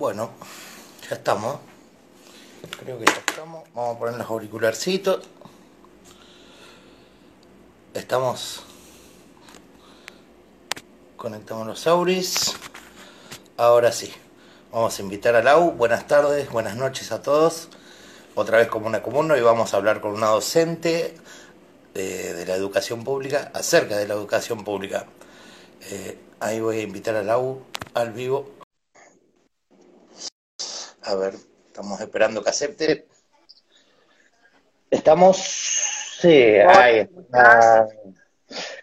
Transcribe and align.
Bueno, 0.00 0.30
ya 1.10 1.16
estamos. 1.16 1.58
Creo 2.82 2.98
que 2.98 3.04
ya 3.04 3.22
estamos. 3.28 3.68
Vamos 3.74 3.96
a 3.96 3.98
poner 3.98 4.16
los 4.16 4.30
auricularcitos. 4.30 5.28
Estamos. 7.92 8.62
Conectamos 11.18 11.66
los 11.66 11.86
auris. 11.86 12.56
Ahora 13.58 13.92
sí. 13.92 14.10
Vamos 14.72 14.98
a 14.98 15.02
invitar 15.02 15.36
a 15.36 15.42
Lau. 15.42 15.72
Buenas 15.72 16.06
tardes, 16.06 16.48
buenas 16.48 16.76
noches 16.76 17.12
a 17.12 17.20
todos. 17.20 17.68
Otra 18.34 18.56
vez 18.56 18.68
como 18.68 18.86
una 18.86 19.02
común. 19.02 19.30
Hoy 19.30 19.42
vamos 19.42 19.74
a 19.74 19.76
hablar 19.76 20.00
con 20.00 20.14
una 20.14 20.28
docente 20.28 21.14
de, 21.92 22.32
de 22.32 22.46
la 22.46 22.54
educación 22.54 23.04
pública, 23.04 23.50
acerca 23.52 23.98
de 23.98 24.08
la 24.08 24.14
educación 24.14 24.64
pública. 24.64 25.04
Eh, 25.90 26.18
ahí 26.40 26.58
voy 26.58 26.78
a 26.78 26.82
invitar 26.84 27.16
a 27.16 27.22
Lau 27.22 27.60
al 27.92 28.14
vivo. 28.14 28.59
A 31.10 31.16
ver, 31.16 31.34
estamos 31.66 32.00
esperando 32.00 32.40
que 32.40 32.50
acepte. 32.50 33.08
Estamos. 34.88 35.38
Sí, 36.20 36.28
ahí 36.28 36.98
está. 37.00 37.88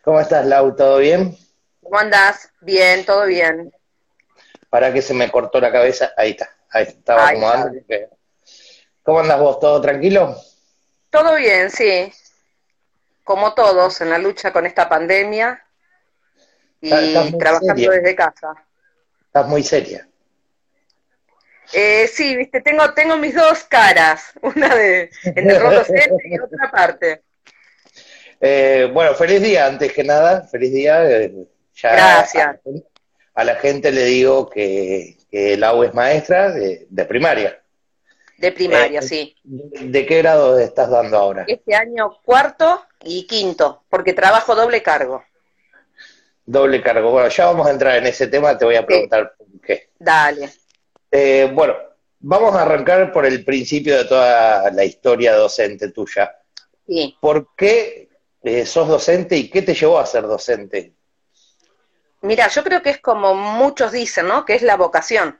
¿Cómo 0.04 0.20
estás, 0.20 0.46
Lau? 0.46 0.76
¿Todo 0.76 0.98
bien? 0.98 1.38
¿Cómo 1.82 1.98
andás? 1.98 2.52
Bien, 2.60 3.06
todo 3.06 3.28
bien. 3.28 3.74
Para 4.70 4.92
que 4.92 5.02
se 5.02 5.14
me 5.14 5.32
cortó 5.32 5.62
la 5.62 5.72
cabeza. 5.72 6.12
Ahí 6.18 6.32
está. 6.32 6.50
Ahí 6.70 6.84
estaba 6.84 7.30
Ahí 7.30 7.38
acomodando. 7.38 7.80
¿Cómo 9.04 9.20
andas 9.22 9.40
vos? 9.40 9.60
¿Todo 9.62 9.80
tranquilo? 9.80 10.36
Todo 11.10 11.36
bien, 11.36 11.72
sí. 11.72 12.12
Como 13.24 13.54
todos, 13.54 14.02
en 14.02 14.10
la 14.10 14.18
lucha 14.18 14.52
con 14.52 14.66
esta 14.66 14.90
pandemia 14.90 15.66
y 16.82 16.90
trabajando 17.38 17.74
seria. 17.74 17.92
desde 17.92 18.16
casa. 18.18 18.54
Estás 19.28 19.48
muy 19.48 19.64
seria. 19.64 20.10
Eh, 21.74 22.08
sí, 22.08 22.36
viste, 22.36 22.62
tengo, 22.62 22.94
tengo 22.94 23.18
mis 23.18 23.36
dos 23.36 23.64
caras, 23.66 24.32
una 24.42 24.74
de 24.76 25.10
en 25.24 25.50
el 25.52 25.60
docente 25.60 26.24
y 26.26 26.40
otra 26.40 26.72
parte. 26.72 27.24
Eh, 28.40 28.90
bueno, 28.94 29.14
feliz 29.16 29.42
día, 29.42 29.66
antes 29.66 29.92
que 29.94 30.04
nada, 30.04 30.48
feliz 30.48 30.72
día. 30.72 31.10
eh, 31.10 31.34
ya 31.76 31.92
Gracias. 31.94 32.46
A, 33.36 33.42
a 33.42 33.44
la 33.44 33.56
gente 33.56 33.92
le 33.92 34.06
digo 34.06 34.50
que, 34.50 35.18
que 35.30 35.58
Lau 35.58 35.84
es 35.84 35.94
maestra 35.94 36.52
de, 36.52 36.88
de 36.90 37.06
primaria. 37.06 37.62
De 38.38 38.52
primaria, 38.52 39.00
Eh, 39.00 39.04
sí. 39.04 39.36
¿De 39.44 40.06
qué 40.06 40.20
grado 40.20 40.60
estás 40.60 40.90
dando 40.90 41.18
ahora? 41.18 41.46
Este 41.48 41.74
año 41.76 42.20
cuarto 42.24 42.86
y 43.04 43.26
quinto, 43.26 43.84
porque 43.90 44.14
trabajo 44.14 44.56
doble 44.56 44.84
cargo. 44.84 45.24
Doble 46.46 46.82
cargo. 46.82 47.12
Bueno, 47.12 47.28
ya 47.30 47.46
vamos 47.48 47.68
a 47.68 47.72
entrar 47.72 47.98
en 47.98 48.06
ese 48.06 48.28
tema, 48.28 48.58
te 48.58 48.66
voy 48.66 48.76
a 48.76 48.86
preguntar 48.86 49.34
por 49.38 49.48
qué. 49.62 49.90
Dale. 50.00 50.50
Eh, 51.12 51.50
bueno, 51.54 51.76
vamos 52.20 52.56
a 52.56 52.64
arrancar 52.64 53.12
por 53.12 53.26
el 53.26 53.44
principio 53.44 53.98
de 53.98 54.06
toda 54.06 54.72
la 54.72 54.84
historia 54.84 55.36
docente 55.36 55.92
tuya. 55.92 56.36
¿Por 57.20 57.56
qué 57.56 58.10
eh, 58.44 58.66
sos 58.66 58.88
docente 58.88 59.36
y 59.36 59.50
qué 59.50 59.62
te 59.62 59.74
llevó 59.74 60.00
a 60.00 60.06
ser 60.06 60.24
docente? 60.24 60.94
Mira, 62.22 62.48
yo 62.48 62.64
creo 62.64 62.82
que 62.82 62.90
es 62.90 63.00
como 63.00 63.36
muchos 63.36 63.92
dicen, 63.92 64.28
¿no? 64.28 64.46
Que 64.46 64.56
es 64.56 64.62
la 64.62 64.76
vocación. 64.76 65.40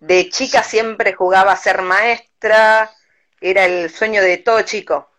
De 0.00 0.28
chica 0.30 0.62
siempre 0.62 1.12
jugaba 1.12 1.52
a 1.52 1.56
ser 1.56 1.82
maestra, 1.82 2.90
era 3.40 3.64
el 3.64 3.90
sueño 3.90 4.22
de 4.22 4.38
todo 4.38 4.62
chico. 4.62 5.10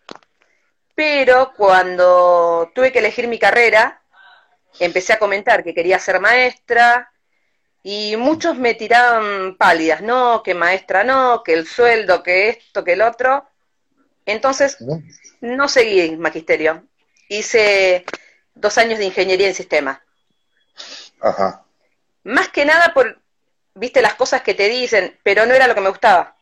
Pero 0.94 1.52
cuando 1.56 2.70
tuve 2.74 2.92
que 2.92 2.98
elegir 2.98 3.28
mi 3.28 3.38
carrera, 3.38 4.02
empecé 4.78 5.14
a 5.14 5.18
comentar 5.18 5.64
que 5.64 5.74
quería 5.74 5.98
ser 5.98 6.20
maestra 6.20 7.09
y 7.82 8.16
muchos 8.16 8.56
me 8.58 8.74
tiraban 8.74 9.56
pálidas, 9.56 10.02
no, 10.02 10.42
que 10.42 10.54
maestra 10.54 11.02
no, 11.04 11.42
que 11.42 11.54
el 11.54 11.66
sueldo, 11.66 12.22
que 12.22 12.50
esto, 12.50 12.84
que 12.84 12.92
el 12.92 13.02
otro. 13.02 13.46
Entonces, 14.26 14.76
no 15.40 15.68
seguí 15.68 16.16
magisterio. 16.16 16.84
Hice 17.28 18.04
dos 18.54 18.76
años 18.78 18.98
de 18.98 19.06
ingeniería 19.06 19.48
en 19.48 19.54
sistemas. 19.54 20.00
Ajá. 21.20 21.64
Más 22.24 22.48
que 22.48 22.64
nada 22.66 22.92
por, 22.92 23.18
viste, 23.74 24.02
las 24.02 24.14
cosas 24.14 24.42
que 24.42 24.54
te 24.54 24.68
dicen, 24.68 25.18
pero 25.22 25.46
no 25.46 25.54
era 25.54 25.66
lo 25.66 25.74
que 25.74 25.80
me 25.80 25.88
gustaba. 25.88 26.36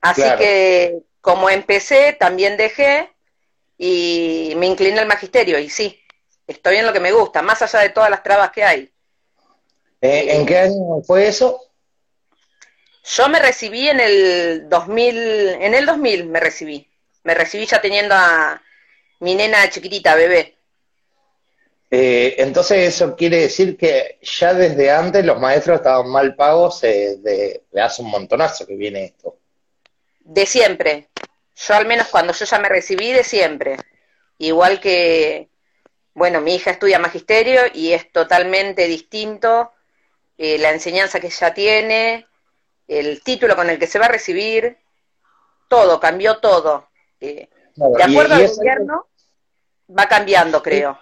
Así 0.00 0.22
Claro. 0.22 0.38
que, 0.38 0.98
como 1.20 1.48
empecé, 1.48 2.12
también 2.18 2.56
dejé 2.56 3.12
y 3.78 4.54
me 4.56 4.66
incliné 4.66 4.98
al 4.98 5.06
magisterio. 5.06 5.58
Y 5.58 5.70
sí, 5.70 6.02
estoy 6.46 6.76
en 6.76 6.86
lo 6.86 6.92
que 6.92 7.00
me 7.00 7.12
gusta, 7.12 7.40
más 7.42 7.62
allá 7.62 7.80
de 7.80 7.90
todas 7.90 8.10
las 8.10 8.22
trabas 8.22 8.50
que 8.50 8.64
hay. 8.64 8.92
Eh, 10.00 10.26
¿En 10.36 10.46
qué 10.46 10.58
año 10.58 11.02
fue 11.06 11.26
eso? 11.26 11.60
Yo 13.04 13.28
me 13.28 13.38
recibí 13.38 13.88
en 13.88 14.00
el 14.00 14.68
2000, 14.68 15.16
en 15.60 15.74
el 15.74 15.86
2000 15.86 16.26
me 16.26 16.40
recibí. 16.40 16.88
Me 17.22 17.34
recibí 17.34 17.66
ya 17.66 17.80
teniendo 17.80 18.14
a 18.14 18.60
mi 19.20 19.34
nena 19.34 19.68
chiquitita, 19.70 20.14
bebé. 20.14 20.56
Eh, 21.90 22.34
entonces 22.38 22.94
eso 22.94 23.14
quiere 23.14 23.42
decir 23.42 23.76
que 23.76 24.18
ya 24.20 24.52
desde 24.54 24.90
antes 24.90 25.24
los 25.24 25.40
maestros 25.40 25.76
estaban 25.76 26.08
mal 26.10 26.34
pagos, 26.34 26.82
eh, 26.82 27.16
de, 27.18 27.62
de 27.70 27.80
hace 27.80 28.02
un 28.02 28.10
montonazo 28.10 28.66
que 28.66 28.74
viene 28.74 29.04
esto. 29.04 29.38
De 30.20 30.44
siempre. 30.46 31.08
Yo 31.54 31.74
al 31.74 31.86
menos 31.86 32.08
cuando 32.08 32.32
yo 32.32 32.44
ya 32.44 32.58
me 32.58 32.68
recibí, 32.68 33.12
de 33.12 33.22
siempre. 33.22 33.76
Igual 34.38 34.80
que, 34.80 35.48
bueno, 36.12 36.40
mi 36.40 36.56
hija 36.56 36.72
estudia 36.72 36.98
magisterio 36.98 37.62
y 37.72 37.92
es 37.92 38.10
totalmente 38.10 38.88
distinto 38.88 39.72
eh, 40.38 40.58
la 40.58 40.70
enseñanza 40.70 41.20
que 41.20 41.28
ella 41.28 41.54
tiene, 41.54 42.26
el 42.88 43.22
título 43.22 43.56
con 43.56 43.68
el 43.70 43.78
que 43.78 43.86
se 43.86 43.98
va 43.98 44.06
a 44.06 44.10
recibir, 44.10 44.76
todo, 45.68 45.98
cambió 45.98 46.38
todo. 46.38 46.88
Eh, 47.20 47.48
de 47.74 48.02
acuerdo 48.02 48.34
y 48.34 48.38
al 48.38 48.42
algo- 48.44 48.56
gobierno, 48.56 49.06
va 49.98 50.06
cambiando, 50.06 50.62
creo. 50.62 50.98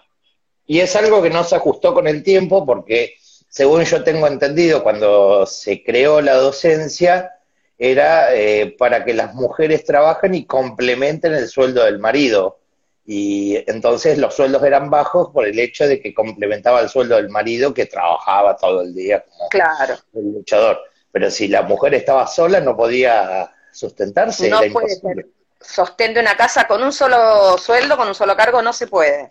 Y 0.67 0.81
es 0.81 0.97
algo 0.97 1.23
que 1.23 1.31
no 1.31 1.45
se 1.45 1.57
ajustó 1.57 1.93
con 1.93 2.09
el 2.09 2.23
tiempo 2.23 2.65
porque, 2.65 3.17
según 3.49 3.85
yo 3.85 4.03
tengo 4.03 4.27
entendido, 4.27 4.83
cuando 4.83 5.45
se 5.47 5.83
creó 5.85 6.21
la 6.21 6.35
docencia, 6.35 7.33
era 7.77 8.35
eh, 8.35 8.75
para 8.79 9.05
que 9.05 9.13
las 9.15 9.35
mujeres 9.35 9.85
trabajen 9.85 10.35
y 10.35 10.47
complementen 10.47 11.35
el 11.35 11.49
sueldo 11.49 11.85
del 11.85 11.99
marido. 11.99 12.61
Y 13.07 13.57
entonces 13.71 14.17
los 14.19 14.35
sueldos 14.35 14.63
eran 14.63 14.89
bajos 14.89 15.31
por 15.31 15.47
el 15.47 15.59
hecho 15.59 15.87
de 15.87 16.01
que 16.01 16.15
complementaba 16.15 16.81
el 16.81 16.89
sueldo 16.89 17.17
del 17.17 17.29
marido 17.29 17.75
que 17.75 17.87
trabajaba 17.87 18.57
todo 18.57 18.81
el 18.81 18.95
día 18.95 19.23
como 19.25 19.49
Claro. 19.51 19.97
el 20.15 20.33
luchador. 20.33 20.81
Pero 21.13 21.31
si 21.31 21.49
la 21.49 21.63
mujer 21.63 21.95
estaba 21.95 22.27
sola 22.27 22.61
no 22.61 22.77
podía 22.77 23.53
sustentarse, 23.73 24.49
No 24.49 24.63
era 24.63 24.73
puede 24.73 24.89
ser. 24.89 25.27
Sostén 25.61 26.15
de 26.15 26.21
una 26.21 26.37
casa 26.37 26.67
con 26.67 26.83
un 26.83 26.93
solo 26.93 27.57
sueldo, 27.59 27.97
con 27.97 28.09
un 28.09 28.15
solo 28.15 28.37
cargo, 28.37 28.63
no 28.63 28.73
se 28.73 28.87
puede. 28.87 29.31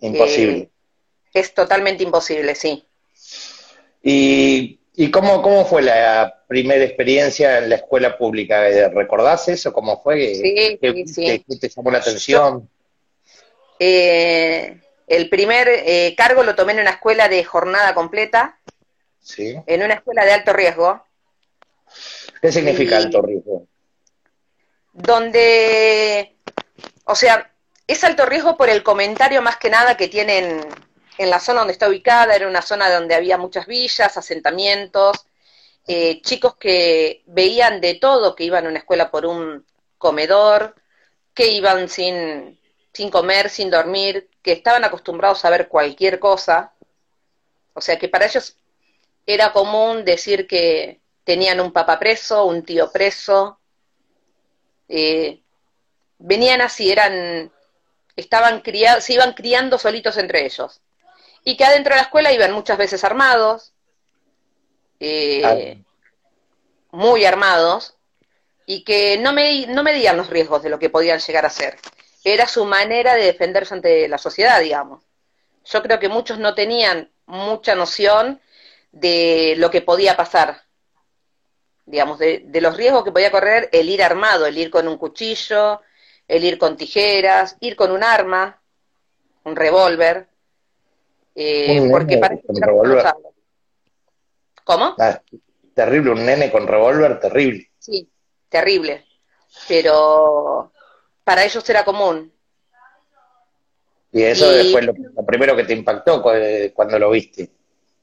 Imposible. 0.00 0.58
Eh, 0.58 0.70
es 1.34 1.54
totalmente 1.54 2.02
imposible, 2.02 2.54
sí. 2.54 2.86
¿Y, 4.02 4.78
y 4.98 5.10
cómo, 5.10 5.42
cómo 5.42 5.64
fue 5.66 5.82
la 5.82 6.42
primera 6.48 6.82
experiencia 6.82 7.58
en 7.58 7.68
la 7.68 7.76
escuela 7.76 8.16
pública? 8.16 8.68
Eh, 8.68 8.88
¿Recordás 8.88 9.46
eso? 9.48 9.72
¿Cómo 9.72 10.02
fue? 10.02 10.34
Sí, 10.34 10.78
¿Qué, 10.80 11.04
sí, 11.06 11.44
qué 11.46 11.56
te 11.56 11.68
llamó 11.68 11.90
la 11.90 11.98
atención? 11.98 12.68
Eh, 13.78 14.80
el 15.06 15.28
primer 15.28 15.68
eh, 15.68 16.14
cargo 16.16 16.42
lo 16.42 16.54
tomé 16.54 16.72
en 16.72 16.80
una 16.80 16.90
escuela 16.92 17.28
de 17.28 17.44
jornada 17.44 17.94
completa, 17.94 18.58
¿Sí? 19.20 19.54
en 19.66 19.82
una 19.82 19.94
escuela 19.94 20.24
de 20.24 20.32
alto 20.32 20.52
riesgo, 20.52 21.04
¿Qué 22.40 22.50
significa 22.50 22.98
Y- 22.98 23.04
alto 23.04 23.22
riesgo? 23.22 23.66
donde, 24.92 26.36
o 27.04 27.14
sea, 27.14 27.52
es 27.86 28.02
alto 28.02 28.24
riesgo 28.24 28.56
por 28.56 28.70
el 28.70 28.82
comentario 28.82 29.42
más 29.42 29.58
que 29.58 29.68
nada 29.68 29.96
que 29.96 30.08
tienen 30.08 30.60
en 31.18 31.30
la 31.30 31.40
zona 31.40 31.60
donde 31.60 31.72
está 31.72 31.88
ubicada, 31.88 32.34
era 32.34 32.48
una 32.48 32.62
zona 32.62 32.90
donde 32.92 33.14
había 33.14 33.38
muchas 33.38 33.66
villas, 33.66 34.16
asentamientos, 34.16 35.26
eh, 35.86 36.20
chicos 36.22 36.56
que 36.56 37.22
veían 37.26 37.80
de 37.80 37.94
todo, 37.94 38.34
que 38.34 38.44
iban 38.44 38.66
a 38.66 38.68
una 38.68 38.78
escuela 38.80 39.10
por 39.10 39.26
un 39.26 39.64
comedor, 39.98 40.74
que 41.34 41.48
iban 41.48 41.88
sin, 41.88 42.58
comer, 43.10 43.50
sin 43.50 43.70
dormir, 43.70 44.28
que 44.42 44.52
estaban 44.52 44.84
acostumbrados 44.84 45.44
a 45.44 45.50
ver 45.50 45.68
cualquier 45.68 46.18
cosa. 46.18 46.72
O 47.74 47.80
sea 47.80 47.98
que 47.98 48.08
para 48.08 48.26
ellos 48.26 48.56
era 49.26 49.52
común 49.52 50.04
decir 50.04 50.46
que 50.46 51.00
tenían 51.24 51.60
un 51.60 51.72
papá 51.72 51.98
preso, 51.98 52.44
un 52.46 52.62
tío 52.64 52.90
preso. 52.92 53.60
eh, 54.88 55.42
venían 56.18 56.60
así, 56.62 56.90
eran, 56.90 57.52
estaban 58.16 58.60
criados, 58.62 59.04
se 59.04 59.14
iban 59.14 59.34
criando 59.34 59.78
solitos 59.78 60.16
entre 60.16 60.46
ellos. 60.46 60.80
Y 61.48 61.56
que 61.56 61.64
adentro 61.64 61.94
de 61.94 61.98
la 61.98 62.02
escuela 62.02 62.32
iban 62.32 62.50
muchas 62.50 62.76
veces 62.76 63.04
armados, 63.04 63.72
eh, 64.98 65.80
muy 66.90 67.24
armados, 67.24 67.94
y 68.66 68.82
que 68.82 69.16
no, 69.18 69.32
me, 69.32 69.64
no 69.68 69.84
medían 69.84 70.16
los 70.16 70.28
riesgos 70.28 70.64
de 70.64 70.70
lo 70.70 70.80
que 70.80 70.90
podían 70.90 71.20
llegar 71.20 71.46
a 71.46 71.50
ser. 71.50 71.78
Era 72.24 72.48
su 72.48 72.64
manera 72.64 73.14
de 73.14 73.26
defenderse 73.26 73.74
ante 73.74 74.08
la 74.08 74.18
sociedad, 74.18 74.60
digamos. 74.60 75.04
Yo 75.64 75.84
creo 75.84 76.00
que 76.00 76.08
muchos 76.08 76.40
no 76.40 76.52
tenían 76.52 77.12
mucha 77.26 77.76
noción 77.76 78.40
de 78.90 79.54
lo 79.56 79.70
que 79.70 79.82
podía 79.82 80.16
pasar, 80.16 80.64
digamos, 81.84 82.18
de, 82.18 82.42
de, 82.44 82.60
los 82.60 82.76
riesgos 82.76 83.04
que 83.04 83.12
podía 83.12 83.30
correr 83.30 83.68
el 83.70 83.88
ir 83.88 84.02
armado, 84.02 84.46
el 84.46 84.58
ir 84.58 84.68
con 84.68 84.88
un 84.88 84.98
cuchillo, 84.98 85.80
el 86.26 86.42
ir 86.42 86.58
con 86.58 86.76
tijeras, 86.76 87.56
ir 87.60 87.76
con 87.76 87.92
un 87.92 88.02
arma, 88.02 88.60
un 89.44 89.54
revólver, 89.54 90.26
eh, 91.36 91.88
porque 91.90 92.18
parece 92.18 92.42
¿Cómo? 94.64 94.96
Ah, 94.98 95.20
terrible, 95.74 96.10
un 96.10 96.26
nene 96.26 96.50
con 96.50 96.66
revólver, 96.66 97.20
terrible. 97.20 97.70
Sí, 97.78 98.08
terrible. 98.48 99.04
Pero 99.68 100.72
para 101.22 101.44
ellos 101.44 101.68
era 101.70 101.84
común. 101.84 102.32
Y 104.12 104.22
eso 104.22 104.46
fue 104.72 104.82
lo, 104.82 104.94
primero 105.26 105.54
que 105.54 105.64
te 105.64 105.74
impactó 105.74 106.22
cuando 106.74 106.98
lo 106.98 107.10
viste. 107.10 107.50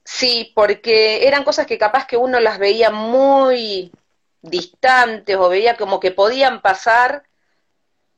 Sí, 0.03 0.51
porque 0.53 1.27
eran 1.27 1.43
cosas 1.43 1.65
que 1.65 1.77
capaz 1.77 2.05
que 2.05 2.17
uno 2.17 2.39
las 2.39 2.59
veía 2.59 2.91
muy 2.91 3.91
distantes 4.41 5.35
o 5.37 5.49
veía 5.49 5.75
como 5.75 5.99
que 5.99 6.11
podían 6.11 6.61
pasar, 6.61 7.23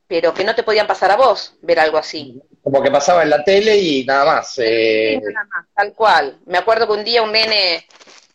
pero 0.06 0.34
que 0.34 0.44
no 0.44 0.54
te 0.54 0.62
podían 0.62 0.86
pasar 0.86 1.10
a 1.10 1.16
vos 1.16 1.54
ver 1.62 1.78
algo 1.78 1.96
así. 1.96 2.42
Como 2.66 2.82
que 2.82 2.90
pasaba 2.90 3.22
en 3.22 3.30
la 3.30 3.44
tele 3.44 3.78
y 3.78 4.04
nada 4.04 4.24
más. 4.24 4.54
Eh... 4.58 5.20
nada 5.22 5.46
más, 5.46 5.66
tal 5.72 5.92
cual. 5.94 6.40
Me 6.46 6.58
acuerdo 6.58 6.88
que 6.88 6.94
un 6.94 7.04
día 7.04 7.22
un 7.22 7.30
nene 7.30 7.86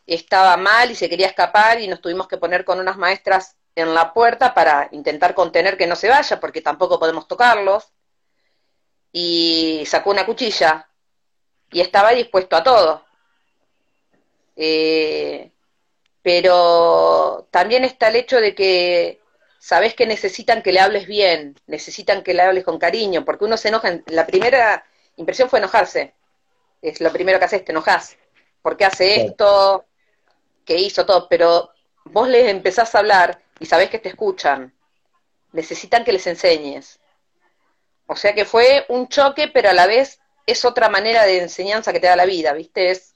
estaba 0.07 0.56
mal 0.56 0.89
y 0.89 0.95
se 0.95 1.10
quería 1.10 1.28
escapar 1.28 1.81
y 1.81 1.89
nos 1.89 2.00
tuvimos 2.00 2.30
que 2.30 2.38
poner 2.38 2.63
con 2.63 2.80
unas 2.80 2.95
maestras 2.95 3.57
en 3.75 3.94
la 3.94 4.13
puerta 4.13 4.54
para 4.54 4.88
intentar 4.94 5.33
contener 5.33 5.75
que 5.75 5.86
no 5.86 5.98
se 5.98 6.07
vaya, 6.07 6.39
porque 6.39 6.62
tampoco 6.62 6.98
podemos 6.98 7.28
tocarlos. 7.28 7.92
Y 9.12 9.83
sacó 9.86 10.12
una 10.12 10.25
cuchilla 10.25 10.88
y 11.69 11.81
estaba 11.81 12.12
dispuesto 12.12 12.56
a 12.56 12.63
todo. 12.63 13.04
Eh, 14.56 15.51
pero 16.22 17.50
también 17.51 17.84
está 17.84 18.07
el 18.07 18.16
hecho 18.16 18.39
de 18.39 18.56
que 18.56 19.21
sabes 19.62 19.94
que 19.94 20.08
necesitan 20.08 20.63
que 20.63 20.72
le 20.72 20.80
hables 20.80 21.06
bien, 21.06 21.56
necesitan 21.68 22.24
que 22.24 22.34
le 22.34 22.42
hables 22.42 22.63
con 22.63 22.80
cariño, 22.80 23.24
porque 23.24 23.46
uno 23.46 23.58
se 23.58 23.68
enoja. 23.68 24.02
La 24.08 24.25
primera 24.25 24.84
impresión 25.18 25.52
fue 25.52 25.60
enojarse. 25.60 26.16
Es 26.81 27.00
lo 27.00 27.12
primero 27.12 27.38
que 27.38 27.46
haces, 27.46 27.63
te 27.63 27.72
enojas. 27.72 28.18
porque 28.63 28.86
hace 28.86 29.25
esto? 29.25 29.86
¿Qué 30.66 30.78
hizo 30.78 31.06
todo? 31.06 31.28
Pero 31.30 31.69
vos 32.06 32.28
les 32.28 32.50
empezás 32.50 32.96
a 32.96 33.00
hablar 33.00 33.40
y 33.60 33.68
sabés 33.68 33.92
que 33.92 34.00
te 34.00 34.10
escuchan. 34.10 34.74
Necesitan 35.52 36.04
que 36.04 36.13
les 36.13 36.25
enseñes. 36.25 37.00
O 38.08 38.16
sea 38.16 38.34
que 38.34 38.46
fue 38.46 38.86
un 38.90 39.10
choque, 39.10 39.48
pero 39.48 39.69
a 39.69 39.74
la 39.74 39.86
vez 39.86 40.19
es 40.48 40.66
otra 40.66 40.90
manera 40.90 41.24
de 41.24 41.40
enseñanza 41.40 41.94
que 41.94 42.00
te 42.00 42.08
da 42.08 42.16
la 42.16 42.25
vida, 42.25 42.54
¿viste? 42.54 42.90
Es 42.90 43.13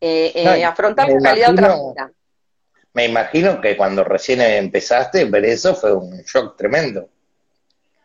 eh, 0.00 0.32
eh, 0.36 0.64
afrontar 0.64 1.08
la 1.08 1.18
realidad 1.18 1.48
de 1.48 1.52
otra 1.52 1.76
manera 1.76 2.15
me 2.96 3.04
imagino 3.04 3.60
que 3.60 3.76
cuando 3.76 4.04
recién 4.04 4.40
empezaste, 4.40 5.26
ver 5.26 5.44
eso 5.44 5.74
fue 5.74 5.92
un 5.92 6.22
shock 6.22 6.56
tremendo. 6.56 7.10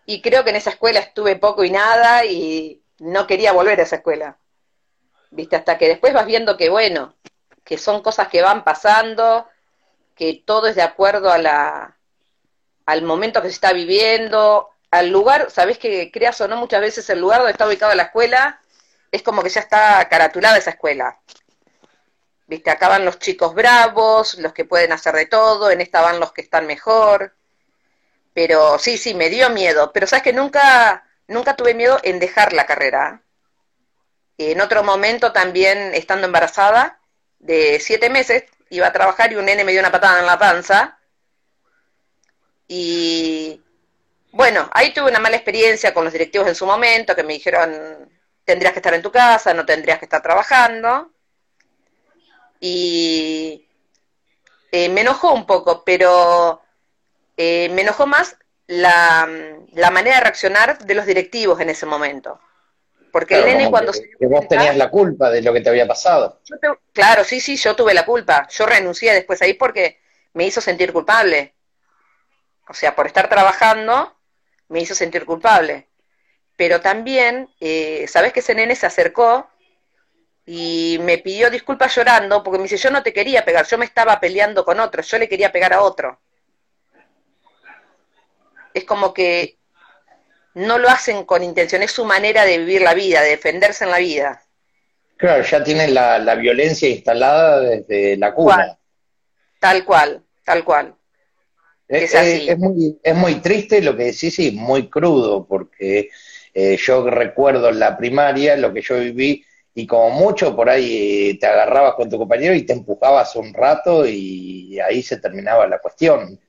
Y 0.05 0.21
creo 0.21 0.43
que 0.43 0.49
en 0.49 0.57
esa 0.57 0.71
escuela 0.71 0.99
estuve 0.99 1.37
poco 1.37 1.63
y 1.63 1.69
nada 1.69 2.25
y 2.25 2.81
no 2.99 3.25
quería 3.25 3.53
volver 3.53 3.79
a 3.79 3.83
esa 3.83 3.95
escuela. 3.95 4.37
¿Viste? 5.29 5.55
Hasta 5.55 5.77
que 5.77 5.87
después 5.87 6.13
vas 6.13 6.25
viendo 6.25 6.57
que, 6.57 6.69
bueno, 6.69 7.15
que 7.63 7.77
son 7.77 8.01
cosas 8.01 8.27
que 8.27 8.41
van 8.41 8.65
pasando, 8.65 9.47
que 10.13 10.43
todo 10.45 10.67
es 10.67 10.75
de 10.75 10.81
acuerdo 10.81 11.31
a 11.31 11.37
la, 11.37 11.97
al 12.85 13.01
momento 13.03 13.41
que 13.41 13.47
se 13.47 13.53
está 13.53 13.71
viviendo, 13.71 14.71
al 14.91 15.07
lugar, 15.07 15.51
sabés 15.51 15.77
que 15.77 16.11
creas 16.11 16.41
o 16.41 16.49
no, 16.49 16.57
muchas 16.57 16.81
veces 16.81 17.09
el 17.09 17.21
lugar 17.21 17.37
donde 17.37 17.53
está 17.53 17.65
ubicado 17.65 17.95
la 17.95 18.03
escuela 18.03 18.59
es 19.09 19.23
como 19.23 19.41
que 19.41 19.47
ya 19.47 19.61
está 19.61 20.05
caratulada 20.09 20.57
esa 20.57 20.71
escuela. 20.71 21.17
Viste, 22.51 22.69
acá 22.69 22.89
van 22.89 23.05
los 23.05 23.17
chicos 23.17 23.55
bravos, 23.55 24.37
los 24.39 24.51
que 24.51 24.65
pueden 24.65 24.91
hacer 24.91 25.15
de 25.15 25.25
todo, 25.25 25.71
en 25.71 25.79
esta 25.79 26.01
van 26.01 26.19
los 26.19 26.33
que 26.33 26.41
están 26.41 26.67
mejor. 26.67 27.33
Pero 28.33 28.77
sí, 28.77 28.97
sí, 28.97 29.13
me 29.13 29.29
dio 29.29 29.49
miedo. 29.49 29.93
Pero 29.93 30.05
sabes 30.05 30.23
que 30.23 30.33
nunca, 30.33 31.05
nunca 31.27 31.55
tuve 31.55 31.73
miedo 31.73 31.97
en 32.03 32.19
dejar 32.19 32.51
la 32.51 32.65
carrera. 32.65 33.23
En 34.37 34.59
otro 34.59 34.83
momento 34.83 35.31
también, 35.31 35.95
estando 35.95 36.27
embarazada, 36.27 36.99
de 37.39 37.79
siete 37.79 38.09
meses, 38.09 38.43
iba 38.69 38.87
a 38.87 38.91
trabajar 38.91 39.31
y 39.31 39.37
un 39.37 39.45
nene 39.45 39.63
me 39.63 39.71
dio 39.71 39.79
una 39.79 39.91
patada 39.91 40.19
en 40.19 40.25
la 40.25 40.37
panza. 40.37 40.99
Y 42.67 43.61
bueno, 44.33 44.69
ahí 44.73 44.93
tuve 44.93 45.09
una 45.09 45.19
mala 45.19 45.37
experiencia 45.37 45.93
con 45.93 46.03
los 46.03 46.11
directivos 46.11 46.49
en 46.49 46.55
su 46.55 46.65
momento, 46.65 47.15
que 47.15 47.23
me 47.23 47.31
dijeron, 47.31 48.11
tendrías 48.43 48.73
que 48.73 48.79
estar 48.79 48.93
en 48.93 49.01
tu 49.01 49.11
casa, 49.11 49.53
no 49.53 49.65
tendrías 49.65 49.99
que 49.99 50.05
estar 50.05 50.21
trabajando 50.21 51.13
y 52.63 53.67
eh, 54.71 54.87
me 54.89 55.01
enojó 55.01 55.33
un 55.33 55.45
poco, 55.45 55.83
pero 55.83 56.61
eh, 57.35 57.69
me 57.69 57.81
enojó 57.81 58.05
más 58.05 58.37
la, 58.67 59.27
manera 59.91 60.17
de 60.17 60.21
reaccionar 60.21 60.77
de 60.77 60.93
los 60.93 61.05
directivos 61.07 61.59
en 61.59 61.71
ese 61.71 61.87
momento. 61.87 62.39
Porque 63.11 63.39
el 63.39 63.45
nene 63.45 63.69
cuando 63.69 63.91
se... 63.91 64.09
Que 64.17 64.27
vos 64.27 64.47
tenías 64.47 64.77
la 64.77 64.89
culpa 64.89 65.29
de 65.29 65.41
lo 65.41 65.51
que 65.51 65.59
te 65.59 65.69
había 65.69 65.85
pasado. 65.85 66.39
claro, 66.93 67.25
sí, 67.25 67.41
sí, 67.41 67.57
yo 67.57 67.75
tuve 67.75 67.93
la 67.93 68.05
culpa. 68.05 68.47
Yo 68.49 68.65
renuncié 68.65 69.11
después 69.11 69.41
ahí 69.41 69.55
porque 69.55 69.99
me 70.33 70.45
hizo 70.45 70.61
sentir 70.61 70.93
culpable. 70.93 71.55
O 72.69 72.73
sea, 72.73 72.95
por 72.95 73.07
estar 73.07 73.27
trabajando, 73.27 74.15
me 74.69 74.79
hizo 74.79 74.95
sentir 74.95 75.25
culpable. 75.25 75.89
Pero 76.55 76.79
también, 76.79 77.49
eh, 77.59 78.05
¿sabes 78.07 78.31
que 78.31 78.39
ese 78.39 78.55
nene 78.55 78.77
se 78.77 78.85
acercó 78.85 79.50
y 80.53 80.99
me 80.99 81.17
pidió 81.17 81.49
disculpas 81.49 81.95
llorando 81.95 82.43
porque 82.43 82.57
me 82.57 82.63
dice, 82.63 82.75
yo 82.75 82.91
no 82.91 83.01
te 83.01 83.13
quería 83.13 83.45
pegar, 83.45 83.65
yo 83.65 83.77
me 83.77 83.85
estaba 83.85 84.19
peleando 84.19 84.65
con 84.65 84.81
otro, 84.81 85.01
yo 85.01 85.17
le 85.17 85.29
quería 85.29 85.49
pegar 85.49 85.71
a 85.71 85.81
otro. 85.81 86.19
Es 88.73 88.83
como 88.83 89.13
que 89.13 89.59
no 90.55 90.77
lo 90.77 90.89
hacen 90.89 91.23
con 91.23 91.41
intención, 91.41 91.83
es 91.83 91.91
su 91.91 92.03
manera 92.03 92.43
de 92.43 92.57
vivir 92.57 92.81
la 92.81 92.93
vida, 92.93 93.21
de 93.21 93.29
defenderse 93.29 93.85
en 93.85 93.91
la 93.91 93.99
vida. 93.99 94.43
Claro, 95.15 95.41
ya 95.41 95.63
tienen 95.63 95.93
la, 95.93 96.19
la 96.19 96.35
violencia 96.35 96.89
instalada 96.89 97.61
desde 97.61 98.17
la 98.17 98.33
cuna. 98.33 98.77
Tal 99.57 99.85
cual, 99.85 100.21
tal 100.43 100.65
cual. 100.65 100.93
Es, 101.87 102.13
así. 102.13 102.49
Es, 102.49 102.57
muy, 102.57 102.99
es 103.01 103.15
muy 103.15 103.35
triste 103.35 103.81
lo 103.81 103.95
que 103.95 104.03
decís 104.03 104.37
y 104.39 104.51
muy 104.51 104.89
crudo, 104.89 105.47
porque 105.47 106.09
eh, 106.53 106.75
yo 106.75 107.09
recuerdo 107.09 107.69
en 107.69 107.79
la 107.79 107.95
primaria 107.95 108.57
lo 108.57 108.73
que 108.73 108.81
yo 108.81 108.99
viví 108.99 109.45
y 109.73 109.87
como 109.87 110.09
mucho 110.09 110.55
por 110.55 110.69
ahí 110.69 111.37
te 111.39 111.47
agarrabas 111.47 111.95
con 111.95 112.09
tu 112.09 112.17
compañero 112.17 112.53
y 112.53 112.63
te 112.63 112.73
empujabas 112.73 113.35
un 113.35 113.53
rato 113.53 114.05
y 114.05 114.79
ahí 114.79 115.01
se 115.01 115.17
terminaba 115.17 115.67
la 115.67 115.79
cuestión. 115.79 116.39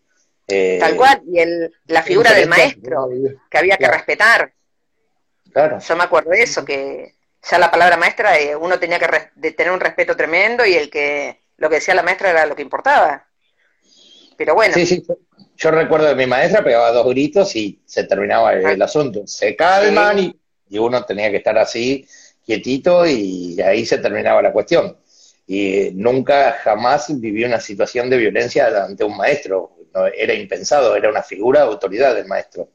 Eh, 0.48 0.78
Tal 0.80 0.96
cual, 0.96 1.22
y 1.26 1.38
el, 1.38 1.72
la 1.86 2.02
figura 2.02 2.32
del 2.32 2.48
maestro, 2.48 3.08
que 3.50 3.58
había 3.58 3.76
que 3.76 3.88
respetar. 3.88 4.52
Claro. 5.52 5.78
Yo 5.78 5.96
me 5.96 6.04
acuerdo 6.04 6.30
de 6.30 6.42
eso, 6.42 6.64
que 6.64 7.14
ya 7.48 7.58
la 7.58 7.70
palabra 7.70 7.96
maestra, 7.96 8.38
eh, 8.38 8.56
uno 8.56 8.78
tenía 8.78 8.98
que 8.98 9.06
de 9.34 9.52
tener 9.52 9.72
un 9.72 9.80
respeto 9.80 10.16
tremendo 10.16 10.66
y 10.66 10.74
el 10.74 10.90
que 10.90 11.40
lo 11.58 11.68
que 11.68 11.76
decía 11.76 11.94
la 11.94 12.02
maestra 12.02 12.30
era 12.30 12.46
lo 12.46 12.56
que 12.56 12.62
importaba. 12.62 13.26
Pero 14.36 14.54
bueno. 14.54 14.74
Sí, 14.74 14.84
sí, 14.84 15.06
yo 15.56 15.70
recuerdo 15.70 16.08
de 16.08 16.16
mi 16.16 16.26
maestra 16.26 16.64
pegaba 16.64 16.90
dos 16.90 17.06
gritos 17.08 17.54
y 17.54 17.80
se 17.84 18.04
terminaba 18.04 18.52
el, 18.54 18.82
ah. 18.82 18.84
asunto. 18.84 19.26
Se 19.26 19.54
calman 19.54 20.18
y, 20.18 20.40
y 20.70 20.78
uno 20.78 21.04
tenía 21.04 21.30
que 21.30 21.36
estar 21.36 21.56
así 21.56 22.06
quietito 22.44 23.06
y 23.06 23.60
ahí 23.60 23.86
se 23.86 23.98
terminaba 23.98 24.42
la 24.42 24.52
cuestión. 24.52 24.96
Y 25.46 25.90
nunca 25.94 26.52
jamás 26.62 27.08
viví 27.20 27.44
una 27.44 27.60
situación 27.60 28.08
de 28.08 28.16
violencia 28.16 28.84
ante 28.84 29.04
un 29.04 29.16
maestro. 29.16 29.76
No, 29.94 30.06
era 30.06 30.32
impensado, 30.32 30.96
era 30.96 31.10
una 31.10 31.22
figura 31.22 31.60
de 31.60 31.66
autoridad 31.66 32.14
del 32.14 32.26
maestro. 32.26 32.70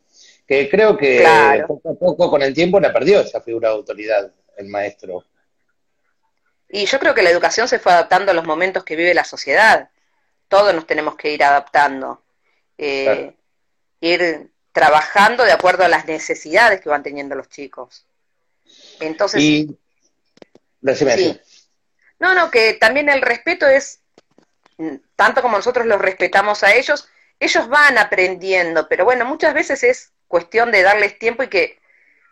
Que 0.48 0.70
creo 0.70 0.96
que 0.96 1.26
poco 1.68 1.90
a 1.90 1.96
poco 1.96 2.30
con 2.30 2.42
el 2.42 2.54
tiempo 2.54 2.80
la 2.80 2.94
perdió 2.94 3.20
esa 3.22 3.42
figura 3.42 3.70
de 3.70 3.76
autoridad 3.76 4.32
el 4.58 4.68
maestro. 4.68 5.24
Y 6.70 6.86
yo 6.86 7.00
creo 7.00 7.14
que 7.14 7.24
la 7.24 7.30
educación 7.30 7.68
se 7.68 7.80
fue 7.80 7.92
adaptando 7.92 8.32
a 8.32 8.36
los 8.36 8.46
momentos 8.46 8.84
que 8.84 8.96
vive 8.96 9.14
la 9.14 9.24
sociedad. 9.24 9.90
Todos 10.48 10.74
nos 10.74 10.86
tenemos 10.86 11.16
que 11.16 11.34
ir 11.34 11.44
adaptando. 11.44 12.24
Eh, 12.78 13.34
ir 14.02 14.52
trabajando 14.72 15.44
de 15.44 15.52
acuerdo 15.52 15.84
a 15.84 15.88
las 15.88 16.06
necesidades 16.06 16.82
que 16.82 16.90
van 16.90 17.04
teniendo 17.04 17.36
los 17.36 17.50
chicos. 17.50 18.07
Entonces. 19.00 19.42
Y... 19.42 19.77
No, 22.20 22.34
no, 22.34 22.50
que 22.50 22.74
también 22.74 23.10
el 23.10 23.22
respeto 23.22 23.68
es, 23.68 24.01
tanto 25.16 25.42
como 25.42 25.58
nosotros 25.58 25.86
los 25.86 26.00
respetamos 26.00 26.63
a 26.63 26.74
ellos, 26.74 27.10
ellos 27.39 27.68
van 27.68 27.98
aprendiendo, 27.98 28.88
pero 28.88 29.06
bueno, 29.06 29.25
muchas 29.25 29.54
veces 29.54 29.84
es 29.84 30.12
cuestión 30.27 30.72
de 30.72 30.82
darles 30.82 31.20
tiempo 31.20 31.44
y 31.44 31.48
que 31.48 31.80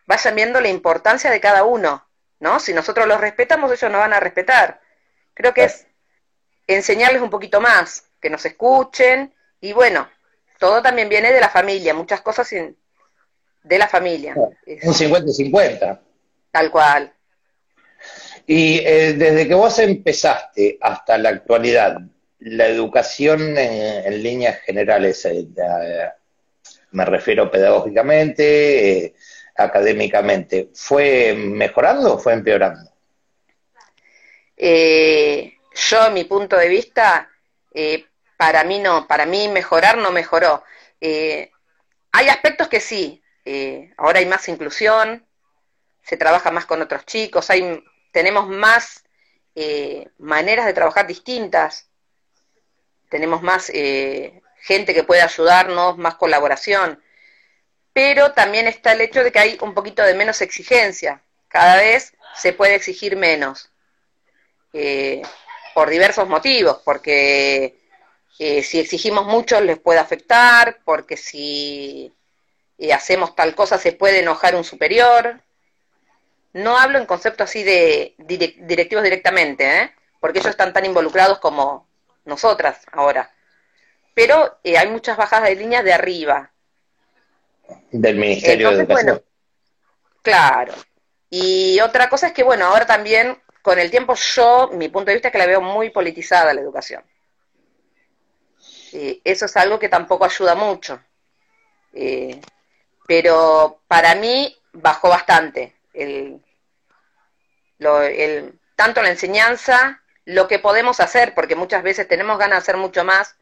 vayan 0.08 0.36
viendo 0.36 0.62
la 0.62 0.70
importancia 0.70 1.30
de 1.30 1.40
cada 1.40 1.64
uno, 1.64 2.08
¿no? 2.40 2.60
Si 2.60 2.74
nosotros 2.74 3.08
los 3.08 3.22
respetamos, 3.22 3.72
ellos 3.72 3.92
nos 3.92 4.02
van 4.02 4.14
a 4.14 4.20
respetar. 4.20 4.82
Creo 5.34 5.54
que 5.54 5.66
es 5.66 5.86
enseñarles 6.68 7.22
un 7.22 7.30
poquito 7.30 7.62
más, 7.62 8.06
que 8.20 8.30
nos 8.30 8.46
escuchen 8.46 9.34
y 9.62 9.74
bueno, 9.74 10.10
todo 10.60 10.82
también 10.82 11.10
viene 11.10 11.32
de 11.32 11.42
la 11.42 11.50
familia, 11.50 11.94
muchas 11.94 12.22
cosas 12.22 12.50
de 12.50 13.78
la 13.78 13.88
familia. 13.88 14.34
Un 14.36 14.94
50-50. 14.94 16.00
Tal 16.56 16.72
cual. 16.72 17.12
Y 18.48 18.78
eh, 18.78 19.12
desde 19.12 19.46
que 19.46 19.54
vos 19.54 19.78
empezaste 19.78 20.78
hasta 20.80 21.18
la 21.18 21.28
actualidad, 21.28 21.98
la 22.40 22.68
educación 22.68 23.58
en, 23.58 24.24
líneas 24.24 24.62
generales, 24.62 25.26
eh, 25.26 25.46
me 26.92 27.04
refiero 27.04 27.52
pedagógicamente, 27.52 29.06
eh, 29.06 29.16
académicamente, 29.58 30.70
¿fue 30.74 31.34
mejorando 31.36 32.14
o 32.14 32.20
fue 32.20 32.32
empeorando? 32.32 32.90
yo, 34.58 36.12
mi 36.12 36.24
punto 36.24 36.56
de 36.56 36.70
vista, 36.70 37.30
para 38.38 38.64
mí 38.64 38.80
no, 38.80 39.06
para 39.10 39.26
mí 39.26 39.50
mejorar 39.50 39.98
no 39.98 40.10
mejoró. 40.12 40.64
hay 41.02 42.30
aspectos 42.30 42.70
que 42.70 42.80
sí, 42.80 43.22
ahora 43.98 44.20
hay 44.20 44.26
más 44.26 44.48
inclusión, 44.48 45.26
se 46.06 46.18
trabaja 46.18 46.52
más 46.52 46.66
con 46.66 46.82
otros 46.82 47.06
chicos, 47.06 47.50
hay, 47.50 47.84
tenemos 48.12 48.48
más 48.48 49.04
eh, 49.56 50.08
maneras 50.20 50.68
de 50.68 50.74
trabajar 50.74 51.08
distintas, 51.08 51.90
tenemos 53.10 53.42
más 53.42 53.72
eh, 53.74 54.42
gente 54.60 54.94
que 54.94 55.04
puede 55.04 55.24
ayudarnos, 55.24 55.98
más 55.98 56.16
colaboración, 56.16 57.02
pero 57.92 58.34
también 58.34 58.68
está 58.68 58.92
el 58.92 59.02
hecho 59.02 59.24
de 59.24 59.32
que 59.32 59.40
hay 59.40 59.58
un 59.62 59.74
poquito 59.74 60.04
de 60.04 60.14
menos 60.14 60.42
exigencia, 60.42 61.24
cada 61.48 61.78
vez 61.78 62.14
se 62.36 62.54
puede 62.54 62.76
exigir 62.76 63.16
menos, 63.16 63.72
eh, 64.74 65.24
por 65.74 65.90
diversos 65.90 66.28
motivos, 66.28 66.82
porque 66.86 67.80
si 68.38 68.80
exigimos 68.80 69.26
mucho 69.26 69.60
les 69.62 69.80
puede 69.80 70.00
afectar, 70.00 70.80
porque 70.86 71.18
si 71.18 72.14
hacemos 72.94 73.36
tal 73.36 73.56
cosa 73.56 73.78
se 73.78 73.94
puede 73.94 74.20
enojar 74.20 74.56
un 74.56 74.64
superior, 74.64 75.42
no 76.56 76.78
hablo 76.78 77.00
en 77.00 77.06
concepto 77.06 77.44
así 77.44 77.64
de 77.64 78.16
directivos 78.18 79.04
directamente, 79.04 79.82
¿eh? 79.82 79.92
porque 80.22 80.40
ellos 80.40 80.52
están 80.52 80.72
tan 80.72 80.86
involucrados 80.86 81.40
como 81.40 81.86
nosotras 82.24 82.80
ahora. 82.94 83.30
Pero 84.14 84.58
eh, 84.64 84.78
hay 84.78 84.90
muchas 84.90 85.18
bajadas 85.18 85.50
de 85.50 85.58
línea 85.58 85.84
de 85.84 85.92
arriba. 85.92 86.54
Del 87.92 88.16
Ministerio 88.16 88.72
de 88.72 88.84
Educación. 88.84 89.22
claro. 90.22 90.74
Y 91.30 91.82
otra 91.82 92.10
cosa 92.10 92.28
es 92.28 92.34
que, 92.34 92.44
bueno, 92.44 92.68
ahora 92.68 92.86
también, 92.86 93.38
con 93.62 93.78
el 93.78 93.92
tiempo, 93.92 94.16
yo, 94.16 94.70
mi 94.72 94.88
punto 94.88 95.08
de 95.08 95.16
vista 95.16 95.28
es 95.28 95.32
que 95.34 95.40
la 95.40 95.48
veo 95.48 95.60
muy 95.60 95.90
politizada 95.90 96.54
la 96.54 96.62
educación. 96.62 97.04
Eh, 98.94 99.20
eso 99.26 99.46
es 99.46 99.58
algo 99.58 99.78
que 99.78 99.90
tampoco 99.90 100.24
ayuda 100.24 100.56
mucho. 100.56 101.02
pero 103.06 103.82
para 103.90 104.16
mí 104.16 104.56
bajó 104.72 105.10
bastante 105.10 105.76
el, 105.94 106.45
el, 108.02 108.60
tanto 108.76 109.02
la 109.02 109.10
enseñanza, 109.10 110.02
lo 110.26 110.48
que 110.48 110.60
podemos 110.60 111.00
hacer, 111.00 111.34
porque 111.34 111.56
muchas 111.56 111.84
veces 111.84 112.08
tenemos 112.08 112.38
ganas 112.38 112.58
de 112.58 112.62
hacer 112.64 112.78
mucho 112.78 113.04
más, 113.04 113.36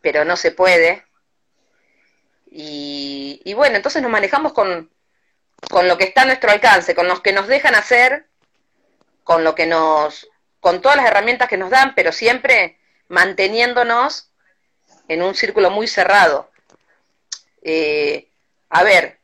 pero 0.00 0.24
no 0.24 0.36
se 0.36 0.50
puede. 0.50 1.04
Y, 2.50 3.40
y 3.44 3.54
bueno, 3.54 3.76
entonces 3.76 4.02
nos 4.02 4.10
manejamos 4.10 4.52
con, 4.52 4.90
con 5.68 5.88
lo 5.88 5.98
que 5.98 6.04
está 6.04 6.22
a 6.22 6.26
nuestro 6.26 6.50
alcance, 6.50 6.94
con 6.94 7.08
los 7.08 7.20
que 7.20 7.32
nos 7.32 7.46
dejan 7.46 7.74
hacer, 7.74 8.26
con 9.24 9.44
lo 9.44 9.54
que 9.54 9.66
nos, 9.66 10.28
con 10.60 10.80
todas 10.80 10.96
las 10.96 11.06
herramientas 11.06 11.48
que 11.48 11.56
nos 11.56 11.70
dan, 11.70 11.94
pero 11.94 12.12
siempre 12.12 12.78
manteniéndonos 13.08 14.30
en 15.08 15.22
un 15.22 15.34
círculo 15.34 15.70
muy 15.70 15.86
cerrado. 15.86 16.50
Eh, 17.62 18.28
a 18.70 18.82
ver, 18.82 19.18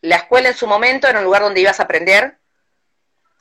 la 0.00 0.16
escuela 0.16 0.48
en 0.48 0.54
su 0.54 0.66
momento 0.66 1.08
era 1.08 1.18
un 1.18 1.24
lugar 1.24 1.42
donde 1.42 1.60
ibas 1.60 1.80
a 1.80 1.84
aprender, 1.84 2.38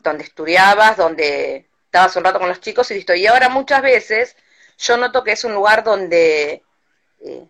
donde 0.01 0.24
estudiabas, 0.24 0.98
donde 0.98 1.70
estabas 1.86 2.15
un 2.15 2.24
rato 2.24 2.39
con 2.39 2.50
los 2.50 2.60
chicos 2.60 2.89
y 2.91 2.96
listo. 2.96 3.13
Y 3.13 3.27
ahora 3.27 3.50
muchas 3.50 3.81
veces 3.81 4.36
yo 4.77 4.98
noto 4.98 5.24
que 5.24 5.34
es 5.34 5.43
un 5.43 5.53
lugar 5.53 5.84
donde, 5.84 6.63
eh, 7.20 7.48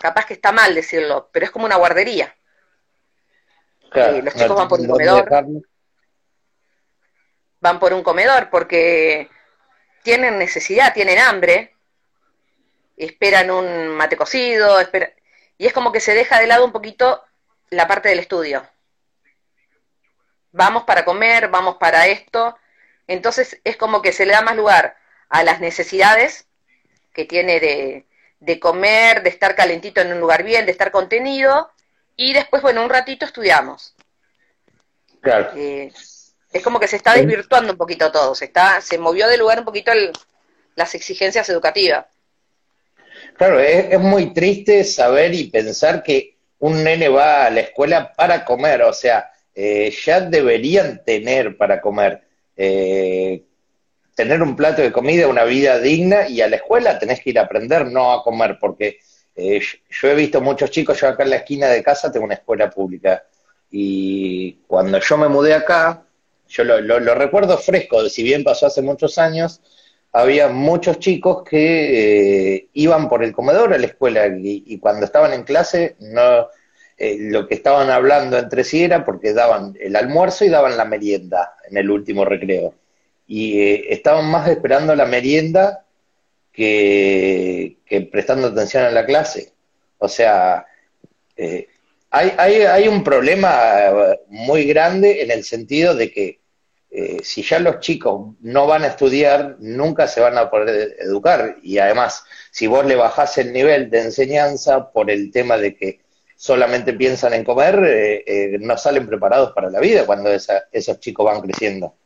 capaz 0.00 0.26
que 0.26 0.34
está 0.34 0.52
mal 0.52 0.74
decirlo, 0.74 1.28
pero 1.32 1.46
es 1.46 1.50
como 1.50 1.66
una 1.66 1.76
guardería. 1.76 2.34
Eh, 3.94 4.20
los 4.22 4.34
chicos 4.34 4.56
van 4.56 4.68
por 4.68 4.80
un 4.80 4.88
comedor. 4.88 5.28
Van 7.60 7.80
por 7.80 7.92
un 7.92 8.02
comedor 8.02 8.50
porque 8.50 9.28
tienen 10.02 10.38
necesidad, 10.38 10.94
tienen 10.94 11.18
hambre, 11.18 11.74
esperan 12.96 13.50
un 13.50 13.88
mate 13.88 14.16
cocido, 14.16 14.78
y 15.56 15.66
es 15.66 15.72
como 15.72 15.90
que 15.90 16.00
se 16.00 16.14
deja 16.14 16.38
de 16.38 16.46
lado 16.46 16.64
un 16.64 16.72
poquito 16.72 17.24
la 17.70 17.88
parte 17.88 18.08
del 18.08 18.20
estudio 18.20 18.68
vamos 20.52 20.84
para 20.84 21.04
comer, 21.04 21.48
vamos 21.48 21.76
para 21.76 22.06
esto. 22.06 22.56
Entonces 23.06 23.60
es 23.64 23.76
como 23.76 24.02
que 24.02 24.12
se 24.12 24.26
le 24.26 24.32
da 24.32 24.42
más 24.42 24.56
lugar 24.56 24.96
a 25.28 25.42
las 25.42 25.60
necesidades 25.60 26.46
que 27.12 27.24
tiene 27.24 27.60
de, 27.60 28.06
de 28.40 28.60
comer, 28.60 29.22
de 29.22 29.30
estar 29.30 29.54
calentito 29.54 30.00
en 30.00 30.12
un 30.12 30.20
lugar 30.20 30.42
bien, 30.42 30.66
de 30.66 30.72
estar 30.72 30.90
contenido, 30.90 31.70
y 32.16 32.32
después, 32.32 32.62
bueno, 32.62 32.82
un 32.82 32.90
ratito 32.90 33.24
estudiamos. 33.24 33.94
Claro. 35.20 35.52
Eh, 35.56 35.92
es 36.52 36.62
como 36.62 36.80
que 36.80 36.88
se 36.88 36.96
está 36.96 37.14
desvirtuando 37.14 37.72
un 37.72 37.78
poquito 37.78 38.10
todo, 38.10 38.34
se, 38.34 38.46
está, 38.46 38.80
se 38.80 38.98
movió 38.98 39.28
de 39.28 39.36
lugar 39.36 39.60
un 39.60 39.64
poquito 39.64 39.92
las 40.74 40.94
exigencias 40.94 41.48
educativas. 41.48 42.06
Claro, 43.36 43.60
es, 43.60 43.98
muy 44.00 44.32
triste 44.32 44.82
saber 44.84 45.34
y 45.34 45.50
pensar 45.50 46.02
que 46.02 46.36
un 46.58 46.82
nene 46.82 47.08
va 47.08 47.46
a 47.46 47.50
la 47.50 47.60
escuela 47.60 48.12
para 48.12 48.44
comer, 48.44 48.82
o 48.82 48.92
sea, 48.92 49.30
eh, 49.60 49.92
ya 50.04 50.20
deberían 50.20 51.02
tener 51.04 51.56
para 51.56 51.80
comer. 51.80 52.22
Eh, 52.56 53.42
tener 54.14 54.40
un 54.40 54.54
plato 54.54 54.82
de 54.82 54.92
comida, 54.92 55.26
una 55.26 55.42
vida 55.42 55.80
digna, 55.80 56.28
y 56.28 56.40
a 56.40 56.48
la 56.48 56.56
escuela 56.56 56.96
tenés 56.96 57.20
que 57.20 57.30
ir 57.30 57.40
a 57.40 57.42
aprender, 57.42 57.86
no 57.86 58.12
a 58.12 58.22
comer, 58.22 58.56
porque 58.60 59.00
eh, 59.34 59.60
yo 59.90 60.08
he 60.08 60.14
visto 60.14 60.40
muchos 60.40 60.70
chicos, 60.70 61.00
yo 61.00 61.08
acá 61.08 61.24
en 61.24 61.30
la 61.30 61.36
esquina 61.36 61.66
de 61.66 61.82
casa 61.82 62.12
tengo 62.12 62.24
una 62.24 62.34
escuela 62.34 62.70
pública, 62.70 63.24
y 63.68 64.52
cuando 64.68 65.00
yo 65.00 65.18
me 65.18 65.26
mudé 65.26 65.54
acá, 65.54 66.04
yo 66.46 66.62
lo, 66.62 67.14
recuerdo 67.16 67.58
fresco, 67.58 68.08
si 68.08 68.22
bien 68.22 68.44
pasó 68.44 68.66
hace 68.66 68.80
muchos 68.80 69.18
años, 69.18 69.60
había 70.12 70.46
muchos 70.46 71.00
chicos 71.00 71.42
que 71.42 72.68
iban 72.74 73.08
por 73.08 73.24
el 73.24 73.32
comedor 73.32 73.74
a 73.74 73.78
la 73.78 73.86
escuela 73.86 74.28
y, 74.28 74.78
cuando 74.78 75.04
estaban 75.04 75.32
en 75.32 75.42
clase 75.42 75.96
no, 75.98 76.46
eh, 77.00 77.16
lo 77.20 77.46
que 77.46 77.54
estaban 77.54 77.90
hablando 77.90 78.36
entre 78.36 78.64
sí 78.64 78.82
era 78.82 79.04
porque 79.04 79.32
daban 79.32 79.76
el 79.80 79.94
almuerzo 79.94 80.44
y 80.44 80.48
daban 80.48 80.76
la 80.76 80.84
merienda 80.84 81.54
en 81.70 81.76
el 81.76 81.90
último 81.90 82.24
recreo. 82.24 82.74
Y 83.28 83.60
eh, 83.60 83.86
estaban 83.90 84.28
más 84.28 84.48
esperando 84.48 84.96
la 84.96 85.06
merienda 85.06 85.84
que, 86.52 87.76
prestando 88.10 88.48
atención 88.48 88.82
a 88.84 88.90
la 88.90 89.06
clase. 89.06 89.52
O 89.98 90.08
sea, 90.08 90.66
eh, 91.36 91.68
hay, 92.10 92.32
hay, 92.36 92.62
hay, 92.62 92.88
un 92.88 93.04
problema 93.04 94.16
muy 94.28 94.64
grande 94.64 95.22
en 95.22 95.30
el 95.30 95.44
sentido 95.44 95.94
de 95.94 96.10
que 96.10 96.40
si 97.22 97.42
ya 97.42 97.60
los 97.60 97.80
chicos 97.80 98.34
no 98.40 98.66
van 98.66 98.82
a 98.82 98.88
estudiar, 98.88 99.56
nunca 99.60 100.08
se 100.08 100.20
van 100.20 100.36
a 100.36 100.50
poder 100.50 100.96
educar. 100.98 101.56
Y 101.62 101.78
además, 101.78 102.24
si 102.50 102.66
vos 102.66 102.84
le 102.86 102.96
bajás 102.96 103.38
el 103.38 103.52
nivel 103.52 103.88
de 103.90 104.00
enseñanza 104.00 104.90
por 104.90 105.10
el 105.10 105.30
tema 105.30 105.58
de 105.58 105.76
que 105.76 106.00
solamente 106.38 106.92
piensan 106.92 107.34
en 107.34 107.42
comer, 107.42 107.82
eh, 107.84 108.22
eh, 108.24 108.58
no 108.60 108.78
salen 108.78 109.08
preparados 109.08 109.52
para 109.52 109.70
la 109.70 109.80
vida 109.80 110.06
cuando 110.06 110.30
esos 110.30 111.00
chicos 111.00 111.26
van 111.26 111.40
creciendo. 111.40 111.96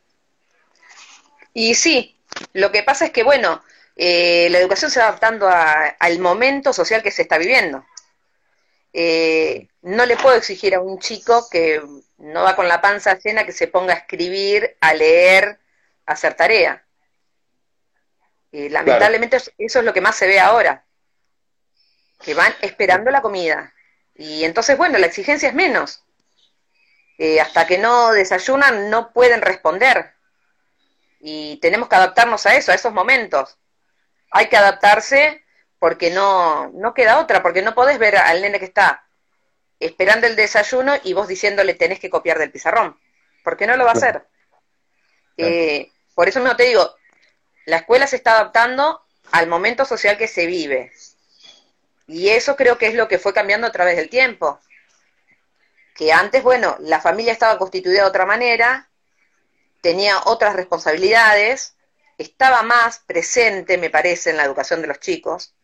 Y 1.53 1.75
sí, 1.75 2.19
lo 2.55 2.73
que 2.73 2.83
pasa 2.83 3.05
es 3.05 3.11
que, 3.11 3.25
bueno, 3.25 3.63
eh, 3.95 4.49
la 4.51 4.59
educación 4.59 4.91
se 4.91 5.01
va 5.01 5.09
adaptando 5.09 5.51
al 5.51 6.19
momento 6.19 6.73
social 6.73 7.03
que 7.03 7.11
se 7.11 7.23
está 7.23 7.37
viviendo. 7.37 7.85
no 9.83 10.07
le 10.07 10.17
puedo 10.17 10.37
exigir 10.37 10.75
a 10.75 10.81
un 10.81 10.99
chico 10.99 11.47
que 11.51 11.83
no 12.17 12.43
va 12.43 12.57
con 12.57 12.69
la 12.69 12.81
panza 12.81 13.19
llena 13.19 13.45
que 13.45 13.53
se 13.53 13.69
ponga 13.69 13.93
a 13.93 13.99
escribir, 13.99 14.79
a 14.81 14.95
leer, 14.95 15.59
a 16.07 16.13
hacer 16.13 16.33
tarea. 16.33 16.83
lamentablemente 18.51 19.37
eso 19.37 19.79
es 19.79 19.85
lo 19.85 19.93
que 19.93 20.01
más 20.01 20.17
se 20.17 20.27
ve 20.27 20.41
ahora, 20.41 20.87
que 22.25 22.33
van 22.33 22.55
esperando 22.63 23.11
la 23.11 23.21
comida. 23.21 23.75
Y 24.23 24.45
entonces, 24.45 24.79
bueno, 24.79 24.99
la 24.99 25.07
exigencia 25.07 25.49
es 25.49 25.55
menos. 25.55 26.05
Eh, 27.19 27.41
hasta 27.41 27.67
que 27.67 27.77
no 27.77 28.13
desayunan 28.13 28.89
no 28.89 29.13
pueden 29.13 29.43
responder. 29.43 30.13
Y 31.19 31.57
tenemos 31.57 31.89
que 31.89 31.97
adaptarnos 31.97 32.47
a 32.47 32.55
eso, 32.55 32.71
a 32.71 32.77
esos 32.77 32.93
momentos. 32.93 33.59
Hay 34.31 34.49
que 34.49 34.57
adaptarse 34.57 35.43
porque 35.81 36.11
no, 36.11 36.69
no 36.69 36.95
queda 36.95 37.19
otra, 37.19 37.43
porque 37.43 37.63
no 37.63 37.75
podés 37.75 37.99
ver 37.99 38.17
al 38.17 38.41
nene 38.41 38.61
que 38.61 38.67
está 38.67 39.05
esperando 39.81 40.29
el 40.29 40.37
desayuno 40.37 40.95
y 41.03 41.15
vos 41.15 41.27
diciéndole 41.27 41.75
tenés 41.75 41.99
que 41.99 42.11
copiar 42.11 42.39
del 42.39 42.53
pizarrón, 42.53 42.97
porque 43.43 43.67
no 43.67 43.77
lo 43.77 43.85
va 43.85 43.91
a 43.91 43.95
hacer. 43.95 44.25
Eh, 45.37 45.91
por 46.15 46.29
eso 46.29 46.39
mismo 46.39 46.55
te 46.55 46.63
digo, 46.63 46.95
la 47.67 47.79
escuela 47.79 48.07
se 48.07 48.15
está 48.15 48.35
adaptando 48.35 49.03
al 49.33 49.49
momento 49.49 49.85
social 49.85 50.17
que 50.17 50.29
se 50.29 50.47
vive. 50.47 50.93
Y 52.13 52.29
eso 52.29 52.57
creo 52.57 52.79
que 52.79 52.87
es 52.89 52.95
lo 52.95 53.09
que 53.09 53.19
fue 53.19 53.33
cambiando 53.33 53.67
a 53.67 53.73
través 53.73 53.97
del 53.97 54.09
tiempo. 54.09 54.61
Que 55.95 56.13
antes, 56.13 56.43
bueno, 56.43 56.77
la 56.81 57.01
familia 57.01 57.33
estaba 57.33 57.59
constituida 57.59 58.03
de 58.03 58.09
otra 58.09 58.27
manera 58.27 58.89
tenía 59.83 60.21
otras 60.25 60.57
responsabilidades, 60.57 61.77
estaba 62.17 62.63
más 62.63 63.01
presente, 63.01 63.77
me 63.77 63.91
parece, 63.91 64.31
en 64.31 64.39
la 64.39 64.45
educación 64.45 64.81
de 64.81 64.87
los 64.87 65.01
chicos. 65.01 65.55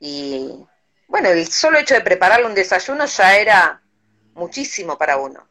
Y 0.00 0.66
bueno, 1.06 1.28
el 1.28 1.46
solo 1.46 1.78
hecho 1.78 1.94
de 1.94 2.00
prepararle 2.00 2.46
un 2.46 2.54
desayuno 2.54 3.04
ya 3.04 3.36
era 3.36 3.82
muchísimo 4.32 4.98
para 4.98 5.18
uno. 5.18 5.46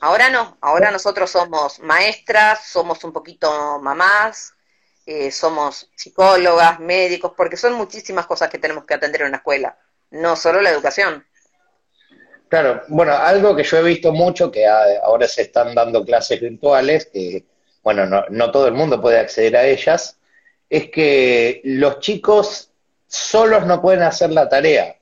Ahora 0.00 0.28
no, 0.28 0.58
ahora 0.60 0.90
nosotros 0.90 1.30
somos 1.30 1.78
maestras, 1.80 2.66
somos 2.66 3.02
un 3.04 3.12
poquito 3.12 3.80
mamás, 3.80 4.54
eh, 5.08 5.30
somos 5.30 5.90
psicólogas, 5.94 6.80
médicos, 6.80 7.32
porque 7.36 7.56
son 7.56 7.74
muchísimas 7.74 8.26
cosas 8.26 8.50
que 8.50 8.58
tenemos 8.58 8.84
que 8.84 8.94
atender 8.94 9.22
en 9.22 9.28
una 9.28 9.38
escuela, 9.38 9.78
no 10.10 10.36
solo 10.36 10.60
la 10.60 10.70
educación. 10.70 11.24
Claro, 12.48 12.82
bueno, 12.88 13.12
algo 13.12 13.54
que 13.54 13.64
yo 13.64 13.78
he 13.78 13.82
visto 13.82 14.12
mucho, 14.12 14.50
que 14.50 14.66
ahora 14.66 15.26
se 15.28 15.42
están 15.42 15.74
dando 15.74 16.04
clases 16.04 16.40
virtuales, 16.40 17.06
que, 17.12 17.44
bueno, 17.82 18.06
no, 18.06 18.24
no 18.30 18.50
todo 18.50 18.66
el 18.68 18.74
mundo 18.74 19.00
puede 19.00 19.18
acceder 19.18 19.56
a 19.56 19.66
ellas, 19.66 20.18
es 20.68 20.90
que 20.90 21.60
los 21.64 22.00
chicos 22.00 22.70
solos 23.06 23.66
no 23.66 23.80
pueden 23.80 24.02
hacer 24.02 24.30
la 24.30 24.48
tarea. 24.48 24.94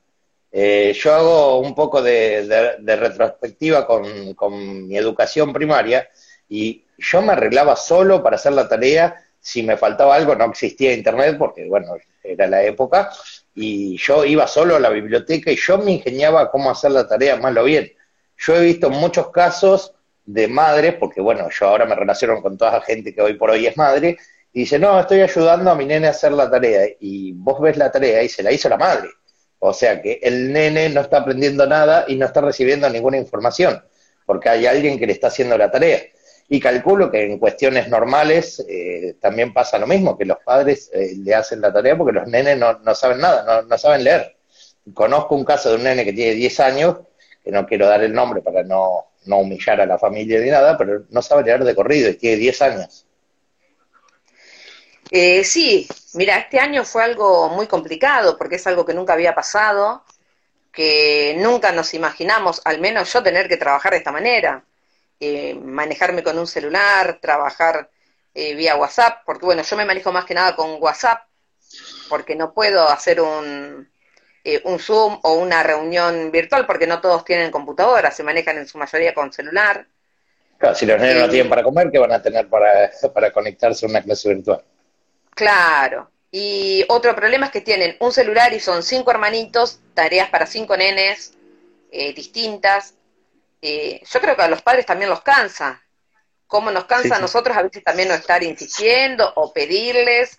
Eh, 0.53 0.95
yo 0.99 1.15
hago 1.15 1.59
un 1.59 1.75
poco 1.75 2.01
de, 2.01 2.79
retrospectiva 2.81 3.87
con, 3.87 4.87
mi 4.89 4.97
educación 4.97 5.53
primaria 5.53 6.09
y 6.49 6.85
yo 6.97 7.21
me 7.21 7.33
arreglaba 7.33 7.77
solo 7.77 8.23
para 8.23 8.37
hacer 8.37 8.53
la 8.53 8.69
tarea. 8.69 9.23
Si 9.47 9.63
me 9.63 9.77
faltaba 9.77 10.17
algo, 10.17 10.35
no 10.35 10.47
existía 10.47 10.93
internet 10.93 11.37
porque, 11.39 11.69
bueno, 11.69 11.95
era 12.25 12.49
la 12.49 12.65
época. 12.65 13.13
Y 13.55 13.97
yo 13.97 14.25
iba 14.25 14.45
solo 14.49 14.75
a 14.75 14.81
la 14.81 14.89
biblioteca 14.89 15.53
y 15.53 15.57
yo 15.57 15.79
me 15.79 15.93
ingeniaba 15.93 16.51
cómo 16.51 16.69
hacer 16.69 16.91
la 16.91 17.07
tarea 17.07 17.37
más 17.37 17.55
lo 17.55 17.63
bien. 17.63 17.93
Yo 18.37 18.57
he 18.57 18.65
visto 18.65 18.91
muchos 18.91 19.31
casos 19.31 19.95
de 20.25 20.49
madres, 20.49 20.95
porque, 20.95 21.21
bueno, 21.21 21.49
yo 21.49 21.69
ahora 21.69 21.85
me 21.85 21.95
relaciono 21.95 22.43
con 22.43 22.59
toda 22.59 22.73
la 22.73 22.81
gente 22.81 23.15
que 23.15 23.23
hoy 23.23 23.35
por 23.35 23.51
hoy 23.51 23.69
es 23.69 23.77
madre, 23.77 24.19
y 24.53 24.61
dice, 24.63 24.81
no, 24.81 24.99
estoy 24.99 25.21
ayudando 25.21 25.71
a 25.71 25.77
mi 25.77 25.85
nene 25.85 26.09
a 26.09 26.11
hacer 26.11 26.33
la 26.33 26.51
tarea. 26.51 26.85
Y 26.99 27.31
vos 27.35 27.61
ves 27.61 27.77
la 27.77 27.93
tarea 27.93 28.25
y 28.25 28.29
se 28.29 28.43
la 28.43 28.51
hizo 28.51 28.69
la 28.69 28.77
madre. 28.77 29.11
O 29.61 29.73
sea 29.73 30.03
que 30.03 30.19
el 30.25 30.53
nene 30.53 30.89
no 30.89 31.03
está 31.03 31.19
aprendiendo 31.19 31.65
nada 31.69 32.05
y 32.09 32.17
no 32.17 32.27
está 32.27 32.41
recibiendo 32.41 32.91
ninguna 32.91 33.17
información, 33.17 33.81
porque 34.25 34.49
hay 34.49 34.67
alguien 34.67 34.99
que 34.99 35.07
le 35.07 35.13
está 35.13 35.29
haciendo 35.29 35.57
la 35.57 35.71
tarea. 35.71 36.01
Y 36.49 36.61
calculo 36.61 37.11
que 37.11 37.25
en 37.25 37.39
cuestiones 37.39 37.89
normales 37.89 38.65
eh, 38.69 39.17
también 39.21 39.53
pasa 39.53 39.79
lo 39.79 39.87
mismo, 39.87 40.17
que 40.17 40.25
los 40.25 40.39
padres 40.45 40.91
eh, 40.93 41.15
le 41.17 41.35
hacen 41.35 41.61
la 41.61 41.73
tarea 41.73 41.97
porque 41.97 42.13
los 42.13 42.29
nenes 42.29 42.57
no, 42.57 42.79
no 42.79 42.95
saben 42.95 43.19
nada, 43.19 43.43
no, 43.45 43.63
no, 43.63 43.79
saben 43.79 44.05
leer. 44.05 44.37
Conozco 44.95 45.35
un 45.35 45.45
caso 45.45 45.71
de 45.71 45.77
un 45.77 45.83
nene 45.83 46.05
que 46.05 46.13
tiene 46.13 46.35
10 46.35 46.61
años, 46.61 46.97
que 47.43 47.51
no 47.51 47.67
quiero 47.67 47.89
dar 47.89 48.03
el 48.05 48.13
nombre 48.13 48.43
para 48.43 48.63
no, 48.63 49.07
no 49.25 49.39
humillar 49.39 49.81
a 49.81 49.87
la 49.87 49.99
familia 49.99 50.41
ni 50.41 50.51
nada, 50.51 50.79
pero 50.79 51.05
no 51.11 51.21
sabe 51.21 51.43
leer 51.43 51.65
de 51.65 51.75
corrido 51.75 52.11
y 52.11 52.15
tiene 52.15 52.37
10 52.37 52.63
años. 52.63 53.07
Eh, 55.11 55.45
sí, 55.45 55.87
mira, 56.15 56.39
este 56.39 56.59
año 56.59 56.85
fue 56.85 57.05
algo 57.05 57.49
muy 57.49 57.67
complicado 57.67 58.37
porque 58.37 58.57
es 58.57 58.67
algo 58.67 58.85
que 58.85 58.95
nunca 58.95 59.13
había 59.13 59.35
pasado, 59.35 60.05
que 60.73 61.37
nunca 61.39 61.73
nos 61.73 61.95
imaginamos, 61.95 62.61
al 62.65 62.81
menos 62.81 63.13
yo, 63.13 63.23
tener 63.23 63.49
que 63.49 63.57
trabajar 63.57 63.93
de 63.93 63.99
esta 63.99 64.13
manera, 64.13 64.65
eh, 65.21 65.55
manejarme 65.55 66.23
con 66.23 66.39
un 66.39 66.47
celular, 66.47 67.19
trabajar 67.21 67.91
eh, 68.35 68.55
vía 68.55 68.77
WhatsApp, 68.77 69.23
porque 69.25 69.47
bueno, 69.47 69.63
yo 69.63 69.77
me 69.77 69.85
manejo 69.85 70.13
más 70.13 70.25
que 70.25 70.35
nada 70.35 70.55
con 70.55 70.77
WhatsApp, 70.81 71.27
porque 72.09 72.37
no 72.37 72.53
puedo 72.53 72.89
hacer 72.89 73.21
un, 73.21 73.91
eh, 74.45 74.61
un 74.65 74.79
Zoom 74.79 75.19
o 75.23 75.35
una 75.35 75.63
reunión 75.63 76.31
virtual, 76.31 76.67
porque 76.67 76.87
no 76.87 77.01
todos 77.01 77.25
tienen 77.25 77.51
computadora, 77.51 78.11
se 78.11 78.23
manejan 78.23 78.59
en 78.59 78.69
su 78.69 78.79
mayoría 78.79 79.15
con 79.15 79.33
celular. 79.33 79.87
Claro, 80.59 80.75
si 80.75 80.87
los 80.87 81.01
niños 81.01 81.23
no 81.23 81.29
tienen 81.29 81.49
para 81.49 81.63
comer, 81.63 81.91
¿qué 81.91 81.99
van 81.99 82.13
a 82.13 82.23
tener 82.23 82.49
para, 82.49 82.91
para 83.15 83.33
conectarse 83.33 83.87
a 83.87 83.89
una 83.89 84.03
clase 84.03 84.29
virtual? 84.35 84.63
Claro. 85.35 86.11
Y 86.31 86.85
otro 86.89 87.15
problema 87.17 87.47
es 87.47 87.53
que 87.53 87.61
tienen 87.61 87.97
un 88.01 88.13
celular 88.13 88.53
y 88.53 88.61
son 88.61 88.83
cinco 88.83 89.11
hermanitos, 89.11 89.81
tareas 89.95 90.29
para 90.29 90.47
cinco 90.47 90.77
nenes 90.77 91.33
eh, 91.91 92.13
distintas. 92.13 92.95
Yo 93.63 94.21
creo 94.21 94.37
que 94.37 94.43
a 94.43 94.49
los 94.49 94.63
padres 94.63 94.87
también 94.87 95.11
los 95.11 95.23
cansa. 95.23 95.83
Como 96.47 96.71
nos 96.71 96.85
cansa 96.85 97.17
a 97.17 97.19
nosotros 97.19 97.57
a 97.57 97.63
veces 97.63 97.83
también 97.83 98.09
no 98.09 98.15
estar 98.15 98.43
insistiendo 98.43 99.33
o 99.35 99.53
pedirles 99.53 100.39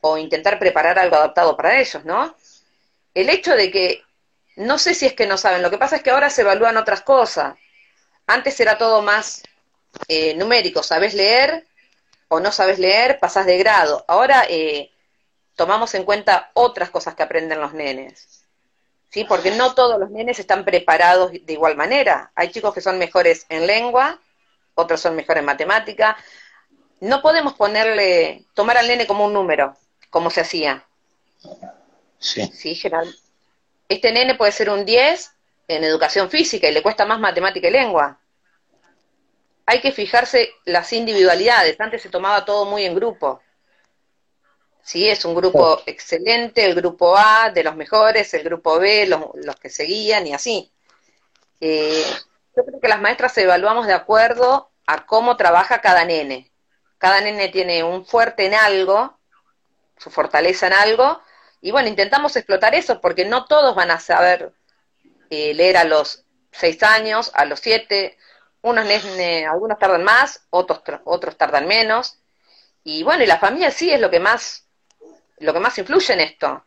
o 0.00 0.16
intentar 0.16 0.58
preparar 0.58 0.98
algo 0.98 1.16
adaptado 1.16 1.56
para 1.56 1.80
ellos, 1.80 2.04
¿no? 2.04 2.36
El 3.14 3.28
hecho 3.28 3.54
de 3.56 3.70
que, 3.70 4.02
no 4.56 4.78
sé 4.78 4.94
si 4.94 5.06
es 5.06 5.14
que 5.14 5.26
no 5.26 5.36
saben, 5.36 5.62
lo 5.62 5.70
que 5.70 5.78
pasa 5.78 5.96
es 5.96 6.02
que 6.02 6.10
ahora 6.10 6.30
se 6.30 6.42
evalúan 6.42 6.76
otras 6.76 7.02
cosas. 7.02 7.56
Antes 8.26 8.58
era 8.60 8.78
todo 8.78 9.02
más 9.02 9.42
eh, 10.06 10.34
numérico, 10.34 10.82
sabes 10.82 11.14
leer, 11.14 11.66
o 12.28 12.38
no 12.38 12.52
sabes 12.52 12.78
leer, 12.78 13.18
pasás 13.18 13.44
de 13.44 13.58
grado. 13.58 14.04
Ahora 14.06 14.44
eh, 14.48 14.92
tomamos 15.56 15.94
en 15.94 16.04
cuenta 16.04 16.52
otras 16.54 16.90
cosas 16.90 17.14
que 17.14 17.24
aprenden 17.24 17.60
los 17.60 17.74
nenes. 17.74 18.39
¿Sí? 19.10 19.24
Porque 19.24 19.50
no 19.50 19.74
todos 19.74 19.98
los 19.98 20.10
nenes 20.10 20.38
están 20.38 20.64
preparados 20.64 21.32
de 21.32 21.52
igual 21.52 21.76
manera. 21.76 22.32
Hay 22.34 22.50
chicos 22.50 22.72
que 22.72 22.80
son 22.80 22.98
mejores 22.98 23.44
en 23.48 23.66
lengua, 23.66 24.20
otros 24.74 25.00
son 25.00 25.16
mejores 25.16 25.40
en 25.40 25.46
matemática. 25.46 26.16
No 27.00 27.20
podemos 27.20 27.54
ponerle, 27.54 28.46
tomar 28.54 28.76
al 28.76 28.86
nene 28.86 29.06
como 29.06 29.26
un 29.26 29.32
número, 29.32 29.76
como 30.10 30.30
se 30.30 30.42
hacía. 30.42 30.86
Sí. 32.18 32.46
Sí, 32.52 32.74
Gerald. 32.74 33.14
Este 33.88 34.12
nene 34.12 34.36
puede 34.36 34.52
ser 34.52 34.70
un 34.70 34.84
10 34.84 35.32
en 35.68 35.84
educación 35.84 36.30
física 36.30 36.68
y 36.68 36.72
le 36.72 36.82
cuesta 36.82 37.04
más 37.04 37.18
matemática 37.18 37.68
y 37.68 37.72
lengua 37.72 38.20
hay 39.70 39.80
que 39.80 39.92
fijarse 39.92 40.50
las 40.64 40.92
individualidades. 40.92 41.78
Antes 41.78 42.02
se 42.02 42.08
tomaba 42.08 42.44
todo 42.44 42.64
muy 42.64 42.84
en 42.84 42.92
grupo. 42.96 43.40
Sí, 44.90 45.08
es 45.08 45.24
un 45.24 45.36
grupo 45.36 45.80
excelente, 45.86 46.64
el 46.64 46.74
grupo 46.74 47.16
A 47.16 47.50
de 47.50 47.62
los 47.62 47.76
mejores, 47.76 48.34
el 48.34 48.42
grupo 48.42 48.80
B, 48.80 49.06
los, 49.06 49.54
que 49.54 49.70
seguían 49.70 50.26
y 50.26 50.34
así. 50.34 50.72
Eh, 51.60 52.04
yo 52.56 52.64
creo 52.64 52.80
que 52.80 52.88
las 52.88 53.00
maestras 53.00 53.38
evaluamos 53.38 53.86
de 53.86 53.92
acuerdo 53.92 54.72
a 54.88 55.06
cómo 55.06 55.36
trabaja 55.36 55.80
cada 55.80 56.04
nene. 56.04 56.50
Cada 56.98 57.20
nene 57.20 57.50
tiene 57.50 57.84
un 57.84 58.04
fuerte 58.04 58.46
en 58.46 58.54
algo, 58.54 59.16
su 59.96 60.10
fortaleza 60.10 60.66
en 60.66 60.72
algo, 60.72 61.22
y 61.60 61.70
bueno, 61.70 61.88
intentamos 61.88 62.34
explotar 62.34 62.74
eso 62.74 63.00
porque 63.00 63.24
no 63.24 63.44
todos 63.44 63.76
van 63.76 63.92
a 63.92 64.00
saber 64.00 64.52
eh, 65.30 65.54
leer 65.54 65.76
a 65.76 65.84
los 65.84 66.24
seis 66.50 66.82
años, 66.82 67.30
a 67.34 67.44
los 67.44 67.60
siete, 67.60 68.18
unos 68.60 68.88
algunos 69.48 69.78
tardan 69.78 70.02
más, 70.02 70.48
otros, 70.50 70.82
otros 71.04 71.36
tardan 71.36 71.68
menos. 71.68 72.18
Y 72.82 73.04
bueno, 73.04 73.22
y 73.22 73.28
la 73.28 73.38
familia 73.38 73.70
sí 73.70 73.92
es 73.92 74.00
lo 74.00 74.10
que 74.10 74.18
más, 74.18 74.66
lo 75.40 75.52
que 75.52 75.60
más 75.60 75.76
influye 75.78 76.12
en 76.14 76.20
esto. 76.20 76.64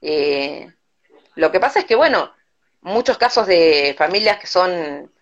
Eh, 0.00 0.70
lo 1.34 1.50
que 1.50 1.60
pasa 1.60 1.80
es 1.80 1.84
que, 1.84 1.96
bueno, 1.96 2.32
muchos 2.82 3.18
casos 3.18 3.46
de 3.46 3.94
familias 3.98 4.38
que 4.38 4.46
son, 4.46 5.12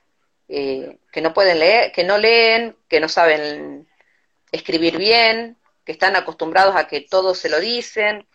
eh, 0.48 0.98
que 1.10 1.20
no 1.20 1.32
pueden 1.32 1.58
leer, 1.58 1.92
que 1.92 2.04
no 2.04 2.18
leen, 2.18 2.76
que 2.88 3.00
no 3.00 3.08
saben 3.08 3.88
escribir 4.52 4.98
bien, 4.98 5.56
que 5.84 5.92
están 5.92 6.16
acostumbrados 6.16 6.76
a 6.76 6.86
que 6.86 7.00
todos 7.00 7.38
se 7.38 7.48
lo 7.48 7.60
dicen. 7.60 8.26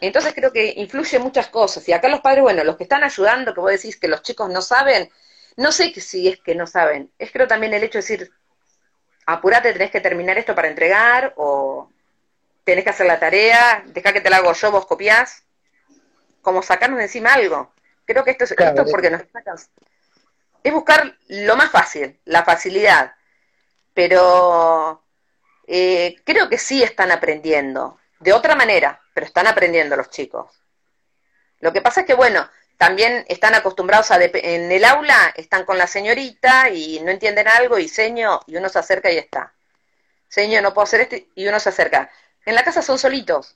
Entonces 0.00 0.32
creo 0.34 0.52
que 0.52 0.74
influye 0.76 1.18
muchas 1.18 1.48
cosas. 1.48 1.88
Y 1.88 1.92
acá 1.92 2.08
los 2.08 2.20
padres, 2.20 2.42
bueno, 2.42 2.62
los 2.64 2.76
que 2.76 2.84
están 2.84 3.02
ayudando, 3.04 3.52
que 3.52 3.60
vos 3.60 3.72
decís 3.72 3.98
que 3.98 4.08
los 4.08 4.22
chicos 4.22 4.48
no 4.50 4.62
saben, 4.62 5.10
no 5.56 5.72
sé 5.72 5.92
si 6.00 6.28
es 6.28 6.40
que 6.40 6.54
no 6.54 6.66
saben, 6.66 7.12
es 7.18 7.32
creo 7.32 7.48
también 7.48 7.74
el 7.74 7.82
hecho 7.82 7.98
de 7.98 8.02
decir, 8.02 8.30
apurate, 9.26 9.72
tenés 9.72 9.90
que 9.90 10.00
terminar 10.00 10.38
esto 10.38 10.54
para 10.54 10.68
entregar, 10.68 11.34
o 11.36 11.90
tenés 12.68 12.84
que 12.84 12.90
hacer 12.90 13.06
la 13.06 13.18
tarea, 13.18 13.82
deja 13.86 14.12
que 14.12 14.20
te 14.20 14.28
la 14.28 14.36
hago 14.36 14.52
yo, 14.52 14.70
vos 14.70 14.84
copiás, 14.84 15.42
como 16.42 16.62
sacarnos 16.62 16.98
de 16.98 17.04
encima 17.04 17.32
algo. 17.32 17.72
Creo 18.04 18.24
que 18.24 18.32
esto 18.32 18.44
es, 18.44 18.50
esto 18.50 18.84
porque 18.90 19.08
nos. 19.08 19.22
Es 20.62 20.72
buscar 20.74 21.16
lo 21.28 21.56
más 21.56 21.70
fácil, 21.70 22.20
la 22.26 22.44
facilidad. 22.44 23.14
Pero 23.94 25.02
eh, 25.66 26.16
creo 26.26 26.50
que 26.50 26.58
sí 26.58 26.82
están 26.82 27.10
aprendiendo, 27.10 27.98
de 28.20 28.34
otra 28.34 28.54
manera, 28.54 29.00
pero 29.14 29.24
están 29.24 29.46
aprendiendo 29.46 29.96
los 29.96 30.10
chicos. 30.10 30.52
Lo 31.60 31.72
que 31.72 31.80
pasa 31.80 32.02
es 32.02 32.06
que, 32.06 32.12
bueno, 32.12 32.50
también 32.76 33.24
están 33.28 33.54
acostumbrados 33.54 34.10
a, 34.10 34.22
en 34.22 34.70
el 34.70 34.84
aula, 34.84 35.32
están 35.36 35.64
con 35.64 35.78
la 35.78 35.86
señorita 35.86 36.68
y 36.68 37.00
no 37.00 37.12
entienden 37.12 37.48
algo 37.48 37.78
y 37.78 37.88
seño, 37.88 38.40
y 38.46 38.56
uno 38.56 38.68
se 38.68 38.78
acerca 38.78 39.10
y 39.10 39.16
está. 39.16 39.54
Seño, 40.28 40.60
no 40.60 40.74
puedo 40.74 40.84
hacer 40.84 41.00
esto, 41.00 41.16
y 41.34 41.48
uno 41.48 41.58
se 41.58 41.70
acerca. 41.70 42.10
En 42.48 42.54
la 42.54 42.62
casa 42.62 42.80
son 42.80 42.98
solitos. 42.98 43.54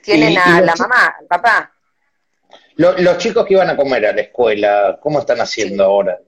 Tienen 0.00 0.38
a 0.38 0.60
la 0.60 0.74
mamá, 0.76 1.16
al 1.18 1.26
papá. 1.26 1.72
los 2.76 3.18
chicos 3.18 3.44
que 3.44 3.54
iban 3.54 3.68
a 3.68 3.76
comer 3.76 4.06
a 4.06 4.12
la 4.12 4.20
escuela, 4.20 4.98
¿cómo 5.00 5.18
están 5.18 5.40
haciendo 5.40 5.82
ahora? 5.84 6.20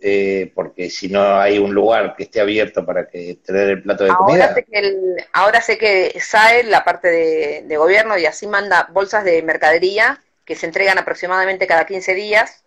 Eh, 0.00 0.50
porque 0.54 0.88
si 0.88 1.08
no 1.08 1.38
hay 1.38 1.58
un 1.58 1.74
lugar 1.74 2.14
que 2.16 2.22
esté 2.22 2.40
abierto 2.40 2.86
para 2.86 3.06
que 3.08 3.40
tener 3.44 3.68
el 3.68 3.82
plato 3.82 4.04
de 4.04 4.10
ahora 4.10 4.24
comida. 4.24 4.54
Sé 4.54 4.64
que 4.64 5.16
ahora 5.32 5.60
sé 5.60 5.76
que 5.76 6.18
SAE, 6.18 6.64
la 6.64 6.84
parte 6.84 7.08
de, 7.08 7.64
de, 7.66 7.76
gobierno, 7.76 8.16
y 8.16 8.24
así 8.24 8.46
manda 8.46 8.88
bolsas 8.90 9.24
de 9.24 9.42
mercadería 9.42 10.22
que 10.46 10.54
se 10.54 10.64
entregan 10.64 10.96
aproximadamente 10.96 11.66
cada 11.66 11.84
15 11.84 12.14
días 12.14 12.64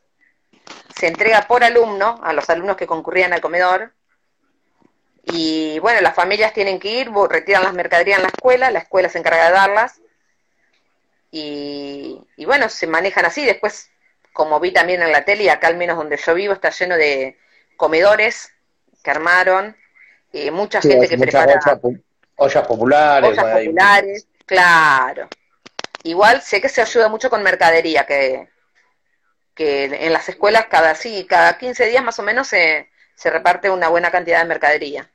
se 0.95 1.07
entrega 1.07 1.47
por 1.47 1.63
alumno 1.63 2.19
a 2.23 2.33
los 2.33 2.49
alumnos 2.49 2.77
que 2.77 2.87
concurrían 2.87 3.33
al 3.33 3.41
comedor. 3.41 3.93
Y 5.23 5.79
bueno, 5.79 6.01
las 6.01 6.15
familias 6.15 6.53
tienen 6.53 6.79
que 6.79 6.89
ir, 6.89 7.11
retiran 7.29 7.63
las 7.63 7.73
mercaderías 7.73 8.17
en 8.17 8.23
la 8.23 8.29
escuela, 8.29 8.71
la 8.71 8.79
escuela 8.79 9.09
se 9.09 9.19
encarga 9.19 9.45
de 9.45 9.51
darlas. 9.51 10.01
Y, 11.31 12.19
y 12.35 12.45
bueno, 12.45 12.69
se 12.69 12.87
manejan 12.87 13.25
así. 13.25 13.45
Después, 13.45 13.89
como 14.33 14.59
vi 14.59 14.71
también 14.71 15.01
en 15.01 15.11
la 15.11 15.23
tele, 15.23 15.43
y 15.43 15.49
acá 15.49 15.67
al 15.67 15.77
menos 15.77 15.97
donde 15.97 16.17
yo 16.17 16.33
vivo, 16.33 16.53
está 16.53 16.69
lleno 16.71 16.95
de 16.95 17.37
comedores 17.77 18.51
que 19.03 19.11
armaron, 19.11 19.75
eh, 20.33 20.51
mucha 20.51 20.81
gente 20.81 21.07
que 21.07 21.17
prepara 21.17 21.59
ollas, 22.35 22.67
populares. 22.67 23.29
Ollas 23.31 23.59
populares, 23.59 24.27
claro. 24.45 25.27
Igual 26.03 26.41
sé 26.41 26.61
que 26.61 26.69
se 26.69 26.81
ayuda 26.81 27.09
mucho 27.09 27.29
con 27.29 27.43
mercadería, 27.43 28.05
que, 28.05 28.49
que 29.53 29.85
en 29.85 30.13
las 30.13 30.27
escuelas 30.29 30.65
cada 30.67 30.95
sí, 30.95 31.25
cada 31.29 31.57
15 31.57 31.85
días 31.87 32.03
más 32.03 32.17
o 32.19 32.23
menos 32.23 32.47
se, 32.47 32.89
se 33.15 33.29
reparte 33.29 33.69
una 33.69 33.89
buena 33.89 34.09
cantidad 34.09 34.39
de 34.39 34.45
mercadería. 34.45 35.10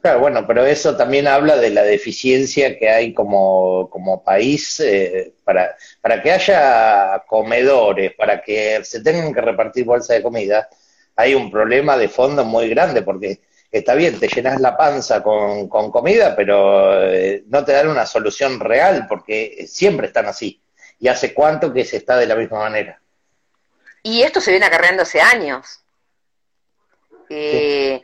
Claro, 0.00 0.20
bueno, 0.20 0.46
pero 0.46 0.64
eso 0.64 0.96
también 0.96 1.28
habla 1.28 1.56
de 1.56 1.70
la 1.70 1.82
deficiencia 1.82 2.78
que 2.78 2.88
hay 2.88 3.12
como, 3.12 3.90
como 3.90 4.24
país 4.24 4.80
eh, 4.80 5.34
para, 5.44 5.76
para 6.00 6.22
que 6.22 6.32
haya 6.32 7.22
comedores, 7.26 8.14
para 8.14 8.40
que 8.40 8.82
se 8.82 9.02
tengan 9.02 9.34
que 9.34 9.42
repartir 9.42 9.84
bolsas 9.84 10.16
de 10.16 10.22
comida. 10.22 10.68
Hay 11.16 11.34
un 11.34 11.50
problema 11.50 11.98
de 11.98 12.08
fondo 12.08 12.44
muy 12.44 12.70
grande 12.70 13.02
porque 13.02 13.40
está 13.70 13.94
bien, 13.94 14.18
te 14.18 14.28
llenas 14.28 14.58
la 14.58 14.74
panza 14.74 15.22
con, 15.22 15.68
con 15.68 15.90
comida, 15.90 16.34
pero 16.34 17.02
eh, 17.02 17.44
no 17.48 17.62
te 17.62 17.72
dan 17.72 17.88
una 17.88 18.06
solución 18.06 18.58
real 18.58 19.06
porque 19.06 19.66
siempre 19.68 20.06
están 20.06 20.26
así. 20.26 20.62
¿Y 20.98 21.08
hace 21.08 21.34
cuánto 21.34 21.74
que 21.74 21.84
se 21.84 21.98
está 21.98 22.16
de 22.16 22.26
la 22.26 22.36
misma 22.36 22.60
manera? 22.60 23.00
Y 24.02 24.22
esto 24.22 24.40
se 24.40 24.50
viene 24.50 24.64
acarreando 24.64 25.02
hace 25.02 25.20
años. 25.20 25.82
Eh, 27.28 28.02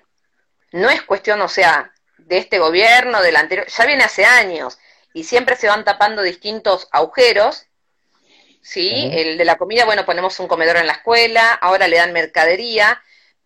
no 0.77 0.91
es 0.91 1.03
cuestión, 1.03 1.41
o 1.41 1.49
sea, 1.49 1.93
de 2.19 2.39
este 2.39 2.59
gobierno, 2.59 3.23
del 3.23 3.37
anterior, 3.37 3.67
ya 3.67 3.87
viene 3.87 4.05
hace 4.05 4.25
años 4.25 4.79
y 5.13 5.25
siempre 5.25 5.57
se 5.57 5.69
van 5.69 5.85
tapando 5.85 6.23
distintos 6.23 6.89
agujeros, 6.93 7.67
¿sí? 8.61 9.11
El 9.13 9.39
de 9.39 9.45
la 9.45 9.57
comida, 9.57 9.87
bueno, 9.87 10.05
ponemos 10.05 10.39
un 10.39 10.49
comedor 10.49 10.77
en 10.77 10.87
la 10.87 10.95
escuela, 10.95 11.53
ahora 11.55 11.89
le 11.89 11.97
dan 11.97 12.13
mercadería, 12.13 13.03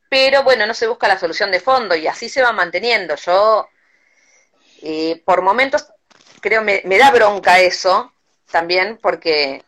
pero 0.08 0.42
bueno, 0.42 0.66
no 0.66 0.74
se 0.74 0.88
busca 0.88 1.06
la 1.06 1.18
solución 1.18 1.52
de 1.52 1.60
fondo 1.60 1.94
y 1.94 2.08
así 2.08 2.28
se 2.28 2.42
va 2.42 2.52
manteniendo. 2.52 3.14
Yo, 3.14 3.68
eh, 4.82 5.22
por 5.24 5.42
momentos, 5.42 5.86
creo, 6.40 6.62
me, 6.62 6.82
me, 6.84 6.98
da 6.98 7.12
bronca 7.12 7.60
eso 7.60 8.12
también, 8.50 8.98
porque 9.00 9.62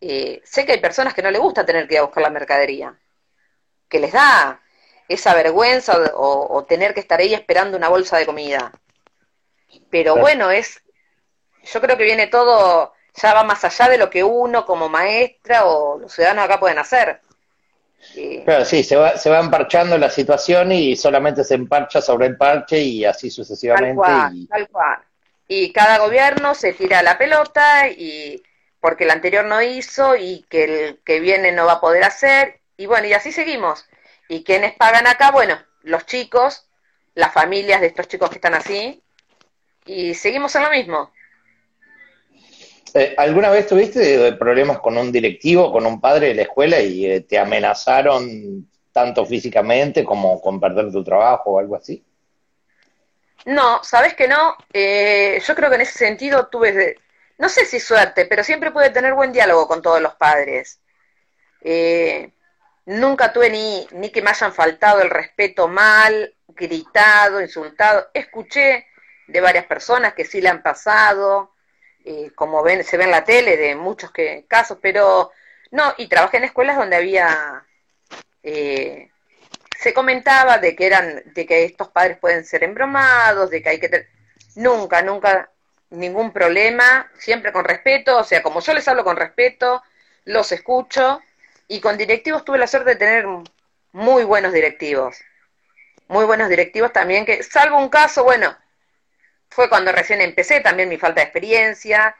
eh, 0.00 0.40
sé 0.44 0.64
que 0.64 0.72
hay 0.72 0.80
personas 0.80 1.12
que 1.12 1.22
no 1.22 1.30
les 1.30 1.40
gusta 1.40 1.66
tener 1.66 1.86
que 1.86 1.94
ir 1.94 2.00
a 2.00 2.04
buscar 2.04 2.22
la 2.22 2.30
mercadería, 2.30 2.98
que 3.90 3.98
les 3.98 4.12
da 4.12 4.63
esa 5.08 5.34
vergüenza 5.34 6.12
o, 6.14 6.64
tener 6.64 6.94
que 6.94 7.00
estar 7.00 7.20
ahí 7.20 7.34
esperando 7.34 7.76
una 7.76 7.88
bolsa 7.88 8.16
de 8.16 8.26
comida. 8.26 8.72
Pero 9.90 10.16
bueno, 10.16 10.50
es, 10.50 10.82
yo 11.64 11.80
creo 11.80 11.96
que 11.96 12.04
viene 12.04 12.26
todo, 12.26 12.92
ya 13.14 13.34
va 13.34 13.44
más 13.44 13.64
allá 13.64 13.88
de 13.88 13.98
lo 13.98 14.10
que 14.10 14.24
uno 14.24 14.64
como 14.64 14.88
maestra 14.88 15.66
o 15.66 15.98
los 15.98 16.12
ciudadanos 16.12 16.44
acá 16.44 16.60
pueden 16.60 16.78
hacer. 16.78 17.20
Claro, 18.44 18.64
sí, 18.64 18.84
se 18.84 18.96
va, 18.96 19.16
se 19.16 19.30
va 19.30 19.40
emparchando 19.40 19.96
la 19.96 20.10
situación 20.10 20.72
y 20.72 20.94
solamente 20.94 21.42
se 21.42 21.54
emparcha 21.54 22.02
sobre 22.02 22.26
el 22.26 22.36
parche 22.36 22.78
y 22.78 23.04
así 23.04 23.30
sucesivamente. 23.30 24.02
y... 24.32 24.46
tal 24.46 24.68
cual. 24.68 24.98
Y 25.48 25.72
cada 25.72 25.98
gobierno 25.98 26.54
se 26.54 26.72
tira 26.72 27.02
la 27.02 27.18
pelota 27.18 27.88
y 27.88 28.42
porque 28.80 29.04
el 29.04 29.10
anterior 29.10 29.44
no 29.44 29.62
hizo 29.62 30.16
y 30.16 30.44
que 30.48 30.64
el 30.64 31.00
que 31.04 31.20
viene 31.20 31.52
no 31.52 31.66
va 31.66 31.74
a 31.74 31.80
poder 31.80 32.04
hacer 32.04 32.60
y 32.76 32.86
bueno, 32.86 33.06
y 33.06 33.12
así 33.12 33.32
seguimos. 33.32 33.86
¿Y 34.28 34.42
quiénes 34.44 34.74
pagan 34.74 35.06
acá? 35.06 35.30
Bueno, 35.30 35.58
los 35.82 36.06
chicos, 36.06 36.68
las 37.14 37.32
familias 37.32 37.80
de 37.80 37.88
estos 37.88 38.08
chicos 38.08 38.30
que 38.30 38.36
están 38.36 38.54
así, 38.54 39.02
y 39.86 40.14
seguimos 40.14 40.54
en 40.56 40.62
lo 40.62 40.70
mismo. 40.70 41.12
Eh, 42.94 43.14
¿Alguna 43.18 43.50
vez 43.50 43.66
tuviste 43.66 44.32
problemas 44.34 44.78
con 44.78 44.96
un 44.96 45.10
directivo, 45.10 45.72
con 45.72 45.84
un 45.84 46.00
padre 46.00 46.28
de 46.28 46.34
la 46.34 46.42
escuela 46.42 46.80
y 46.80 47.06
eh, 47.06 47.20
te 47.22 47.38
amenazaron 47.38 48.68
tanto 48.92 49.26
físicamente 49.26 50.04
como 50.04 50.40
con 50.40 50.60
perder 50.60 50.92
tu 50.92 51.02
trabajo 51.02 51.50
o 51.50 51.58
algo 51.58 51.74
así? 51.74 52.04
No, 53.46 53.82
sabes 53.82 54.14
que 54.14 54.28
no. 54.28 54.56
Eh, 54.72 55.42
yo 55.46 55.54
creo 55.54 55.68
que 55.68 55.76
en 55.76 55.82
ese 55.82 55.98
sentido 55.98 56.46
tuve, 56.46 56.98
no 57.38 57.48
sé 57.48 57.66
si 57.66 57.80
suerte, 57.80 58.26
pero 58.26 58.44
siempre 58.44 58.70
pude 58.70 58.90
tener 58.90 59.14
buen 59.14 59.32
diálogo 59.32 59.66
con 59.66 59.82
todos 59.82 60.00
los 60.00 60.14
padres. 60.14 60.80
Eh, 61.60 62.30
Nunca 62.86 63.32
tuve 63.32 63.50
ni, 63.50 63.86
ni 63.92 64.10
que 64.10 64.22
me 64.22 64.30
hayan 64.30 64.52
faltado 64.52 65.00
el 65.00 65.10
respeto 65.10 65.68
mal, 65.68 66.34
gritado, 66.48 67.40
insultado. 67.40 68.10
Escuché 68.12 68.86
de 69.26 69.40
varias 69.40 69.66
personas 69.66 70.14
que 70.14 70.24
sí 70.24 70.40
le 70.40 70.50
han 70.50 70.62
pasado, 70.62 71.54
eh, 72.04 72.30
como 72.34 72.62
ven, 72.62 72.84
se 72.84 72.96
ve 72.96 73.04
en 73.04 73.10
la 73.10 73.24
tele 73.24 73.56
de 73.56 73.74
muchos 73.74 74.10
que, 74.12 74.44
casos, 74.48 74.78
pero 74.82 75.32
no, 75.70 75.94
y 75.96 76.08
trabajé 76.08 76.36
en 76.36 76.44
escuelas 76.44 76.76
donde 76.76 76.96
había, 76.96 77.64
eh, 78.42 79.10
se 79.78 79.94
comentaba 79.94 80.58
de 80.58 80.76
que 80.76 80.86
eran, 80.86 81.22
de 81.26 81.46
que 81.46 81.64
estos 81.64 81.88
padres 81.88 82.18
pueden 82.18 82.44
ser 82.44 82.64
embromados, 82.64 83.50
de 83.50 83.62
que 83.62 83.68
hay 83.70 83.80
que 83.80 84.06
nunca, 84.56 85.02
nunca 85.02 85.50
ningún 85.90 86.32
problema, 86.32 87.10
siempre 87.18 87.52
con 87.52 87.64
respeto, 87.64 88.18
o 88.18 88.24
sea, 88.24 88.42
como 88.42 88.60
yo 88.60 88.74
les 88.74 88.86
hablo 88.86 89.04
con 89.04 89.16
respeto, 89.16 89.82
los 90.24 90.52
escucho, 90.52 91.20
y 91.68 91.80
con 91.80 91.96
directivos 91.96 92.44
tuve 92.44 92.58
la 92.58 92.66
suerte 92.66 92.90
de 92.90 92.96
tener 92.96 93.26
muy 93.92 94.24
buenos 94.24 94.52
directivos. 94.52 95.16
Muy 96.08 96.24
buenos 96.26 96.48
directivos 96.48 96.92
también, 96.92 97.24
que 97.24 97.42
salvo 97.42 97.78
un 97.78 97.88
caso, 97.88 98.24
bueno, 98.24 98.56
fue 99.48 99.68
cuando 99.68 99.92
recién 99.92 100.20
empecé, 100.20 100.60
también 100.60 100.88
mi 100.88 100.98
falta 100.98 101.20
de 101.20 101.24
experiencia, 101.24 102.16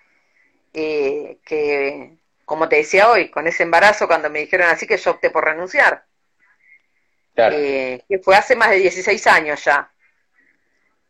eh, 0.72 1.38
que 1.44 2.16
como 2.44 2.68
te 2.68 2.76
decía 2.76 3.10
hoy, 3.10 3.30
con 3.30 3.46
ese 3.46 3.62
embarazo, 3.62 4.06
cuando 4.06 4.30
me 4.30 4.40
dijeron 4.40 4.68
así 4.68 4.86
que 4.86 4.96
yo 4.96 5.12
opté 5.12 5.30
por 5.30 5.44
renunciar. 5.44 6.04
Eh, 7.36 8.04
que 8.08 8.18
fue 8.20 8.36
hace 8.36 8.54
más 8.54 8.70
de 8.70 8.76
16 8.76 9.26
años 9.26 9.64
ya. 9.64 9.90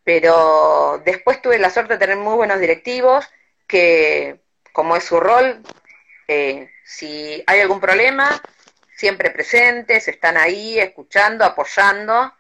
Pero 0.04 1.02
después 1.04 1.42
tuve 1.42 1.58
la 1.58 1.70
suerte 1.70 1.94
de 1.94 1.98
tener 1.98 2.16
muy 2.16 2.34
buenos 2.34 2.60
directivos 2.60 3.26
que, 3.66 4.40
como 4.72 4.96
es 4.96 5.04
su 5.04 5.20
rol, 5.20 5.62
eh, 6.28 6.70
si 6.84 7.42
hay 7.46 7.60
algún 7.60 7.80
problema, 7.80 8.40
siempre 8.96 9.30
presentes, 9.30 10.08
están 10.08 10.37
ahí 10.37 10.78
escuchando, 10.78 11.44
apoyando. 11.44 12.32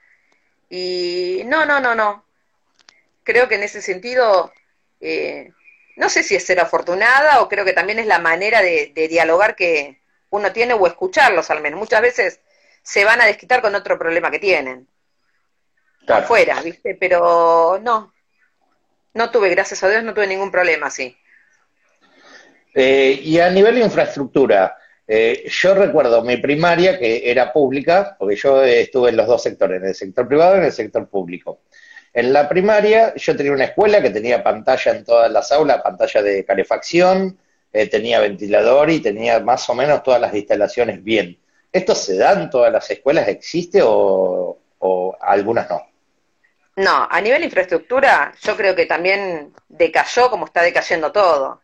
Y 0.68 1.42
no, 1.46 1.64
no, 1.64 1.80
no, 1.80 1.94
no. 1.94 2.24
Creo 3.22 3.48
que 3.48 3.56
en 3.56 3.62
ese 3.62 3.82
sentido, 3.82 4.52
eh, 5.00 5.52
no 5.96 6.08
sé 6.08 6.22
si 6.22 6.34
es 6.34 6.44
ser 6.44 6.60
afortunada 6.60 7.40
o 7.40 7.48
creo 7.48 7.64
que 7.64 7.72
también 7.72 7.98
es 7.98 8.06
la 8.06 8.18
manera 8.18 8.60
de, 8.62 8.92
dialogar 9.08 9.56
que 9.56 10.00
uno 10.30 10.52
tiene 10.52 10.74
o 10.74 10.86
escucharlos 10.86 11.50
al 11.50 11.60
menos. 11.60 11.78
Muchas 11.78 12.02
veces 12.02 12.40
se 12.82 13.04
van 13.04 13.20
a 13.20 13.26
desquitar 13.26 13.62
con 13.62 13.74
otro 13.74 13.98
problema 13.98 14.30
que 14.30 14.38
tienen. 14.38 14.88
Afuera, 16.06 16.60
¿viste? 16.60 16.94
Pero 16.94 17.78
no. 17.82 18.12
No 19.14 19.30
tuve, 19.30 19.48
gracias 19.50 19.82
a 19.82 19.88
Dios, 19.88 20.02
no 20.02 20.12
tuve 20.12 20.26
ningún 20.26 20.50
problema 20.50 20.88
así. 20.88 21.16
Eh, 22.74 23.20
y 23.22 23.38
a 23.38 23.48
nivel 23.50 23.76
de 23.76 23.82
infraestructura, 23.82 24.76
eh, 25.06 25.44
yo 25.48 25.74
recuerdo 25.74 26.22
mi 26.22 26.38
primaria 26.38 26.98
que 26.98 27.30
era 27.30 27.52
pública, 27.52 28.16
porque 28.18 28.36
yo 28.36 28.62
estuve 28.64 29.10
en 29.10 29.16
los 29.16 29.26
dos 29.26 29.42
sectores, 29.42 29.80
en 29.80 29.88
el 29.88 29.94
sector 29.94 30.26
privado 30.26 30.56
y 30.56 30.58
en 30.58 30.64
el 30.64 30.72
sector 30.72 31.08
público. 31.08 31.60
En 32.12 32.32
la 32.32 32.48
primaria 32.48 33.14
yo 33.14 33.36
tenía 33.36 33.52
una 33.52 33.64
escuela 33.64 34.00
que 34.00 34.10
tenía 34.10 34.42
pantalla 34.42 34.92
en 34.92 35.04
todas 35.04 35.30
las 35.30 35.52
aulas, 35.52 35.82
pantalla 35.82 36.22
de 36.22 36.44
calefacción, 36.44 37.38
eh, 37.72 37.88
tenía 37.88 38.20
ventilador 38.20 38.90
y 38.90 39.00
tenía 39.00 39.40
más 39.40 39.68
o 39.68 39.74
menos 39.74 40.02
todas 40.02 40.20
las 40.20 40.34
instalaciones 40.34 41.02
bien. 41.02 41.38
¿Esto 41.72 41.94
se 41.94 42.16
da 42.16 42.32
en 42.32 42.50
todas 42.50 42.72
las 42.72 42.88
escuelas? 42.90 43.26
¿Existe 43.26 43.80
o, 43.82 44.58
o 44.78 45.16
algunas 45.20 45.68
no? 45.68 45.82
No, 46.76 47.06
a 47.10 47.20
nivel 47.20 47.40
de 47.40 47.46
infraestructura 47.46 48.32
yo 48.40 48.56
creo 48.56 48.74
que 48.74 48.86
también 48.86 49.52
decayó 49.68 50.30
como 50.30 50.46
está 50.46 50.62
decayendo 50.62 51.12
todo. 51.12 51.62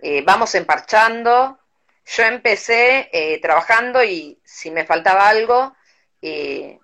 Eh, 0.00 0.22
vamos 0.24 0.54
emparchando. 0.54 1.58
Yo 2.04 2.22
empecé 2.24 3.08
eh, 3.12 3.40
trabajando 3.40 4.04
y 4.04 4.40
si 4.44 4.70
me 4.70 4.84
faltaba 4.84 5.28
algo, 5.28 5.74
eh, 6.22 6.78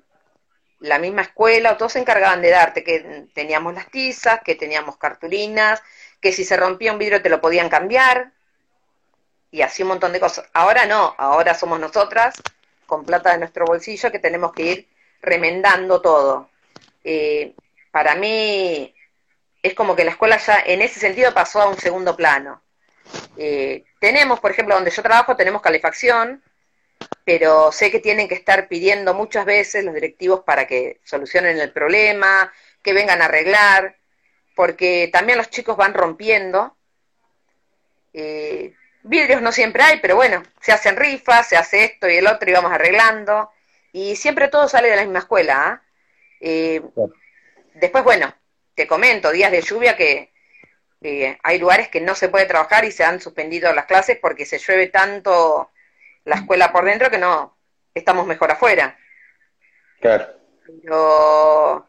la 0.81 0.99
misma 0.99 1.23
escuela, 1.23 1.77
todos 1.77 1.93
se 1.93 2.01
encargaban 2.01 2.43
de 2.43 2.51
darte, 2.51 2.83
que 2.83 3.29
teníamos 3.35 3.75
las 3.75 3.89
tizas, 3.91 4.41
que 4.43 4.57
teníamos 4.57 4.97
cartulinas, 4.97 5.81
que 6.21 6.33
si 6.33 6.45
se 6.45 6.57
rompía 6.57 6.93
un 6.93 6.99
vidrio 6.99 7.23
te 7.23 7.29
lo 7.29 7.41
podían 7.41 7.69
cambiar, 7.69 8.33
y 9.53 9.63
así 9.63 9.83
un 9.83 9.91
montón 9.91 10.13
de 10.13 10.21
cosas. 10.21 10.49
Ahora 10.55 10.87
no, 10.87 11.15
ahora 11.19 11.55
somos 11.55 11.79
nosotras, 11.79 12.35
con 12.87 13.05
plata 13.05 13.33
de 13.33 13.39
nuestro 13.39 13.65
bolsillo, 13.65 14.11
que 14.11 14.19
tenemos 14.19 14.53
que 14.53 14.63
ir 14.63 14.89
remendando 15.21 16.01
todo. 16.03 16.51
para 17.93 18.15
mí 18.17 18.95
es 19.63 19.75
como 19.75 19.95
que 19.95 20.05
la 20.05 20.11
escuela 20.13 20.39
ya 20.39 20.61
en 20.67 20.83
ese 20.83 20.99
sentido 21.01 21.33
pasó 21.35 21.63
a 21.63 21.69
un 21.69 21.79
segundo 21.79 22.17
plano. 22.17 22.63
Eh, 23.37 23.85
tenemos, 24.01 24.41
por 24.41 24.51
ejemplo, 24.51 24.75
donde 24.75 24.91
yo 24.91 25.03
trabajo, 25.03 25.37
tenemos 25.37 25.63
calefacción, 25.63 26.43
pero 27.25 27.73
sé 27.73 27.91
que 27.91 28.01
tienen 28.01 28.29
que 28.29 28.35
estar 28.35 28.69
pidiendo 28.69 29.15
muchas 29.15 29.45
veces 29.45 29.85
los 29.85 29.95
directivos 29.95 30.41
para 30.45 30.67
que 30.67 31.01
solucionen 31.05 31.59
el 31.59 31.73
problema, 31.73 32.53
que 32.83 32.93
vengan 32.93 33.23
a 33.23 33.27
arreglar, 33.27 33.97
porque 34.55 35.09
también 35.13 35.39
los 35.39 35.51
chicos 35.51 35.77
van 35.77 35.95
rompiendo. 35.95 36.77
Eh, 38.13 38.75
vidrios 39.03 39.43
no 39.43 39.53
siempre 39.53 39.83
hay, 39.83 40.01
pero 40.01 40.17
bueno, 40.17 40.43
se 40.61 40.73
hacen 40.73 40.97
rifas, 40.97 41.49
se 41.49 41.57
hace 41.57 41.85
esto 41.85 42.09
y 42.09 42.17
el 42.17 42.27
otro 42.27 42.51
y 42.51 42.53
vamos 42.53 42.73
arreglando. 42.73 43.51
Y 43.93 44.17
siempre 44.17 44.49
todo 44.49 44.69
sale 44.69 44.89
de 44.89 44.97
la 44.97 45.03
misma 45.03 45.21
escuela. 45.21 45.63
¿ah? 45.65 45.83
Eh, 46.41 46.83
después, 47.75 48.05
bueno, 48.05 48.35
te 48.75 48.87
comento, 48.87 49.31
días 49.31 49.53
de 49.53 49.63
lluvia 49.63 49.97
que 49.97 50.32
hay 51.43 51.59
lugares 51.59 51.89
que 51.89 52.01
no 52.01 52.15
se 52.15 52.29
puede 52.29 52.47
trabajar 52.47 52.85
y 52.85 52.93
se 52.93 53.05
han 53.05 53.21
suspendido 53.21 53.73
las 53.73 53.87
clases 53.87 54.19
porque 54.21 54.47
se 54.47 54.59
llueve 54.59 54.89
tanto 54.89 55.71
la 56.25 56.37
escuela 56.37 56.73
por 56.73 56.85
dentro 56.85 57.11
que 57.11 57.19
no 57.19 57.57
estamos 57.95 58.27
mejor 58.27 58.51
afuera. 58.51 58.97
Claro. 60.01 60.27
Pero 60.67 61.89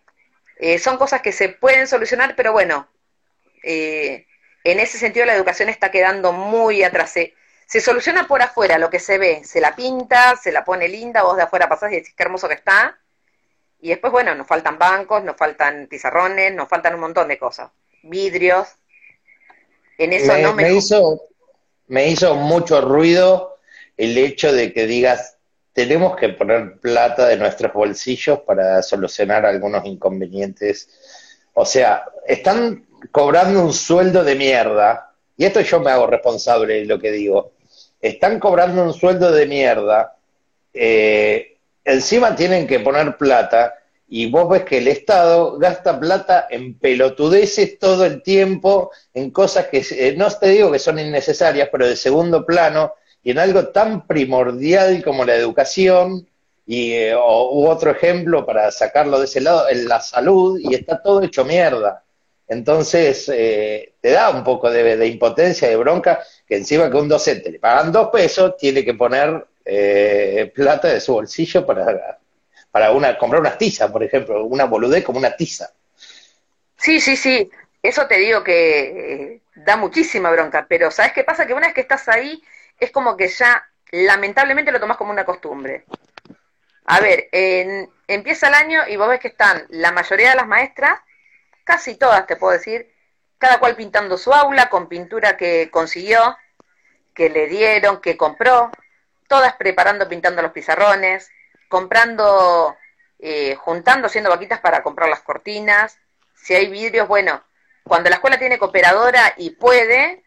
eh, 0.58 0.80
son 0.80 0.98
cosas 0.98 1.22
que 1.22 1.32
se 1.32 1.50
pueden 1.50 1.88
solucionar, 1.88 2.36
pero 2.36 2.52
bueno, 2.52 2.90
eh, 3.64 4.28
en 4.64 4.80
ese 4.80 4.98
sentido 4.98 5.26
la 5.26 5.36
educación 5.36 5.70
está 5.70 5.92
quedando 5.92 6.32
muy 6.32 6.84
atrás. 6.84 7.12
Se, 7.12 7.34
soluciona 7.82 8.28
por 8.28 8.42
afuera 8.42 8.78
lo 8.78 8.90
que 8.90 9.00
se 9.00 9.18
ve, 9.18 9.44
se 9.44 9.60
la 9.60 9.76
pinta, 9.76 10.36
se 10.36 10.52
la 10.52 10.64
pone 10.64 10.88
linda, 10.88 11.24
vos 11.24 11.38
de 11.38 11.44
afuera 11.44 11.70
pasás 11.70 11.92
y 11.92 11.96
decís 11.96 12.14
qué 12.16 12.24
hermoso 12.24 12.48
que 12.48 12.54
está. 12.56 13.00
Y 13.80 13.90
después, 13.90 14.14
bueno, 14.14 14.34
nos 14.36 14.48
faltan 14.48 14.78
bancos, 14.78 15.24
nos 15.24 15.36
faltan 15.36 15.88
pizarrones, 15.88 16.54
nos 16.54 16.70
faltan 16.70 16.94
un 16.96 17.02
montón 17.02 17.28
de 17.28 17.38
cosas. 17.38 17.72
Vidrios. 18.04 18.78
En 20.04 20.14
eso 20.14 20.38
no 20.38 20.54
me... 20.54 20.64
me 20.64 20.74
hizo, 20.74 21.22
me 21.88 22.10
hizo 22.10 22.36
mucho 22.36 22.82
ruido 22.82 23.58
el 23.98 24.18
hecho 24.18 24.52
de 24.52 24.74
que 24.74 24.86
digas, 24.88 25.38
tenemos 25.74 26.16
que 26.16 26.30
poner 26.30 26.78
plata 26.80 27.28
de 27.28 27.38
nuestros 27.38 27.74
bolsillos 27.74 28.40
para 28.42 28.82
solucionar 28.82 29.46
algunos 29.46 29.86
inconvenientes. 29.86 30.90
O 31.54 31.66
sea, 31.66 32.06
están 32.28 32.86
cobrando 33.12 33.64
un 33.64 33.74
sueldo 33.74 34.24
de 34.24 34.36
mierda, 34.36 35.12
y 35.36 35.46
esto 35.46 35.62
yo 35.62 35.80
me 35.80 35.92
hago 35.92 36.08
responsable 36.08 36.76
de 36.76 36.86
lo 36.86 37.00
que 37.00 37.12
digo, 37.12 37.54
están 38.02 38.40
cobrando 38.40 38.84
un 38.84 38.94
sueldo 38.94 39.32
de 39.32 39.46
mierda, 39.46 40.16
eh, 40.74 41.58
encima 41.84 42.36
tienen 42.36 42.68
que 42.68 42.80
poner 42.80 43.18
plata, 43.18 43.76
y 44.08 44.30
vos 44.30 44.50
ves 44.50 44.64
que 44.64 44.78
el 44.78 44.88
Estado 44.88 45.58
gasta 45.58 46.00
plata 46.00 46.48
en 46.50 46.78
pelotudeces 46.78 47.80
todo 47.80 48.06
el 48.06 48.22
tiempo, 48.22 48.92
en 49.14 49.32
cosas 49.32 49.68
que 49.68 49.86
eh, 49.92 50.16
no 50.18 50.30
te 50.30 50.50
digo 50.50 50.72
que 50.72 50.80
son 50.80 51.00
innecesarias, 51.00 51.70
pero 51.72 51.88
de 51.88 51.96
segundo 51.96 52.46
plano, 52.46 52.94
y 53.24 53.32
en 53.32 53.40
algo 53.40 53.68
tan 53.70 54.06
primordial 54.06 55.04
como 55.04 55.26
la 55.26 55.36
educación, 55.36 56.28
y 56.66 56.94
eh, 56.94 57.16
u 57.16 57.68
otro 57.68 57.92
ejemplo 57.92 58.46
para 58.46 58.72
sacarlo 58.72 59.20
de 59.20 59.26
ese 59.26 59.42
lado, 59.42 59.70
en 59.70 59.88
la 59.88 60.02
salud, 60.02 60.60
y 60.60 60.74
está 60.76 61.02
todo 61.02 61.22
hecho 61.22 61.46
mierda. 61.46 62.04
Entonces, 62.48 63.30
eh, 63.34 63.94
te 64.02 64.12
da 64.12 64.30
un 64.30 64.44
poco 64.44 64.70
de, 64.70 65.08
impotencia, 65.08 65.68
de 65.70 65.76
bronca, 65.76 66.24
que 66.46 66.58
encima 66.58 66.90
que 66.90 66.98
un 66.98 67.08
docente 67.10 67.52
le 67.52 67.60
pagan 67.60 67.92
dos 67.92 68.10
pesos, 68.10 68.56
tiene 68.58 68.84
que 68.84 68.94
poner 68.94 69.46
eh, 69.66 70.52
plata 70.54 70.90
de 70.90 71.00
su 71.02 71.14
bolsillo 71.14 71.66
para, 71.66 72.20
para 72.74 72.90
una, 72.90 73.16
comprar 73.20 73.40
una 73.40 73.56
tiza, 73.56 73.92
por 73.92 74.02
ejemplo, 74.02 74.46
una 74.46 74.66
boludez 74.66 75.04
como 75.04 75.20
una 75.20 75.36
tiza. 75.36 75.72
Sí, 76.76 77.00
sí, 77.00 77.16
sí, 77.16 77.52
eso 77.84 78.08
te 78.08 78.18
digo 78.18 78.44
que 78.44 79.42
da 79.54 79.78
muchísima 79.78 80.32
bronca, 80.32 80.66
pero 80.68 80.90
¿sabes 80.90 81.14
qué 81.14 81.24
pasa? 81.24 81.46
Que 81.46 81.54
una 81.54 81.68
vez 81.68 81.76
que 81.76 81.82
estás 81.82 82.10
ahí, 82.10 82.44
es 82.80 82.90
como 82.90 83.16
que 83.16 83.28
ya 83.28 83.64
lamentablemente 83.92 84.72
lo 84.72 84.80
tomas 84.80 84.98
como 84.98 85.12
una 85.12 85.24
costumbre. 85.24 85.86
A 86.86 87.00
ver, 87.00 87.30
empieza 88.08 88.48
el 88.48 88.56
año 88.56 88.88
y 88.88 88.96
vos 88.96 89.08
ves 89.08 89.20
que 89.20 89.28
están 89.28 89.68
la 89.70 89.92
mayoría 89.92 90.32
de 90.32 90.36
las 90.36 90.48
maestras, 90.48 91.00
casi 91.64 91.94
todas 91.94 92.26
te 92.26 92.38
puedo 92.38 92.54
decir, 92.54 92.92
cada 93.38 93.60
cual 93.60 93.76
pintando 93.76 94.18
su 94.18 94.34
aula 94.34 94.68
con 94.70 94.90
pintura 94.90 95.38
que 95.38 95.70
consiguió, 95.70 96.36
que 97.14 97.30
le 97.30 97.46
dieron, 97.46 98.02
que 98.02 98.18
compró, 98.18 98.72
todas 99.28 99.54
preparando, 99.58 100.10
pintando 100.10 100.42
los 100.42 100.54
pizarrones, 100.54 101.30
comprando, 101.74 102.78
eh, 103.18 103.56
juntando, 103.56 104.06
haciendo 104.06 104.30
vaquitas 104.30 104.60
para 104.60 104.84
comprar 104.84 105.10
las 105.10 105.22
cortinas. 105.22 105.98
Si 106.36 106.54
hay 106.54 106.68
vidrios, 106.68 107.08
bueno, 107.08 107.42
cuando 107.84 108.12
la 108.12 108.18
escuela 108.18 108.38
tiene 108.38 108.60
cooperadora 108.60 109.34
y 109.38 109.50
puede, 109.50 110.24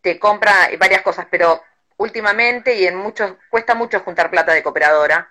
te 0.00 0.18
compra 0.18 0.52
varias 0.76 1.02
cosas, 1.02 1.28
pero 1.30 1.62
últimamente 1.98 2.74
y 2.74 2.84
en 2.84 2.96
muchos, 2.96 3.34
cuesta 3.48 3.76
mucho 3.76 4.00
juntar 4.00 4.28
plata 4.28 4.52
de 4.52 4.64
cooperadora, 4.64 5.30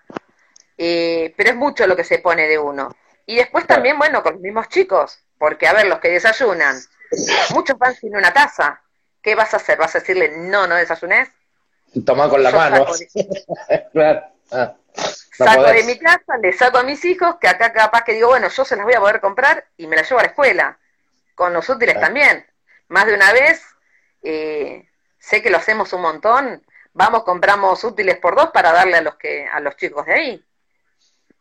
eh, 0.78 1.34
pero 1.36 1.50
es 1.50 1.56
mucho 1.58 1.86
lo 1.86 1.98
que 1.98 2.06
se 2.06 2.19
pone 2.19 2.48
de 2.48 2.58
uno. 2.58 2.95
Y 3.26 3.36
después 3.36 3.67
también, 3.67 3.98
bueno, 3.98 4.24
con 4.24 4.36
los 4.36 4.41
mismos 4.41 4.69
chicos, 4.69 5.19
porque 5.38 5.67
a 5.67 5.74
ver, 5.74 5.88
los 5.88 6.00
que 6.00 6.12
desayunan, 6.12 6.78
muchos 7.54 7.78
van 7.78 7.93
sin 7.93 8.15
una 8.15 8.32
taza. 8.32 8.82
¿Qué 9.21 9.36
vas 9.36 9.54
a 9.54 9.58
hacer? 9.58 9.78
¿Vas 9.78 9.98
a 9.98 10.00
decirle 10.00 10.32
no, 10.38 10.65
no 10.65 10.76
desayunes? 10.76 11.28
Toma 12.06 12.30
con 12.30 12.41
la 12.41 12.52
mano. 12.52 12.86
Ah, 14.52 14.76
saco 15.38 15.63
de 15.63 15.84
mi 15.84 15.98
casa, 16.00 16.38
le 16.41 16.54
saco 16.54 16.78
a 16.78 16.84
mis 16.84 17.04
hijos, 17.06 17.36
que 17.39 17.48
acá 17.48 17.74
capaz 17.74 18.04
que 18.04 18.13
digo, 18.13 18.30
bueno, 18.30 18.50
yo 18.50 18.65
se 18.65 18.76
las 18.76 18.86
voy 18.86 18.93
a 18.93 19.00
poder 19.00 19.21
comprar 19.21 19.65
y 19.78 19.88
me 19.88 19.95
las 19.95 20.10
llevo 20.10 20.19
a 20.19 20.24
la 20.24 20.30
escuela. 20.30 20.80
Con 21.36 21.54
los 21.54 21.67
útiles 21.69 22.00
también. 22.00 22.45
Más 22.88 23.06
de 23.06 23.13
una 23.13 23.34
vez 23.34 23.62
eh, 24.24 24.89
sé 25.19 25.41
que 25.41 25.50
lo 25.50 25.58
hacemos 25.58 25.91
un 25.93 26.02
montón, 26.02 26.63
vamos, 26.93 27.24
compramos 27.24 27.84
útiles 27.84 28.17
por 28.17 28.36
dos 28.36 28.52
para 28.52 28.71
darle 28.71 28.98
a 28.98 29.02
los 29.02 29.15
que, 29.15 29.48
a 29.48 29.60
los 29.60 29.76
chicos 29.76 30.06
de 30.06 30.13
ahí. 30.13 30.45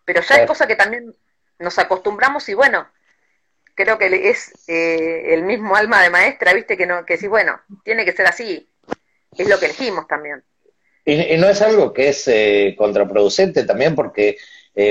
Pero 0.05 0.21
ya 0.21 0.37
es 0.37 0.47
cosa 0.47 0.67
que 0.67 0.77
también 0.77 1.15
nos 1.59 1.79
acostumbramos 1.79 2.49
y 2.49 2.55
bueno, 2.55 2.89
creo 3.75 3.99
que 3.99 4.29
es 4.29 4.53
eh, 4.69 5.35
el 5.35 5.43
mismo 5.43 5.77
alma 5.77 6.03
de 6.03 6.11
maestra, 6.11 6.53
viste, 6.53 6.77
que 6.77 6.87
no, 6.87 7.05
que 7.05 7.17
sí, 7.17 7.27
bueno, 7.27 7.61
tiene 7.85 8.05
que 8.05 8.13
ser 8.13 8.27
así, 8.27 8.71
es 9.33 9.49
lo 9.49 9.59
que 9.59 9.67
elegimos 9.67 10.07
también. 10.07 10.45
Y, 11.05 11.37
no 11.37 11.49
es 11.49 11.61
algo 11.63 11.93
que 11.93 12.09
es 12.09 12.27
eh, 12.29 12.75
contraproducente 12.77 13.65
también, 13.65 13.95
porque, 13.95 14.37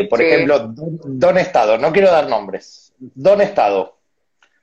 por 0.10 0.22
ejemplo, 0.22 0.72
don 0.74 1.38
Estado, 1.38 1.78
no 1.78 1.92
quiero 1.92 2.10
dar 2.12 2.30
nombres, 2.30 2.84
Don 2.98 3.42
Estado, 3.42 3.98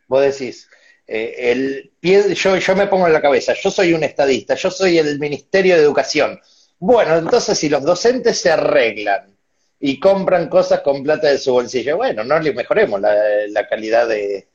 vos 0.08 0.22
decís, 0.22 0.68
eh, 1.06 1.50
el 1.50 1.92
yo, 2.00 2.56
yo 2.56 2.76
me 2.76 2.86
pongo 2.86 3.06
en 3.06 3.12
la 3.12 3.20
cabeza, 3.20 3.52
yo 3.54 3.70
soy 3.70 3.92
un 3.92 4.02
estadista, 4.02 4.54
yo 4.54 4.70
soy 4.70 4.98
el 4.98 5.18
Ministerio 5.18 5.76
de 5.76 5.82
Educación. 5.82 6.40
Bueno, 6.78 7.16
entonces 7.18 7.58
si 7.58 7.68
los 7.68 7.82
docentes 7.82 8.40
se 8.40 8.50
arreglan 8.50 9.36
y 9.78 10.00
compran 10.00 10.48
cosas 10.48 10.80
con 10.80 11.02
plata 11.02 11.28
de 11.28 11.38
su 11.38 11.52
bolsillo, 11.52 11.96
bueno, 11.96 12.24
no 12.24 12.38
le 12.38 12.54
mejoremos 12.54 13.00
la, 13.00 13.68
calidad 13.68 14.08
de, 14.08 14.46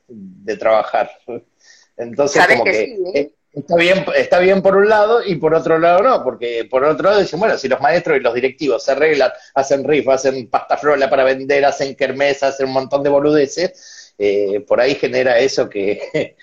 trabajar. 0.58 1.10
Entonces, 1.98 2.46
como 2.46 2.64
que, 2.64 2.82
¿eh? 2.82 2.98
Eh, 3.14 3.32
está 3.56 3.76
bien, 3.76 4.04
está 4.14 4.38
bien 4.38 4.60
por 4.60 4.76
un 4.76 4.88
lado 4.88 5.22
y 5.24 5.36
por 5.36 5.54
otro 5.54 5.78
lado 5.78 6.02
no, 6.02 6.22
porque 6.22 6.66
por 6.70 6.84
otro 6.84 7.08
lado 7.08 7.20
dicen, 7.20 7.40
bueno, 7.40 7.56
si 7.56 7.68
los 7.68 7.80
maestros 7.80 8.18
y 8.18 8.20
los 8.20 8.34
directivos 8.34 8.84
se 8.84 8.92
arreglan, 8.92 9.32
hacen 9.54 9.82
rifas, 9.82 10.26
hacen 10.26 10.48
pasta 10.50 10.76
frola 10.76 11.08
para 11.08 11.24
vender, 11.24 11.64
hacen 11.64 11.96
kermesas, 11.96 12.54
hacen 12.54 12.66
un 12.66 12.74
montón 12.74 13.02
de 13.02 13.08
boludeces, 13.08 14.14
eh, 14.18 14.60
por 14.60 14.80
ahí 14.80 14.94
genera 14.94 15.38
eso 15.38 15.70
que 15.70 16.36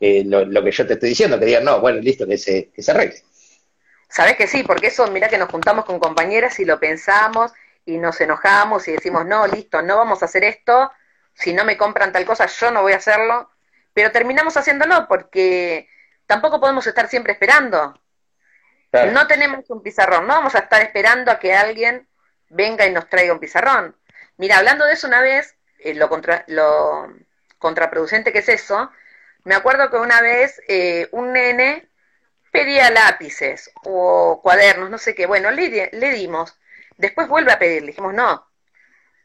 lo, 0.26 0.62
que 0.62 0.70
yo 0.70 0.86
te 0.86 0.94
estoy 0.94 1.08
diciendo, 1.08 1.38
que 1.38 1.46
digan, 1.46 1.64
no, 1.64 1.80
bueno, 1.80 2.00
listo, 2.00 2.26
que 2.26 2.36
se, 2.36 2.70
que 2.70 2.82
se 2.82 2.90
arregle. 2.90 3.22
Sabes 4.10 4.36
que 4.36 4.46
sí, 4.46 4.62
porque 4.62 4.88
eso, 4.88 5.06
mira 5.10 5.28
que 5.28 5.38
nos 5.38 5.50
juntamos 5.50 5.86
con 5.86 5.98
compañeras 5.98 6.60
y 6.60 6.64
lo 6.64 6.78
pensamos 6.78 7.52
y 7.86 7.96
nos 7.96 8.20
enojamos 8.20 8.86
y 8.88 8.92
decimos, 8.92 9.24
no, 9.24 9.46
listo, 9.46 9.80
no 9.80 9.96
vamos 9.96 10.22
a 10.22 10.26
hacer 10.26 10.44
esto, 10.44 10.90
si 11.32 11.54
no 11.54 11.64
me 11.64 11.78
compran 11.78 12.12
tal 12.12 12.26
cosa, 12.26 12.46
yo 12.46 12.70
no 12.70 12.82
voy 12.82 12.92
a 12.92 12.96
hacerlo, 12.96 13.50
pero 13.94 14.12
terminamos 14.12 14.56
haciéndolo 14.56 15.06
porque 15.08 15.88
tampoco 16.28 16.60
podemos 16.60 16.86
estar 16.86 17.08
siempre 17.08 17.32
esperando. 17.32 18.00
No 18.92 19.26
tenemos 19.26 19.68
un 19.68 19.82
pizarrón, 19.82 20.26
no 20.26 20.34
vamos 20.34 20.54
a 20.54 20.60
estar 20.60 20.80
esperando 20.82 21.30
a 21.30 21.38
que 21.38 21.54
alguien 21.54 22.08
venga 22.48 22.86
y 22.86 22.92
nos 22.92 23.08
traiga 23.08 23.32
un 23.32 23.40
pizarrón. 23.40 23.96
Mira, 24.36 24.58
hablando 24.58 24.84
de 24.84 24.92
eso 24.92 25.08
una 25.08 25.20
vez, 25.20 25.56
eh, 25.80 25.94
lo, 25.94 26.08
contra, 26.08 26.44
lo 26.46 27.12
contraproducente 27.58 28.32
que 28.32 28.38
es 28.38 28.48
eso, 28.48 28.90
me 29.44 29.54
acuerdo 29.54 29.90
que 29.90 29.96
una 29.96 30.20
vez 30.20 30.60
eh, 30.68 31.08
un 31.12 31.32
nene 31.32 31.88
pedía 32.52 32.90
lápices 32.90 33.70
o 33.84 34.40
cuadernos, 34.42 34.90
no 34.90 34.98
sé 34.98 35.14
qué, 35.14 35.26
bueno, 35.26 35.50
le, 35.50 35.90
le 35.92 36.10
dimos, 36.12 36.58
después 36.96 37.28
vuelve 37.28 37.52
a 37.52 37.58
pedir, 37.58 37.82
le 37.82 37.88
dijimos, 37.88 38.14
no, 38.14 38.46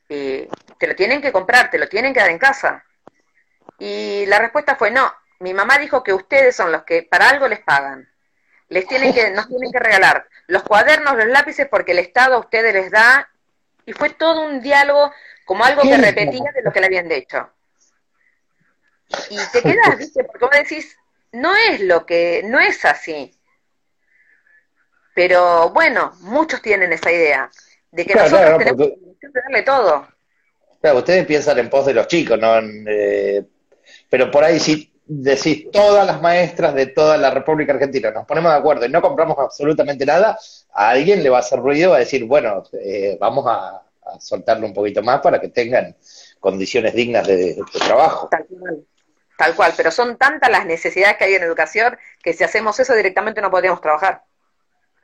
eh, 0.09 0.47
te 0.77 0.87
lo 0.87 0.95
tienen 0.95 1.21
que 1.21 1.31
comprar, 1.31 1.69
te 1.69 1.77
lo 1.77 1.87
tienen 1.87 2.13
que 2.13 2.19
dar 2.19 2.29
en 2.29 2.39
casa. 2.39 2.85
Y 3.79 4.25
la 4.27 4.39
respuesta 4.39 4.75
fue, 4.75 4.91
no, 4.91 5.13
mi 5.39 5.53
mamá 5.53 5.77
dijo 5.77 6.03
que 6.03 6.13
ustedes 6.13 6.55
son 6.55 6.71
los 6.71 6.83
que 6.83 7.03
para 7.03 7.29
algo 7.29 7.47
les 7.47 7.59
pagan. 7.59 8.09
Les 8.69 8.87
tienen 8.87 9.13
que, 9.13 9.31
nos 9.31 9.47
tienen 9.47 9.71
que 9.71 9.79
regalar 9.79 10.27
los 10.47 10.63
cuadernos, 10.63 11.15
los 11.15 11.27
lápices, 11.27 11.67
porque 11.69 11.91
el 11.91 11.99
Estado 11.99 12.35
a 12.35 12.39
ustedes 12.39 12.73
les 12.73 12.91
da. 12.91 13.29
Y 13.85 13.93
fue 13.93 14.09
todo 14.11 14.41
un 14.41 14.61
diálogo 14.61 15.11
como 15.45 15.63
algo 15.63 15.81
que 15.81 15.97
repetía 15.97 16.51
de 16.53 16.61
lo 16.63 16.71
que 16.71 16.79
le 16.79 16.85
habían 16.85 17.09
dicho. 17.09 17.49
Y 19.29 19.37
te 19.51 19.61
quedas, 19.61 19.97
¿viste? 19.97 20.23
Porque 20.23 20.45
vos 20.45 20.51
decís, 20.51 20.97
no 21.31 21.55
es 21.55 21.81
lo 21.81 22.05
que, 22.05 22.41
no 22.45 22.59
es 22.59 22.85
así. 22.85 23.37
Pero 25.13 25.69
bueno, 25.69 26.13
muchos 26.21 26.61
tienen 26.61 26.91
esa 26.93 27.11
idea 27.11 27.51
de 27.91 28.05
que 28.05 28.15
nosotros 28.15 28.57
tenemos 28.57 28.87
que 29.19 29.27
darle 29.33 29.61
todo. 29.63 30.07
Claro, 30.81 30.99
ustedes 30.99 31.25
piensan 31.25 31.59
en 31.59 31.69
pos 31.69 31.85
de 31.85 31.93
los 31.93 32.07
chicos, 32.07 32.39
¿no? 32.39 32.59
Eh, 32.87 33.45
pero 34.09 34.31
por 34.31 34.43
ahí 34.43 34.59
si 34.59 34.92
decís 35.05 35.69
todas 35.71 36.05
las 36.05 36.21
maestras 36.21 36.73
de 36.73 36.87
toda 36.87 37.17
la 37.17 37.29
República 37.29 37.73
Argentina, 37.73 38.11
nos 38.11 38.25
ponemos 38.25 38.51
de 38.51 38.57
acuerdo 38.57 38.85
y 38.85 38.89
no 38.89 39.01
compramos 39.01 39.37
absolutamente 39.37 40.05
nada, 40.05 40.37
a 40.73 40.89
alguien 40.89 41.21
le 41.23 41.29
va 41.29 41.37
a 41.37 41.41
hacer 41.41 41.59
ruido, 41.59 41.91
va 41.91 41.97
a 41.97 41.99
decir, 41.99 42.25
bueno, 42.25 42.63
eh, 42.73 43.17
vamos 43.19 43.45
a, 43.47 43.81
soltarlo 44.19 44.67
un 44.67 44.73
poquito 44.73 45.01
más 45.01 45.21
para 45.21 45.39
que 45.39 45.47
tengan 45.47 45.95
condiciones 46.39 46.93
dignas 46.93 47.25
de, 47.25 47.57
trabajo. 47.85 48.27
Tal 48.29 48.45
cual. 48.45 48.85
Tal 49.37 49.55
cual, 49.55 49.73
pero 49.75 49.91
son 49.91 50.17
tantas 50.17 50.51
las 50.51 50.65
necesidades 50.65 51.17
que 51.17 51.23
hay 51.23 51.35
en 51.35 51.43
educación 51.43 51.97
que 52.21 52.33
si 52.33 52.43
hacemos 52.43 52.79
eso 52.79 52.93
directamente 52.93 53.41
no 53.41 53.49
podríamos 53.49 53.81
trabajar. 53.81 54.23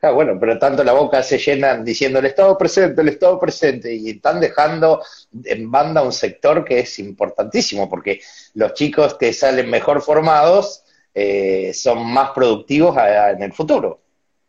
Ah, 0.02 0.12
bueno, 0.12 0.38
pero 0.40 0.58
tanto 0.58 0.82
la 0.82 0.92
boca 0.92 1.22
se 1.22 1.36
llenan 1.36 1.84
diciendo 1.84 2.20
el 2.20 2.26
Estado 2.26 2.56
presente, 2.56 3.02
el 3.02 3.08
Estado 3.08 3.38
presente, 3.38 3.94
y 3.94 4.10
están 4.10 4.40
dejando 4.40 5.02
en 5.44 5.70
banda 5.70 6.02
un 6.02 6.12
sector 6.12 6.64
que 6.64 6.80
es 6.80 6.98
importantísimo, 6.98 7.88
porque 7.88 8.20
los 8.54 8.72
chicos 8.72 9.14
que 9.14 9.34
salen 9.34 9.68
mejor 9.68 10.00
formados 10.00 10.84
eh, 11.14 11.72
son 11.74 12.06
más 12.06 12.30
productivos 12.30 12.96
en 12.96 13.42
el 13.42 13.52
futuro, 13.52 14.00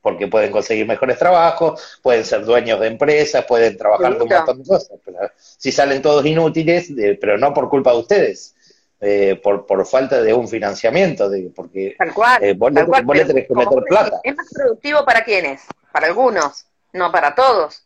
porque 0.01 0.27
pueden 0.27 0.51
conseguir 0.51 0.87
mejores 0.87 1.17
trabajos, 1.17 1.99
pueden 2.01 2.23
ser 2.23 2.45
dueños 2.45 2.79
de 2.79 2.87
empresas, 2.87 3.43
pueden 3.45 3.75
trabajar 3.75 4.17
de 4.17 4.23
un 4.23 4.29
montón 4.29 4.63
de 4.63 4.67
cosas. 4.69 4.99
si 5.35 5.71
salen 5.73 6.01
todos 6.01 6.25
inútiles, 6.25 6.93
pero 7.19 7.37
no 7.37 7.53
por 7.53 7.67
culpa 7.67 7.91
de 7.91 7.97
ustedes, 7.97 8.55
eh, 9.03 9.39
por, 9.41 9.65
por 9.65 9.83
falta 9.87 10.21
de 10.21 10.31
un 10.31 10.47
financiamiento, 10.47 11.27
de, 11.27 11.51
porque 11.55 11.95
tal 11.97 12.13
cual, 12.13 12.43
eh, 12.43 12.53
vos, 12.53 12.71
le 12.71 13.25
tenés 13.25 13.47
que 13.47 13.55
meter 13.55 13.83
plata. 13.87 14.21
¿Es 14.23 14.35
más 14.35 14.47
productivo 14.53 15.03
para 15.03 15.23
quiénes? 15.23 15.63
Para 15.91 16.05
algunos, 16.05 16.67
no 16.93 17.11
para 17.11 17.33
todos. 17.33 17.83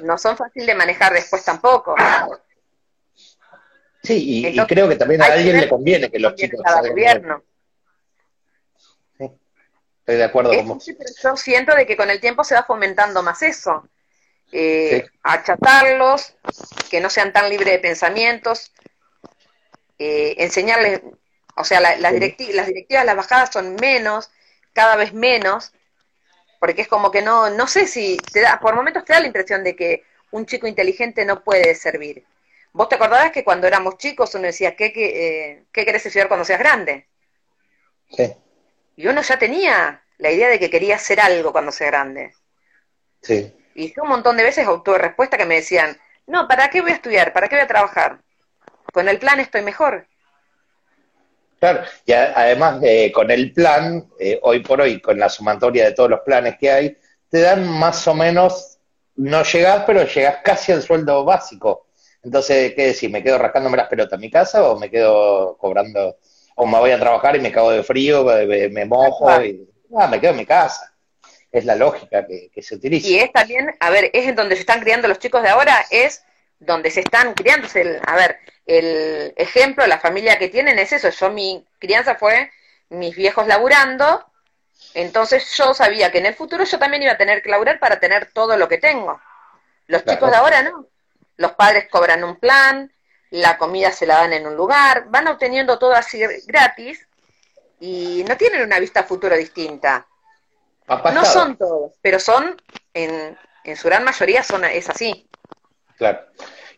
No 0.00 0.18
son 0.18 0.36
fáciles 0.36 0.66
de 0.66 0.74
manejar 0.74 1.12
después 1.12 1.44
tampoco. 1.44 1.94
Sí, 4.02 4.48
y, 4.48 4.66
creo 4.66 4.88
que 4.88 4.96
también 4.96 5.22
a 5.22 5.26
alguien 5.26 5.60
le 5.60 5.68
conviene 5.68 6.10
que 6.10 6.18
los 6.18 6.34
chicos 6.34 6.60
salgan 6.64 6.90
gobierno. 6.90 7.42
Sí, 9.16 9.30
estoy 10.00 10.16
de 10.16 10.24
acuerdo 10.24 10.56
con 10.56 10.68
vos. 10.68 10.86
yo 11.22 11.36
siento 11.36 11.76
de 11.76 11.86
que 11.86 11.96
con 11.96 12.10
el 12.10 12.20
tiempo 12.20 12.42
se 12.42 12.56
va 12.56 12.64
fomentando 12.64 13.22
más 13.22 13.42
eso. 13.42 13.88
Eh, 14.50 15.06
achatarlos, 15.22 16.34
que 16.90 17.00
no 17.00 17.10
sean 17.10 17.32
tan 17.32 17.50
libres 17.50 17.74
de 17.74 17.78
pensamientos, 17.78 18.72
eh, 19.98 20.36
enseñarles, 20.38 21.00
o 21.56 21.64
sea, 21.64 21.80
las, 21.80 22.12
directivas, 22.12 22.54
las 22.54 22.66
directivas, 22.68 23.04
las 23.04 23.16
bajadas 23.16 23.50
son 23.52 23.74
menos, 23.76 24.30
cada 24.72 24.96
vez 24.96 25.12
menos, 25.12 25.72
porque 26.60 26.82
es 26.82 26.88
como 26.88 27.10
que 27.10 27.22
no, 27.22 27.50
no 27.50 27.66
sé 27.66 27.86
si 27.86 28.16
te 28.16 28.40
da, 28.40 28.60
por 28.60 28.74
momentos 28.74 29.04
te 29.04 29.12
da 29.12 29.20
la 29.20 29.26
impresión 29.26 29.64
de 29.64 29.76
que 29.76 30.04
un 30.30 30.46
chico 30.46 30.66
inteligente 30.66 31.24
no 31.24 31.42
puede 31.42 31.74
servir. 31.74 32.24
¿Vos 32.72 32.88
te 32.88 32.96
acordabas 32.96 33.32
que 33.32 33.44
cuando 33.44 33.66
éramos 33.66 33.96
chicos 33.98 34.34
uno 34.34 34.44
decía, 34.44 34.76
¿qué, 34.76 34.92
qué, 34.92 35.06
eh, 35.50 35.64
¿qué 35.72 35.84
querés 35.84 36.04
estudiar 36.06 36.28
cuando 36.28 36.44
seas 36.44 36.58
grande? 36.58 37.06
Sí. 38.10 38.32
Y 38.96 39.06
uno 39.06 39.22
ya 39.22 39.38
tenía 39.38 40.02
la 40.18 40.30
idea 40.30 40.48
de 40.48 40.58
que 40.58 40.70
quería 40.70 40.96
hacer 40.96 41.20
algo 41.20 41.52
cuando 41.52 41.72
sea 41.72 41.88
grande. 41.88 42.34
Sí. 43.22 43.54
Y 43.74 43.98
un 44.00 44.08
montón 44.08 44.36
de 44.36 44.42
veces 44.42 44.66
obtuve 44.66 44.98
respuesta 44.98 45.36
que 45.36 45.46
me 45.46 45.56
decían, 45.56 45.98
no, 46.26 46.46
¿para 46.46 46.68
qué 46.68 46.80
voy 46.80 46.90
a 46.90 46.94
estudiar? 46.94 47.32
¿Para 47.32 47.48
qué 47.48 47.56
voy 47.56 47.64
a 47.64 47.68
trabajar? 47.68 48.20
Con 48.92 49.08
el 49.08 49.18
plan 49.18 49.40
estoy 49.40 49.62
mejor. 49.62 50.06
Claro, 51.58 51.82
y 52.06 52.12
además 52.12 52.80
eh, 52.82 53.10
con 53.10 53.30
el 53.30 53.52
plan, 53.52 54.08
eh, 54.18 54.38
hoy 54.42 54.60
por 54.60 54.80
hoy, 54.80 55.00
con 55.00 55.18
la 55.18 55.28
sumatoria 55.28 55.86
de 55.86 55.92
todos 55.92 56.08
los 56.08 56.20
planes 56.20 56.56
que 56.56 56.70
hay, 56.70 56.96
te 57.28 57.40
dan 57.40 57.68
más 57.68 58.06
o 58.06 58.14
menos, 58.14 58.78
no 59.16 59.42
llegás, 59.42 59.82
pero 59.84 60.04
llegás 60.04 60.36
casi 60.44 60.70
al 60.70 60.82
sueldo 60.82 61.24
básico. 61.24 61.88
Entonces, 62.22 62.74
¿qué 62.74 62.86
decir? 62.86 63.10
¿Me 63.10 63.22
quedo 63.22 63.38
rascándome 63.38 63.76
las 63.76 63.88
pelotas 63.88 64.14
en 64.14 64.20
mi 64.20 64.30
casa 64.30 64.68
o 64.68 64.78
me 64.78 64.88
quedo 64.88 65.56
cobrando, 65.58 66.18
o 66.54 66.66
me 66.66 66.78
voy 66.78 66.92
a 66.92 67.00
trabajar 67.00 67.34
y 67.34 67.40
me 67.40 67.50
cago 67.50 67.72
de 67.72 67.82
frío, 67.82 68.24
me, 68.24 68.84
mojo 68.84 69.42
y 69.42 69.68
ah, 69.96 70.06
me 70.06 70.20
quedo 70.20 70.32
en 70.32 70.38
mi 70.38 70.46
casa? 70.46 70.94
Es 71.50 71.64
la 71.64 71.74
lógica 71.74 72.24
que, 72.24 72.50
que 72.52 72.62
se 72.62 72.76
utiliza. 72.76 73.08
Y 73.08 73.18
es 73.18 73.32
también, 73.32 73.74
a 73.80 73.90
ver, 73.90 74.10
es 74.12 74.28
en 74.28 74.36
donde 74.36 74.54
se 74.54 74.60
están 74.60 74.80
criando 74.80 75.08
los 75.08 75.18
chicos 75.18 75.42
de 75.42 75.48
ahora, 75.48 75.84
es 75.90 76.22
donde 76.58 76.90
se 76.90 77.00
están 77.00 77.34
criando. 77.34 77.68
a 78.06 78.16
ver, 78.16 78.38
el 78.66 79.32
ejemplo, 79.36 79.86
la 79.86 79.98
familia 79.98 80.38
que 80.38 80.48
tienen 80.48 80.78
es 80.78 80.92
eso. 80.92 81.10
Yo, 81.10 81.30
mi 81.30 81.66
crianza 81.78 82.14
fue 82.14 82.50
mis 82.90 83.16
viejos 83.16 83.46
laburando, 83.46 84.24
entonces 84.94 85.50
yo 85.56 85.74
sabía 85.74 86.10
que 86.10 86.18
en 86.18 86.26
el 86.26 86.34
futuro 86.34 86.64
yo 86.64 86.78
también 86.78 87.02
iba 87.02 87.12
a 87.12 87.18
tener 87.18 87.42
que 87.42 87.50
laburar 87.50 87.78
para 87.78 88.00
tener 88.00 88.32
todo 88.32 88.56
lo 88.56 88.68
que 88.68 88.78
tengo. 88.78 89.20
Los 89.86 90.04
chicos 90.04 90.30
de 90.30 90.36
ahora 90.36 90.62
no. 90.62 90.86
Los 91.36 91.52
padres 91.52 91.88
cobran 91.88 92.24
un 92.24 92.36
plan, 92.36 92.92
la 93.30 93.58
comida 93.58 93.92
se 93.92 94.06
la 94.06 94.16
dan 94.16 94.32
en 94.32 94.46
un 94.46 94.56
lugar, 94.56 95.04
van 95.08 95.28
obteniendo 95.28 95.78
todo 95.78 95.92
así 95.92 96.20
gratis 96.46 97.06
y 97.80 98.24
no 98.26 98.36
tienen 98.36 98.62
una 98.62 98.80
vista 98.80 99.04
futuro 99.04 99.36
distinta. 99.36 100.06
no 100.88 101.24
son 101.24 101.56
todos, 101.56 101.92
pero 102.02 102.18
son, 102.18 102.60
en, 102.92 103.38
en 103.64 103.76
su 103.76 103.86
gran 103.86 104.02
mayoría 104.02 104.42
son, 104.42 104.64
es 104.64 104.88
así. 104.88 105.28
Claro. 105.98 106.20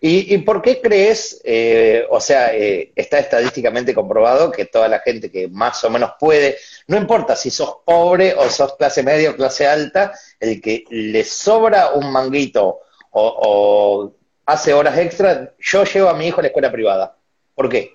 ¿Y, 0.02 0.38
por 0.38 0.62
qué 0.62 0.80
crees, 0.80 1.42
eh, 1.44 2.06
o 2.08 2.20
sea, 2.22 2.54
eh, 2.54 2.90
está 2.96 3.18
estadísticamente 3.18 3.94
comprobado 3.94 4.50
que 4.50 4.64
toda 4.64 4.88
la 4.88 5.00
gente 5.00 5.30
que 5.30 5.46
más 5.46 5.84
o 5.84 5.90
menos 5.90 6.12
puede, 6.18 6.56
no 6.86 6.96
importa 6.96 7.36
si 7.36 7.50
sos 7.50 7.76
pobre 7.84 8.32
o 8.32 8.48
sos 8.48 8.76
clase 8.76 9.02
media 9.02 9.30
o 9.30 9.36
clase 9.36 9.66
alta, 9.66 10.14
el 10.38 10.58
que 10.62 10.84
le 10.88 11.22
sobra 11.22 11.90
un 11.90 12.10
manguito 12.10 12.80
o, 13.10 14.14
hace 14.46 14.72
horas 14.72 14.96
extra, 14.96 15.52
yo 15.58 15.84
llevo 15.84 16.08
a 16.08 16.14
mi 16.14 16.28
hijo 16.28 16.40
a 16.40 16.44
la 16.44 16.48
escuela 16.48 16.72
privada. 16.72 17.14
¿Por 17.54 17.68
qué? 17.68 17.92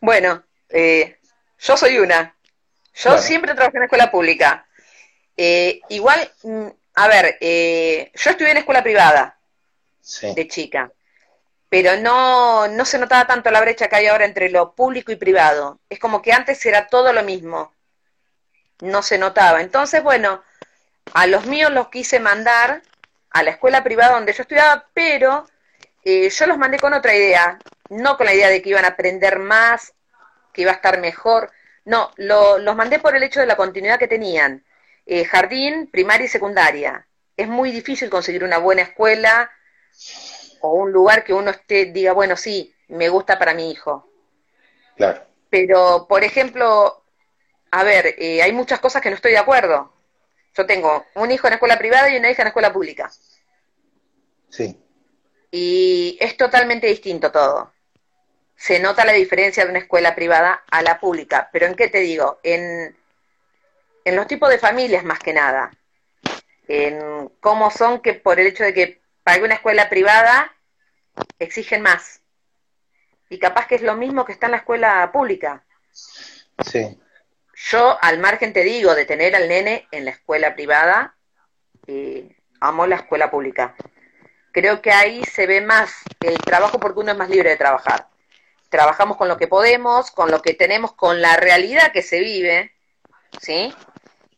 Bueno, 0.00 0.42
eh, 0.68 1.18
yo 1.60 1.76
soy 1.76 1.98
una. 1.98 2.34
Yo 2.92 3.18
siempre 3.18 3.54
trabajé 3.54 3.76
en 3.76 3.84
escuela 3.84 4.10
pública. 4.10 4.66
igual, 5.36 6.28
mm, 6.42 6.66
a 6.94 7.06
ver, 7.06 7.38
yo 7.40 8.30
estudié 8.30 8.50
en 8.50 8.56
escuela 8.56 8.82
privada 8.82 9.37
de 10.22 10.48
chica. 10.48 10.92
Pero 11.68 11.96
no, 11.96 12.66
no 12.68 12.84
se 12.84 12.98
notaba 12.98 13.26
tanto 13.26 13.50
la 13.50 13.60
brecha 13.60 13.88
que 13.88 13.96
hay 13.96 14.06
ahora 14.06 14.24
entre 14.24 14.48
lo 14.48 14.74
público 14.74 15.12
y 15.12 15.16
privado. 15.16 15.80
Es 15.88 15.98
como 15.98 16.22
que 16.22 16.32
antes 16.32 16.64
era 16.64 16.88
todo 16.88 17.12
lo 17.12 17.22
mismo. 17.22 17.72
No 18.80 19.02
se 19.02 19.18
notaba. 19.18 19.60
Entonces, 19.60 20.02
bueno, 20.02 20.42
a 21.12 21.26
los 21.26 21.46
míos 21.46 21.70
los 21.72 21.88
quise 21.88 22.20
mandar 22.20 22.82
a 23.30 23.42
la 23.42 23.50
escuela 23.50 23.84
privada 23.84 24.14
donde 24.14 24.32
yo 24.32 24.42
estudiaba, 24.42 24.86
pero 24.94 25.46
eh, 26.04 26.30
yo 26.30 26.46
los 26.46 26.56
mandé 26.56 26.78
con 26.78 26.94
otra 26.94 27.14
idea, 27.14 27.58
no 27.90 28.16
con 28.16 28.26
la 28.26 28.34
idea 28.34 28.48
de 28.48 28.62
que 28.62 28.70
iban 28.70 28.86
a 28.86 28.88
aprender 28.88 29.38
más, 29.38 29.92
que 30.52 30.62
iba 30.62 30.70
a 30.70 30.76
estar 30.76 30.98
mejor. 30.98 31.50
No, 31.84 32.12
lo, 32.16 32.58
los 32.58 32.76
mandé 32.76 32.98
por 32.98 33.14
el 33.14 33.22
hecho 33.22 33.40
de 33.40 33.46
la 33.46 33.56
continuidad 33.56 33.98
que 33.98 34.08
tenían. 34.08 34.64
Eh, 35.04 35.24
jardín, 35.24 35.88
primaria 35.90 36.26
y 36.26 36.28
secundaria. 36.28 37.06
Es 37.36 37.48
muy 37.48 37.70
difícil 37.70 38.10
conseguir 38.10 38.44
una 38.44 38.58
buena 38.58 38.82
escuela 38.82 39.50
o 40.60 40.72
un 40.72 40.92
lugar 40.92 41.24
que 41.24 41.32
uno 41.32 41.50
esté, 41.50 41.86
diga, 41.86 42.12
bueno, 42.12 42.36
sí, 42.36 42.74
me 42.88 43.08
gusta 43.08 43.38
para 43.38 43.54
mi 43.54 43.70
hijo. 43.70 44.10
Claro. 44.96 45.22
Pero, 45.50 46.06
por 46.08 46.24
ejemplo, 46.24 47.02
a 47.70 47.84
ver, 47.84 48.14
eh, 48.18 48.42
hay 48.42 48.52
muchas 48.52 48.80
cosas 48.80 49.02
que 49.02 49.10
no 49.10 49.16
estoy 49.16 49.32
de 49.32 49.38
acuerdo. 49.38 49.92
Yo 50.56 50.66
tengo 50.66 51.06
un 51.14 51.30
hijo 51.30 51.46
en 51.46 51.54
escuela 51.54 51.78
privada 51.78 52.10
y 52.10 52.16
una 52.16 52.30
hija 52.30 52.42
en 52.42 52.48
escuela 52.48 52.72
pública. 52.72 53.10
Sí. 54.48 54.76
Y 55.50 56.18
es 56.20 56.36
totalmente 56.36 56.86
distinto 56.86 57.30
todo. 57.30 57.72
Se 58.56 58.80
nota 58.80 59.04
la 59.04 59.12
diferencia 59.12 59.64
de 59.64 59.70
una 59.70 59.78
escuela 59.78 60.14
privada 60.14 60.64
a 60.70 60.82
la 60.82 60.98
pública. 60.98 61.48
Pero 61.52 61.66
¿en 61.66 61.76
qué 61.76 61.88
te 61.88 62.00
digo? 62.00 62.40
En, 62.42 62.96
en 64.04 64.16
los 64.16 64.26
tipos 64.26 64.48
de 64.50 64.58
familias 64.58 65.04
más 65.04 65.20
que 65.20 65.32
nada. 65.32 65.70
En 66.66 67.28
cómo 67.40 67.70
son 67.70 68.00
que 68.00 68.14
por 68.14 68.40
el 68.40 68.48
hecho 68.48 68.64
de 68.64 68.74
que 68.74 69.00
para 69.28 69.44
una 69.44 69.56
escuela 69.56 69.90
privada 69.90 70.56
exigen 71.38 71.82
más. 71.82 72.22
Y 73.28 73.38
capaz 73.38 73.66
que 73.66 73.74
es 73.74 73.82
lo 73.82 73.94
mismo 73.94 74.24
que 74.24 74.32
está 74.32 74.46
en 74.46 74.52
la 74.52 74.56
escuela 74.56 75.10
pública. 75.12 75.66
Sí. 76.64 76.98
Yo, 77.54 77.98
al 78.00 78.20
margen 78.20 78.54
te 78.54 78.64
digo, 78.64 78.94
de 78.94 79.04
tener 79.04 79.36
al 79.36 79.46
nene 79.46 79.86
en 79.90 80.06
la 80.06 80.12
escuela 80.12 80.54
privada, 80.54 81.14
eh, 81.86 82.38
amo 82.58 82.86
la 82.86 82.96
escuela 82.96 83.30
pública. 83.30 83.74
Creo 84.50 84.80
que 84.80 84.92
ahí 84.92 85.22
se 85.24 85.46
ve 85.46 85.60
más 85.60 85.92
el 86.20 86.38
trabajo 86.38 86.80
porque 86.80 87.00
uno 87.00 87.12
es 87.12 87.18
más 87.18 87.28
libre 87.28 87.50
de 87.50 87.56
trabajar. 87.58 88.08
Trabajamos 88.70 89.18
con 89.18 89.28
lo 89.28 89.36
que 89.36 89.46
podemos, 89.46 90.10
con 90.10 90.30
lo 90.30 90.40
que 90.40 90.54
tenemos, 90.54 90.94
con 90.94 91.20
la 91.20 91.36
realidad 91.36 91.92
que 91.92 92.00
se 92.00 92.20
vive, 92.20 92.72
¿sí? 93.42 93.74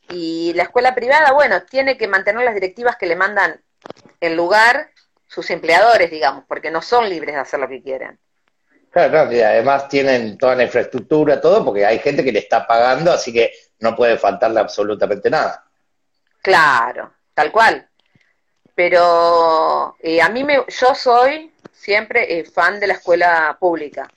Y 0.08 0.52
la 0.54 0.64
escuela 0.64 0.96
privada, 0.96 1.30
bueno, 1.30 1.62
tiene 1.62 1.96
que 1.96 2.08
mantener 2.08 2.44
las 2.44 2.54
directivas 2.54 2.96
que 2.96 3.06
le 3.06 3.14
mandan 3.14 3.62
en 4.20 4.36
lugar 4.36 4.90
sus 5.26 5.50
empleadores, 5.50 6.10
digamos, 6.10 6.44
porque 6.46 6.70
no 6.70 6.82
son 6.82 7.08
libres 7.08 7.34
de 7.34 7.40
hacer 7.40 7.60
lo 7.60 7.68
que 7.68 7.82
quieren. 7.82 8.18
Claro, 8.90 9.32
y 9.32 9.40
además 9.40 9.88
tienen 9.88 10.36
toda 10.36 10.56
la 10.56 10.64
infraestructura, 10.64 11.40
todo, 11.40 11.64
porque 11.64 11.86
hay 11.86 12.00
gente 12.00 12.24
que 12.24 12.32
le 12.32 12.40
está 12.40 12.66
pagando, 12.66 13.12
así 13.12 13.32
que 13.32 13.52
no 13.78 13.94
puede 13.94 14.18
faltarle 14.18 14.58
absolutamente 14.58 15.30
nada. 15.30 15.64
Claro, 16.42 17.12
tal 17.32 17.52
cual. 17.52 17.88
Pero 18.74 19.96
eh, 20.00 20.20
a 20.20 20.28
mí 20.28 20.42
me, 20.42 20.64
yo 20.66 20.94
soy 20.94 21.52
siempre 21.72 22.38
eh, 22.38 22.44
fan 22.44 22.80
de 22.80 22.88
la 22.88 22.94
escuela 22.94 23.56
pública 23.60 24.10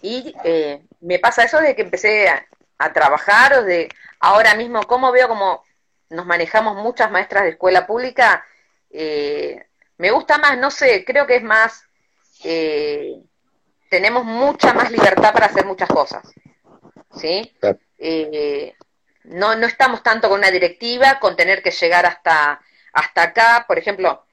y 0.00 0.34
eh, 0.44 0.82
me 1.00 1.18
pasa 1.18 1.44
eso 1.44 1.60
de 1.60 1.74
que 1.74 1.82
empecé 1.82 2.28
a, 2.28 2.46
a, 2.78 2.92
trabajar 2.92 3.54
o 3.54 3.62
de 3.62 3.88
ahora 4.20 4.54
mismo 4.54 4.82
cómo 4.84 5.12
veo 5.12 5.28
como 5.28 5.64
nos 6.10 6.26
manejamos 6.26 6.76
muchas 6.76 7.10
maestras 7.10 7.44
de 7.44 7.50
escuela 7.50 7.86
pública. 7.86 8.44
Me 8.92 10.10
gusta 10.10 10.38
más, 10.38 10.58
no 10.58 10.70
sé, 10.70 11.04
creo 11.04 11.26
que 11.26 11.36
es 11.36 11.42
más 11.42 11.84
tenemos 13.92 14.24
mucha 14.24 14.72
más 14.72 14.90
libertad 14.90 15.34
para 15.34 15.44
hacer 15.44 15.66
muchas 15.66 15.90
cosas. 15.90 16.22
¿Sí? 17.14 17.54
Eh, 17.98 18.74
no, 19.24 19.54
no 19.54 19.66
estamos 19.66 20.02
tanto 20.02 20.30
con 20.30 20.38
una 20.38 20.50
directiva, 20.50 21.20
con 21.20 21.36
tener 21.36 21.62
que 21.62 21.72
llegar 21.72 22.06
hasta, 22.06 22.58
hasta 22.94 23.22
acá. 23.22 23.66
Por 23.68 23.78
ejemplo, 23.78 24.24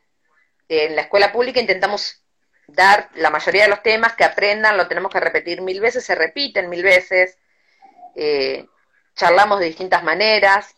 en 0.70 0.95
la 0.95 1.01
escuela 1.01 1.34
pública 1.34 1.60
intentamos 1.60 2.24
dar 2.68 3.10
la 3.16 3.30
mayoría 3.30 3.64
de 3.64 3.70
los 3.70 3.84
temas 3.84 4.14
que 4.14 4.24
aprendan, 4.24 4.78
lo 4.78 4.88
tenemos 4.88 5.12
que 5.12 5.20
repetir 5.20 5.62
mil 5.62 5.82
veces, 5.82 6.05
se 6.05 6.16
repiten 6.16 6.70
mil 6.70 6.82
veces, 6.82 7.38
eh, 8.16 8.66
charlamos 9.14 9.60
de 9.60 9.66
distintas 9.66 10.05
maneras. 10.05 10.74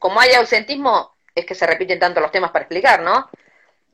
Como 0.00 0.18
hay 0.18 0.34
ausentismo, 0.34 1.15
es 1.36 1.46
que 1.46 1.54
se 1.54 1.66
repiten 1.66 2.00
tanto 2.00 2.20
los 2.20 2.32
temas 2.32 2.50
para 2.50 2.64
explicar, 2.64 3.02
¿no? 3.02 3.30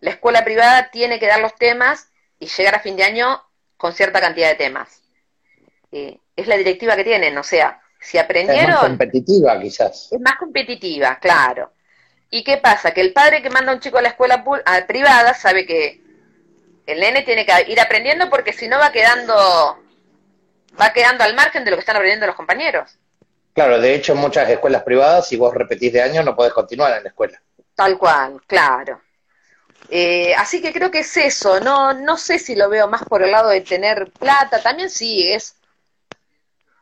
La 0.01 0.11
escuela 0.11 0.45
privada 0.45 0.91
tiene 0.91 1.19
que 1.19 1.27
dar 1.27 1.41
los 1.41 1.55
temas 1.57 2.09
y 2.39 2.47
llegar 2.47 2.77
a 2.77 2.81
fin 2.81 2.97
de 2.97 3.05
año 3.05 3.43
con 3.77 3.93
cierta 3.93 4.21
cantidad 4.21 4.49
de 4.49 4.55
temas. 4.55 5.03
Eh, 5.91 6.19
es 6.37 6.47
la 6.47 6.57
directiva 6.57 6.97
que 6.97 7.05
tienen, 7.05 7.37
o 7.37 7.43
sea, 7.43 7.83
si 8.01 8.17
aprendieron... 8.17 8.71
Es 8.71 8.75
más 8.75 8.81
competitiva 8.81 9.61
quizás. 9.61 10.09
Es 10.11 10.21
más 10.21 10.37
competitiva, 10.37 11.19
claro. 11.21 11.73
¿Y 12.31 12.45
qué 12.45 12.57
pasa? 12.57 12.93
Que 12.93 13.03
el 13.03 13.13
padre 13.13 13.43
que 13.43 13.51
manda 13.51 13.73
a 13.73 13.75
un 13.75 13.81
chico 13.81 13.99
a 13.99 14.03
la 14.03 14.09
escuela 14.09 14.43
privada 14.87 15.35
sabe 15.35 15.67
que 15.67 16.01
el 16.87 17.01
nene 17.01 17.23
tiene 17.23 17.45
que 17.45 17.53
ir 17.71 17.79
aprendiendo 17.81 18.31
porque 18.31 18.53
si 18.53 18.69
no 18.69 18.79
va 18.79 18.91
quedando 18.91 19.79
va 20.81 20.93
quedando 20.93 21.25
al 21.25 21.35
margen 21.35 21.65
de 21.65 21.71
lo 21.71 21.77
que 21.77 21.81
están 21.81 21.97
aprendiendo 21.97 22.27
los 22.27 22.37
compañeros. 22.37 22.99
Claro, 23.53 23.81
de 23.81 23.95
hecho 23.95 24.13
en 24.13 24.19
muchas 24.19 24.49
escuelas 24.49 24.83
privadas, 24.83 25.29
si 25.29 25.37
vos 25.37 25.53
repetís 25.55 25.93
de 25.93 26.03
año, 26.03 26.23
no 26.23 26.35
podés 26.35 26.53
continuar 26.53 26.97
en 26.97 27.05
la 27.05 27.09
escuela. 27.11 27.41
Tal 27.75 27.99
cual, 27.99 28.41
claro. 28.47 29.01
Eh, 29.91 30.35
así 30.35 30.63
que 30.63 30.73
creo 30.73 30.91
que 30.91 31.01
es 31.01 31.17
eso, 31.17 31.61
no, 31.61 31.93
no 31.93 32.17
sé 32.17 32.39
si 32.39 32.55
lo 32.55 32.69
veo 32.71 32.89
más 32.89 33.05
por 33.05 33.23
el 33.23 33.31
lado 33.31 33.51
de 33.51 33.61
tener 33.61 34.11
plata, 34.11 34.63
también 34.63 34.89
sí, 34.89 35.31
es 35.31 35.57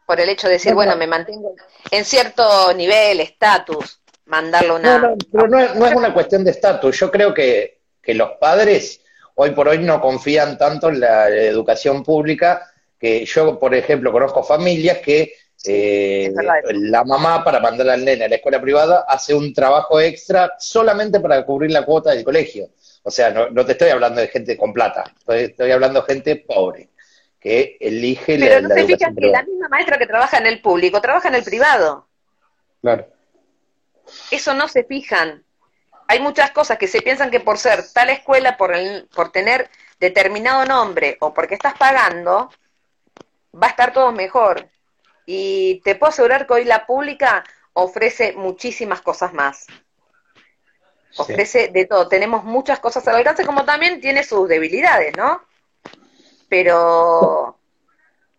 por 0.07 0.21
el 0.21 0.29
hecho 0.29 0.47
de 0.47 0.55
decir, 0.55 0.75
bueno, 0.75 0.97
me 0.97 1.07
mantengo 1.07 1.55
en 1.91 2.05
cierto 2.05 2.73
nivel, 2.75 3.21
estatus, 3.21 4.01
mandarlo 4.27 4.77
una... 4.77 4.99
No, 4.99 5.09
no, 5.11 5.17
pero 5.33 5.49
no 5.49 5.87
es, 5.87 5.95
una 5.95 6.13
cuestión 6.13 6.45
de 6.45 6.51
estatus, 6.51 6.99
yo 6.99 7.11
creo 7.11 7.33
que, 7.35 7.79
los 8.07 8.33
padres 8.41 9.01
hoy 9.37 9.53
por 9.53 9.69
hoy 9.69 9.79
no 9.79 10.01
confían 10.01 10.59
tanto 10.59 10.89
en 10.89 10.99
la 10.99 11.29
educación 11.29 12.03
pública, 12.03 12.73
que 12.99 13.25
yo, 13.25 13.57
por 13.57 13.73
ejemplo, 13.73 14.11
conozco 14.11 14.43
familias 14.43 14.99
que 14.99 15.33
eh, 15.65 16.33
la 16.73 17.05
mamá 17.05 17.45
para 17.45 17.61
mandar 17.61 17.91
al 17.91 18.05
nene 18.05 18.25
a 18.25 18.29
la 18.29 18.37
escuela 18.37 18.61
privada 18.61 19.05
hace 19.07 19.35
un 19.35 19.53
trabajo 19.53 20.01
extra 20.01 20.55
solamente 20.59 21.21
para 21.21 21.45
cubrir 21.45 21.71
la 21.71 21.85
cuota 21.85 22.11
del 22.11 22.25
colegio. 22.25 22.71
O 23.03 23.11
sea, 23.11 23.31
no, 23.31 23.65
te 23.65 23.73
estoy 23.73 23.91
hablando 23.91 24.21
de 24.21 24.29
gente 24.29 24.57
con 24.57 24.73
plata, 24.73 25.05
estoy, 25.27 25.71
hablando 25.71 26.01
de 26.01 26.07
gente 26.07 26.37
pobre 26.37 26.91
que 27.39 27.79
elige 27.81 28.39
Pero 28.39 28.61
no 28.61 28.69
se 28.69 28.85
fijan 28.85 29.15
que 29.15 29.27
la 29.29 29.43
misma 29.43 29.69
maestra 29.69 29.97
que 29.97 30.07
trabaja 30.07 30.37
en 30.37 30.47
el 30.47 30.61
público 30.61 31.01
trabaja 31.01 31.29
en 31.29 31.37
el 31.37 31.43
privado. 31.43 32.07
Claro. 32.83 33.07
Eso 34.31 34.53
no 34.53 34.69
se 34.69 34.85
fijan. 34.85 35.43
Hay 36.07 36.21
muchas 36.21 36.51
cosas 36.51 36.77
que 36.77 36.87
se 36.87 37.01
piensan 37.01 37.31
que 37.31 37.41
por 37.41 37.57
ser 37.57 37.83
tal 37.95 38.11
escuela, 38.11 38.59
por, 38.59 38.75
el, 38.75 39.09
por 39.15 39.33
tener 39.33 39.71
determinado 39.99 40.67
nombre 40.67 41.17
o 41.21 41.33
porque 41.33 41.55
estás 41.55 41.75
pagando, 41.79 42.51
va 43.55 43.69
a 43.69 43.71
estar 43.71 43.93
todo 43.93 44.13
mejor. 44.13 44.69
Y 45.33 45.81
te 45.85 45.95
puedo 45.95 46.11
asegurar 46.11 46.47
que 46.47 46.55
hoy 46.55 46.65
la 46.65 46.87
pública 46.87 47.45
ofrece 47.73 48.33
muchísimas 48.33 49.01
cosas 49.01 49.33
más. 49.33 49.67
Ofrece 51.17 51.69
de 51.69 51.85
todo. 51.85 52.09
Tenemos 52.09 52.45
muchas 52.45 52.81
cosas 52.81 53.07
al 53.07 53.17
alcance, 53.17 53.47
como 53.47 53.65
también 53.65 54.01
tiene 54.01 54.25
sus 54.25 54.49
debilidades, 54.49 55.17
¿no? 55.17 55.43
pero 56.51 57.57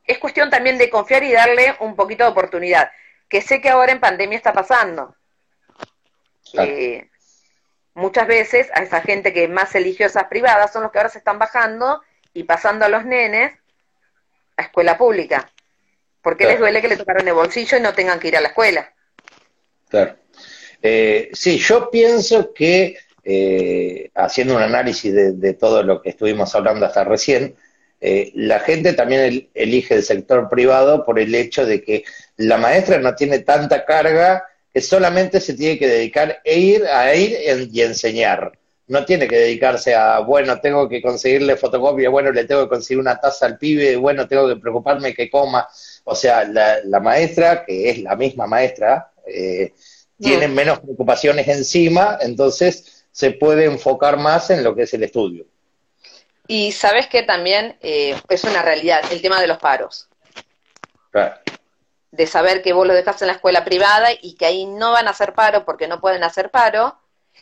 es 0.04 0.20
cuestión 0.20 0.52
también 0.52 0.78
de 0.78 0.90
confiar 0.90 1.24
y 1.24 1.32
darle 1.32 1.76
un 1.80 1.96
poquito 1.96 2.26
de 2.26 2.30
oportunidad, 2.30 2.92
que 3.28 3.42
sé 3.42 3.62
que 3.62 3.70
ahora 3.70 3.94
en 3.94 4.02
pandemia 4.02 4.38
está 4.38 4.54
pasando. 4.54 5.16
Eh, 6.54 7.10
muchas 7.94 8.28
veces 8.28 8.70
a 8.74 8.84
esa 8.84 9.02
gente 9.02 9.34
que 9.34 9.48
más 9.48 9.74
eligió 9.74 10.06
esas 10.06 10.26
privadas 10.26 10.74
son 10.74 10.84
los 10.84 10.92
que 10.92 11.00
ahora 11.00 11.10
se 11.10 11.20
están 11.20 11.40
bajando 11.40 12.04
y 12.34 12.44
pasando 12.44 12.84
a 12.86 12.90
los 12.90 13.06
nenes 13.06 13.54
a 14.58 14.64
escuela 14.64 14.98
pública, 14.98 15.50
porque 16.22 16.46
les 16.46 16.60
duele 16.60 16.82
que 16.82 16.88
le 16.88 16.98
tocaron 16.98 17.28
el 17.28 17.34
bolsillo 17.34 17.78
y 17.78 17.82
no 17.82 17.94
tengan 17.94 18.20
que 18.20 18.28
ir 18.28 18.38
a 18.38 18.42
la 18.42 18.50
escuela. 18.50 18.94
Claro. 19.90 20.16
Eh, 20.82 21.30
sí, 21.34 21.58
yo 21.58 21.90
pienso 21.92 22.54
que 22.54 22.98
eh, 23.24 24.10
haciendo 24.16 24.56
un 24.56 24.64
análisis 24.64 25.14
de, 25.14 25.54
todo 25.54 25.84
lo 25.84 26.02
que 26.02 26.10
estuvimos 26.10 26.56
hablando 26.56 26.86
hasta 26.86 27.04
recién, 27.04 27.56
eh, 28.00 28.32
la 28.34 28.60
gente 28.60 28.94
también 28.94 29.50
elige 29.54 29.96
el 29.96 30.04
sector 30.04 30.50
privado 30.50 31.06
por 31.06 31.20
el 31.20 31.36
hecho 31.36 31.66
de 31.66 31.84
que 31.84 32.04
la 32.38 32.58
maestra 32.58 32.98
no 32.98 33.14
tiene 33.14 33.40
tanta 33.40 33.86
carga 33.86 34.44
que 34.74 34.82
solamente 34.82 35.40
se 35.40 35.54
tiene 35.54 35.78
que 35.78 35.88
dedicar 35.88 36.42
a 36.44 36.50
ir, 36.50 36.86
a 36.88 37.14
ir 37.14 37.70
y 37.72 37.82
enseñar. 37.82 38.58
No 38.88 39.06
tiene 39.06 39.28
que 39.28 39.38
dedicarse 39.38 39.94
a, 39.94 40.20
bueno, 40.20 40.60
tengo 40.60 40.90
que 40.90 41.02
conseguirle 41.02 41.58
fotocopia, 41.58 42.10
bueno, 42.10 42.32
le 42.32 42.46
tengo 42.46 42.64
que 42.64 42.70
conseguir 42.70 43.00
una 43.00 43.20
taza 43.20 43.46
al 43.46 43.58
pibe, 43.58 43.96
bueno, 43.98 44.28
tengo 44.28 44.48
que 44.48 44.56
preocuparme 44.56 45.14
que 45.14 45.30
coma. 45.30 45.68
O 46.04 46.16
sea, 46.16 46.44
la, 46.46 47.00
maestra, 47.00 47.66
que 47.66 47.90
es 47.90 48.00
la 48.00 48.16
misma 48.16 48.48
maestra, 48.48 49.12
eh, 49.26 49.74
tiene 50.20 50.48
menos 50.48 50.80
preocupaciones 50.80 51.48
encima, 51.48 52.18
entonces 52.22 53.06
se 53.12 53.32
puede 53.32 53.66
enfocar 53.66 54.18
más 54.18 54.50
en 54.50 54.64
lo 54.64 54.76
que 54.76 54.84
es 54.84 54.94
el 54.94 55.04
estudio. 55.04 55.46
Y 56.48 56.72
sabes 56.72 57.08
que 57.08 57.24
también 57.24 57.78
eh, 57.82 58.20
es 58.30 58.44
una 58.44 58.62
realidad 58.62 59.02
el 59.12 59.22
tema 59.22 59.40
de 59.40 59.48
los 59.48 59.58
paros. 59.58 60.10
De 62.12 62.28
saber 62.28 62.62
que 62.62 62.74
vos 62.74 62.86
lo 62.86 62.94
dejaste 62.94 63.24
en 63.24 63.28
la 63.28 63.34
escuela 63.34 63.64
privada 63.64 64.10
y 64.22 64.36
que 64.36 64.46
ahí 64.46 64.66
no 64.66 64.92
van 64.92 65.08
a 65.08 65.12
hacer 65.12 65.34
paro 65.34 65.66
porque 65.66 65.88
no 65.88 66.02
pueden 66.02 66.24
hacer 66.24 66.52
paro, 66.52 66.98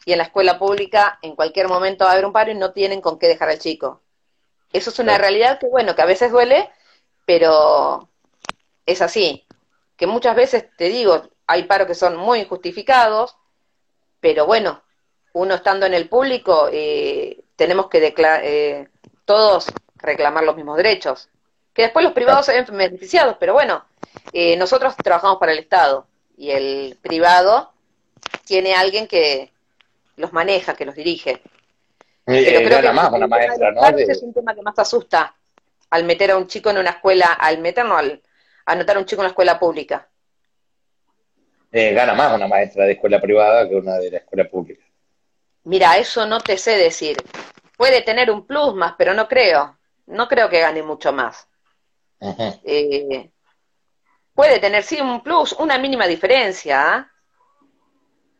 y 0.05 0.12
en 0.12 0.20
la 0.20 0.26
escuela 0.26 0.60
pública 0.60 1.20
en 1.22 1.36
cualquier 1.36 1.68
momento 1.68 2.05
va 2.05 2.12
a 2.12 2.14
haber 2.14 2.26
un 2.26 2.34
paro 2.34 2.51
y 2.51 2.55
no 2.55 2.72
tienen 2.72 3.01
con 3.01 3.20
qué 3.20 3.28
dejar 3.28 3.49
al 3.49 3.60
chico. 3.60 4.01
Eso 4.72 4.91
es 4.91 4.99
una 4.99 5.18
realidad 5.18 5.60
que, 5.60 5.68
bueno, 5.68 5.95
que 5.95 6.01
a 6.01 6.05
veces 6.05 6.32
duele, 6.32 6.70
pero 7.26 8.09
es 8.91 9.01
así. 9.01 9.45
Que 9.95 10.07
muchas 10.07 10.35
veces, 10.35 10.65
te 10.77 10.85
digo, 10.85 11.29
hay 11.47 11.63
paros 11.63 11.87
que 11.87 11.95
son 11.95 12.15
muy 12.15 12.39
injustificados, 12.39 13.35
pero 14.19 14.45
bueno, 14.45 14.81
uno 15.33 15.55
estando 15.55 15.85
en 15.85 15.93
el 15.93 16.07
público, 16.09 16.69
eh, 16.71 17.43
tenemos 17.55 17.87
que 17.87 17.99
declarar, 17.99 18.41
eh, 18.43 18.87
todos 19.25 19.67
reclamar 19.95 20.43
los 20.43 20.55
mismos 20.55 20.77
derechos. 20.77 21.29
Que 21.73 21.83
después 21.83 22.03
los 22.03 22.13
privados 22.13 22.45
se 22.45 22.53
ven 22.53 22.65
beneficiados, 22.75 23.37
pero 23.39 23.53
bueno, 23.53 23.85
eh, 24.33 24.57
nosotros 24.57 24.95
trabajamos 24.97 25.37
para 25.37 25.51
el 25.51 25.59
Estado 25.59 26.07
y 26.37 26.51
el 26.51 26.97
privado 27.01 27.71
tiene 28.45 28.73
alguien 28.73 29.07
que 29.07 29.51
los 30.15 30.33
maneja, 30.33 30.73
que 30.73 30.85
los 30.85 30.95
dirige. 30.95 31.41
pero 32.25 32.67
creo 32.67 32.81
que 32.81 32.91
más 32.91 33.11
una 33.11 33.27
maestra, 33.27 33.71
¿no? 33.71 33.85
Es 33.97 34.21
un 34.21 34.33
tema 34.33 34.55
que 34.55 34.61
más 34.61 34.77
asusta 34.79 35.35
al 35.89 36.03
meter 36.03 36.31
a 36.31 36.37
un 36.37 36.47
chico 36.47 36.69
en 36.69 36.77
una 36.77 36.91
escuela, 36.91 37.27
al 37.33 37.59
meterlo, 37.59 37.95
al 37.95 38.21
anotar 38.66 38.97
a 38.97 38.99
un 38.99 39.05
chico 39.05 39.22
en 39.22 39.26
una 39.26 39.30
escuela 39.30 39.60
pública. 39.60 40.07
Eh, 41.72 41.93
gana 41.93 42.14
más 42.14 42.36
una 42.36 42.47
maestra 42.47 42.86
de 42.86 42.93
escuela 42.93 43.22
privada 43.22 43.68
que 43.68 43.76
una 43.76 43.97
de 43.97 44.12
la 44.12 44.18
escuela 44.18 44.49
pública. 44.49 44.84
Mira, 45.64 45.97
eso 45.97 46.26
no 46.26 46.39
te 46.39 46.57
sé 46.57 46.78
decir. 46.78 47.18
Puede 47.78 48.01
tener 48.01 48.32
un 48.32 48.45
plus 48.45 48.74
más, 48.74 48.95
pero 48.97 49.14
no 49.14 49.28
creo. 49.28 49.78
No 50.07 50.28
creo 50.28 50.49
que 50.49 50.60
gane 50.60 50.82
mucho 50.82 51.14
más. 51.14 51.47
Eh, 52.64 53.30
puede 54.34 54.60
tener, 54.60 54.84
sí, 54.84 54.99
un 54.99 55.22
plus, 55.22 55.53
una 55.53 55.78
mínima 55.78 56.07
diferencia, 56.07 56.95
¿ah? 56.95 57.12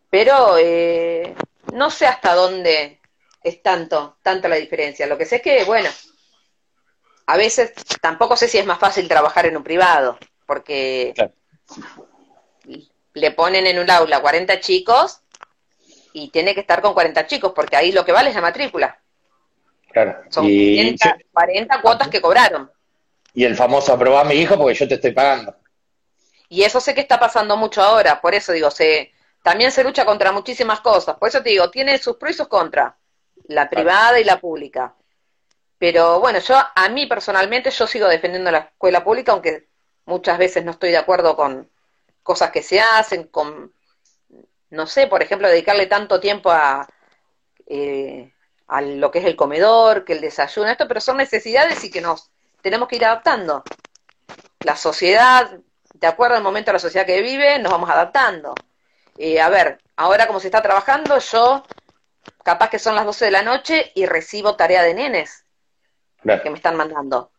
pero 0.10 0.58
eh, 0.58 1.36
no 1.74 1.90
sé 1.92 2.08
hasta 2.08 2.34
dónde 2.34 3.00
es 3.44 3.62
tanto, 3.62 4.18
tanto 4.24 4.48
la 4.48 4.56
diferencia. 4.56 5.06
Lo 5.08 5.18
que 5.18 5.26
sé 5.26 5.38
es 5.38 5.42
que, 5.42 5.64
bueno, 5.66 5.90
a 7.30 7.38
veces 7.38 7.74
tampoco 8.02 8.36
sé 8.36 8.48
si 8.48 8.58
es 8.58 8.66
más 8.66 8.80
fácil 8.80 9.08
trabajar 9.08 9.46
en 9.46 9.56
un 9.56 9.64
privado, 9.64 10.18
porque 10.48 11.14
le 13.14 13.32
ponen 13.32 13.68
en 13.68 13.78
un 13.78 13.92
aula 13.92 14.20
40 14.20 14.60
chicos 14.60 15.22
y 16.12 16.32
tiene 16.32 16.56
que 16.56 16.62
estar 16.62 16.82
con 16.82 16.96
40 16.96 17.28
chicos, 17.28 17.52
porque 17.56 17.76
ahí 17.76 17.92
lo 17.92 18.04
que 18.04 18.14
vale 18.14 18.30
es 18.30 18.36
la 18.36 18.42
matrícula. 18.42 19.00
Claro. 19.92 20.24
Son 20.30 20.44
40 21.32 21.82
cuotas 21.84 22.08
que 22.08 22.20
cobraron. 22.20 22.72
Y 23.36 23.44
el 23.44 23.56
famoso 23.56 23.94
aprobá 23.94 24.22
a 24.22 24.26
mi 24.26 24.34
hijo 24.34 24.58
porque 24.58 24.74
yo 24.74 24.88
te 24.88 24.96
estoy 24.96 25.12
pagando. 25.12 25.56
Y 26.48 26.64
eso 26.64 26.82
sé 26.82 26.96
que 26.96 27.02
está 27.02 27.20
pasando 27.20 27.56
mucho 27.58 27.84
ahora, 27.84 28.20
por 28.22 28.34
eso 28.34 28.54
digo, 28.54 28.72
se 28.72 29.12
también 29.44 29.72
se 29.72 29.84
lucha 29.84 30.04
contra 30.04 30.32
muchísimas 30.32 30.82
cosas. 30.82 31.16
Por 31.18 31.30
eso 31.30 31.44
te 31.44 31.52
digo, 31.52 31.70
tiene 31.70 32.00
sus 32.00 32.18
pros 32.18 32.32
y 32.32 32.38
sus 32.38 32.48
contras, 32.48 32.96
la 33.44 33.70
privada 33.70 34.20
y 34.20 34.24
la 34.24 34.40
pública. 34.40 34.96
Pero 35.80 36.20
bueno, 36.20 36.40
yo 36.40 36.56
a 36.76 36.90
mí 36.90 37.08
personalmente 37.08 37.72
yo 37.72 37.88
sigo 37.88 38.08
defendiendo 38.08 38.52
la 38.52 38.60
escuela 38.60 39.04
pública, 39.04 39.32
aunque 39.32 39.70
muchas 40.06 40.38
veces 40.38 40.66
no 40.66 40.72
estoy 40.72 40.92
de 40.92 40.98
acuerdo 40.98 41.38
con 41.38 41.70
cosas 42.22 42.52
que 42.52 42.62
se 42.62 42.82
hacen, 42.82 43.24
con, 43.26 43.74
no 44.72 44.88
sé, 44.88 45.08
por 45.08 45.24
ejemplo, 45.24 45.48
dedicarle 45.48 45.88
tanto 45.88 46.20
tiempo 46.20 46.52
a, 46.52 46.86
eh, 47.66 48.34
a 48.68 48.82
lo 48.82 49.10
que 49.10 49.20
es 49.20 49.26
el 49.26 49.38
comedor, 49.38 50.04
que 50.04 50.14
el 50.14 50.22
desayuno, 50.22 50.70
esto, 50.70 50.88
pero 50.88 51.00
son 51.00 51.18
necesidades 51.18 51.82
y 51.86 51.90
que 51.90 52.02
nos 52.02 52.30
tenemos 52.62 52.90
que 52.90 52.98
ir 52.98 53.06
adaptando. 53.06 53.64
La 54.60 54.76
sociedad, 54.76 55.60
de 55.94 56.08
acuerdo 56.08 56.36
al 56.36 56.44
momento 56.44 56.72
de 56.72 56.74
la 56.74 56.80
sociedad 56.80 57.06
que 57.06 57.22
vive, 57.22 57.58
nos 57.60 57.72
vamos 57.72 57.90
adaptando. 57.90 58.54
Eh, 59.18 59.40
a 59.40 59.48
ver, 59.48 59.80
ahora 59.96 60.28
como 60.28 60.42
se 60.42 60.48
está 60.48 60.62
trabajando, 60.62 61.20
yo 61.20 61.64
capaz 62.44 62.70
que 62.70 62.80
son 62.80 62.96
las 62.96 63.06
12 63.06 63.26
de 63.26 63.32
la 63.32 63.44
noche 63.44 63.92
y 63.96 64.06
recibo 64.06 64.58
tarea 64.58 64.84
de 64.84 64.94
nenes 64.94 65.46
que 66.24 66.50
me 66.50 66.58
están 66.58 66.76
mandando. 66.76 67.32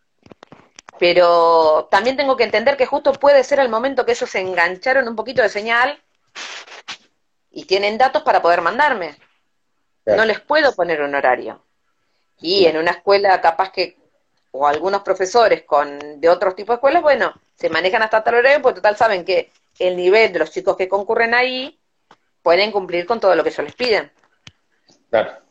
Pero 0.99 1.89
también 1.91 2.16
tengo 2.16 2.37
que 2.37 2.45
entender 2.45 2.76
que 2.76 2.87
justo 2.87 3.12
puede 3.12 3.43
ser 3.45 3.61
el 3.61 3.68
momento 3.68 4.05
que 4.05 4.12
ellos 4.12 4.28
se 4.28 4.41
engancharon 4.41 5.09
un 5.09 5.16
poquito 5.16 5.43
de 5.43 5.49
señal 5.49 5.99
y 7.51 7.64
tienen 7.64 7.99
datos 7.99 8.22
para 8.22 8.43
poder 8.43 8.61
mandarme. 8.61 9.16
No 10.05 10.24
les 10.24 10.41
puedo 10.41 10.74
poner 10.74 11.01
un 11.03 11.14
horario. 11.14 11.64
Y 12.39 12.66
en 12.66 12.76
una 12.76 12.93
escuela 12.93 13.41
capaz 13.41 13.70
que, 13.70 13.97
o 14.51 14.66
algunos 14.66 15.03
profesores 15.03 15.62
con 15.62 16.20
de 16.20 16.28
otros 16.28 16.55
tipos 16.55 16.74
de 16.74 16.76
escuelas, 16.76 17.03
bueno, 17.03 17.35
se 17.55 17.68
manejan 17.68 18.03
hasta 18.03 18.24
tal 18.24 18.35
horario, 18.37 18.62
pues 18.62 18.74
total 18.74 18.97
saben 18.97 19.24
que 19.24 19.53
el 19.78 19.97
nivel 19.97 20.33
de 20.33 20.39
los 20.41 20.51
chicos 20.51 20.76
que 20.76 20.89
concurren 20.89 21.35
ahí 21.35 21.78
pueden 22.43 22.72
cumplir 22.72 23.07
con 23.07 23.20
todo 23.20 23.35
lo 23.35 23.43
que 23.43 23.51
ellos 23.51 23.64
les 23.64 23.74
piden. 23.74 24.11
Claro. 25.11 25.49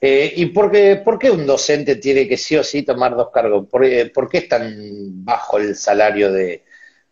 Eh, 0.00 0.32
¿Y 0.36 0.46
por 0.46 0.70
qué, 0.70 0.96
por 0.96 1.18
qué, 1.18 1.30
un 1.30 1.46
docente 1.46 1.96
tiene 1.96 2.26
que 2.26 2.38
sí 2.38 2.56
o 2.56 2.64
sí 2.64 2.82
tomar 2.82 3.14
dos 3.14 3.30
cargos? 3.30 3.68
¿Por, 3.68 3.84
eh, 3.84 4.10
qué 4.30 4.38
es 4.38 4.48
tan 4.48 5.24
bajo 5.24 5.58
el 5.58 5.76
salario 5.76 6.32
de, 6.32 6.64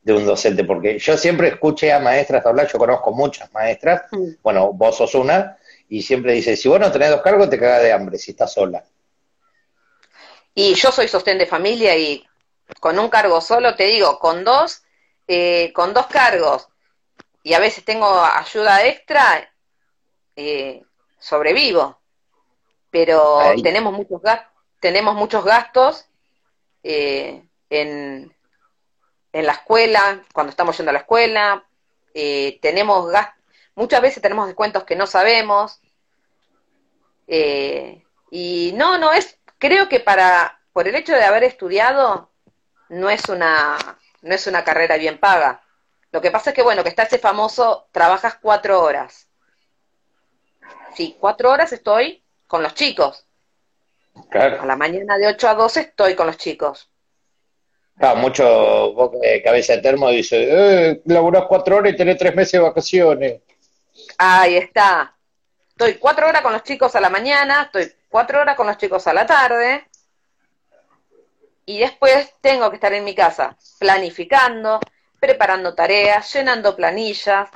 un 0.06 0.24
docente? 0.24 0.64
Porque 0.64 0.98
yo 0.98 1.18
siempre 1.18 1.48
escuché 1.48 1.92
a 1.92 2.00
maestras 2.00 2.46
hablar, 2.46 2.66
yo 2.72 2.78
conozco 2.78 3.12
muchas 3.12 3.52
maestras, 3.52 4.04
mm. 4.10 4.28
bueno, 4.42 4.72
vos 4.72 4.96
sos 4.96 5.14
una, 5.14 5.58
y 5.90 6.00
siempre 6.00 6.32
dice, 6.32 6.56
si 6.56 6.68
vos 6.68 6.80
no 6.80 6.90
tenés 6.90 7.10
dos 7.10 7.20
cargos, 7.20 7.50
te 7.50 7.58
cagas 7.58 7.82
de 7.82 7.92
hambre 7.92 8.16
si 8.16 8.30
estás 8.30 8.54
sola. 8.54 8.82
Y 10.54 10.72
yo 10.74 10.90
soy 10.90 11.08
sostén 11.08 11.36
de 11.36 11.46
familia 11.46 11.94
y 11.96 12.24
con 12.80 12.98
un 12.98 13.10
cargo 13.10 13.42
solo, 13.42 13.74
te 13.76 13.84
digo, 13.84 14.18
con 14.18 14.44
dos, 14.44 14.82
eh, 15.26 15.72
con 15.74 15.92
dos 15.92 16.06
cargos, 16.06 16.68
y 17.42 17.52
a 17.52 17.58
veces 17.58 17.84
tengo 17.84 18.06
ayuda 18.24 18.86
extra, 18.86 19.52
sobrevivo 21.18 21.97
pero 22.90 23.40
tenemos 23.62 23.92
muchos 23.92 24.20
gastos, 24.22 24.52
tenemos 24.80 25.14
muchos 25.14 25.44
gastos 25.44 26.06
eh, 26.82 27.44
en, 27.70 28.34
en 29.32 29.46
la 29.46 29.52
escuela, 29.52 30.22
cuando 30.32 30.50
estamos 30.50 30.76
yendo 30.76 30.90
a 30.90 30.94
la 30.94 31.00
escuela, 31.00 31.64
eh, 32.14 32.58
tenemos 32.62 33.12
muchas 33.74 34.00
veces 34.00 34.22
tenemos 34.22 34.46
descuentos 34.46 34.84
que 34.84 34.96
no 34.96 35.06
sabemos, 35.06 35.80
eh, 37.26 38.04
y 38.30 38.72
no, 38.74 38.98
no 38.98 39.12
es, 39.12 39.38
creo 39.58 39.88
que 39.88 40.00
para, 40.00 40.60
por 40.72 40.88
el 40.88 40.94
hecho 40.94 41.12
de 41.12 41.24
haber 41.24 41.44
estudiado, 41.44 42.30
no 42.88 43.10
es 43.10 43.28
una, 43.28 43.76
no 44.22 44.34
es 44.34 44.46
una 44.46 44.64
carrera 44.64 44.96
bien 44.96 45.18
paga. 45.18 45.62
Lo 46.10 46.22
que 46.22 46.30
pasa 46.30 46.50
es 46.50 46.56
que, 46.56 46.62
bueno, 46.62 46.82
que 46.82 46.88
está 46.88 47.02
ese 47.02 47.18
famoso, 47.18 47.86
trabajas 47.92 48.38
cuatro 48.40 48.82
horas. 48.82 49.28
Sí, 50.94 51.16
cuatro 51.20 51.50
horas 51.50 51.72
estoy 51.72 52.24
con 52.48 52.64
los 52.64 52.74
chicos. 52.74 53.24
A 54.32 54.66
la 54.66 54.74
mañana 54.74 55.16
de 55.16 55.28
8 55.28 55.48
a 55.48 55.54
12 55.54 55.80
estoy 55.80 56.16
con 56.16 56.26
los 56.26 56.36
chicos. 56.36 56.90
Claro, 57.96 58.16
mucho 58.16 58.94
cabeza 59.44 59.74
de 59.74 59.82
termo 59.82 60.10
dice, 60.10 60.48
eh, 60.50 61.02
laburás 61.04 61.44
cuatro 61.48 61.76
horas 61.76 61.92
y 61.92 61.96
tenés 61.96 62.18
tres 62.18 62.34
meses 62.34 62.52
de 62.52 62.58
vacaciones. 62.60 63.42
Ahí 64.18 64.56
está. 64.56 65.14
Estoy 65.68 65.94
cuatro 65.94 66.26
horas 66.28 66.42
con 66.42 66.52
los 66.52 66.64
chicos 66.64 66.96
a 66.96 67.00
la 67.00 67.10
mañana, 67.10 67.62
estoy 67.62 67.92
cuatro 68.08 68.40
horas 68.40 68.56
con 68.56 68.66
los 68.66 68.76
chicos 68.78 69.06
a 69.06 69.14
la 69.14 69.26
tarde, 69.26 69.84
y 71.68 71.78
después 71.78 72.32
tengo 72.40 72.70
que 72.70 72.76
estar 72.76 72.94
en 72.94 73.04
mi 73.04 73.14
casa 73.14 73.54
planificando, 73.78 74.80
preparando 75.20 75.74
tareas, 75.74 76.32
llenando 76.32 76.74
planillas, 76.74 77.50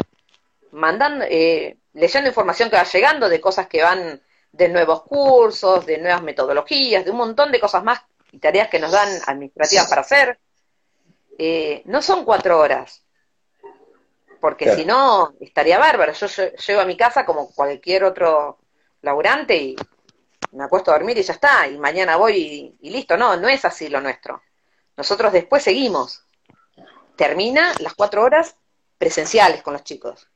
mandando, 0.71 1.25
eh, 1.27 1.79
leyendo 1.95 2.29
información 2.29 2.69
que 2.69 2.77
va 2.77 2.85
llegando 2.85 3.31
de 3.31 3.41
cosas 3.41 3.69
que 3.69 3.83
van 3.83 4.21
de 4.53 4.69
nuevos 4.69 5.03
cursos, 5.03 5.85
de 5.87 5.99
nuevas 5.99 6.23
metodologías, 6.23 7.05
de 7.05 7.11
un 7.11 7.17
montón 7.17 7.51
de 7.51 7.61
cosas 7.61 7.83
más 7.83 8.01
y 8.31 8.39
tareas 8.39 8.69
que 8.69 8.79
nos 8.79 8.93
dan 8.93 9.09
administrativas 9.27 9.89
para 9.89 10.03
hacer. 10.03 10.39
Eh, 11.39 11.83
no 11.87 12.03
son 12.03 12.25
cuatro 12.25 12.59
horas, 12.59 13.03
porque 14.41 14.75
si 14.75 14.85
no, 14.85 15.35
estaría 15.41 15.79
bárbaro. 15.79 16.13
Yo 16.13 16.27
llego 16.27 16.81
a 16.81 16.85
mi 16.85 16.97
casa 16.97 17.25
como 17.25 17.53
cualquier 17.55 18.05
otro 18.05 18.59
laburante 19.01 19.57
y 19.57 19.77
me 20.53 20.65
acuesto 20.65 20.91
a 20.91 20.95
dormir 20.95 21.17
y 21.17 21.23
ya 21.23 21.33
está, 21.33 21.67
y 21.69 21.79
mañana 21.79 22.17
voy 22.17 22.77
y, 22.81 22.91
listo. 22.91 23.17
No, 23.17 23.37
no 23.37 23.49
es 23.49 23.65
así 23.65 23.89
lo 23.89 24.01
nuestro. 24.01 24.43
Nosotros 24.97 25.33
después 25.33 25.63
seguimos. 25.63 26.25
Termina 27.17 27.73
las 27.79 27.95
cuatro 27.95 28.23
horas 28.23 28.57
presenciales 28.99 29.63
con 29.63 29.75
los 29.75 29.85
chicos. 29.85 30.29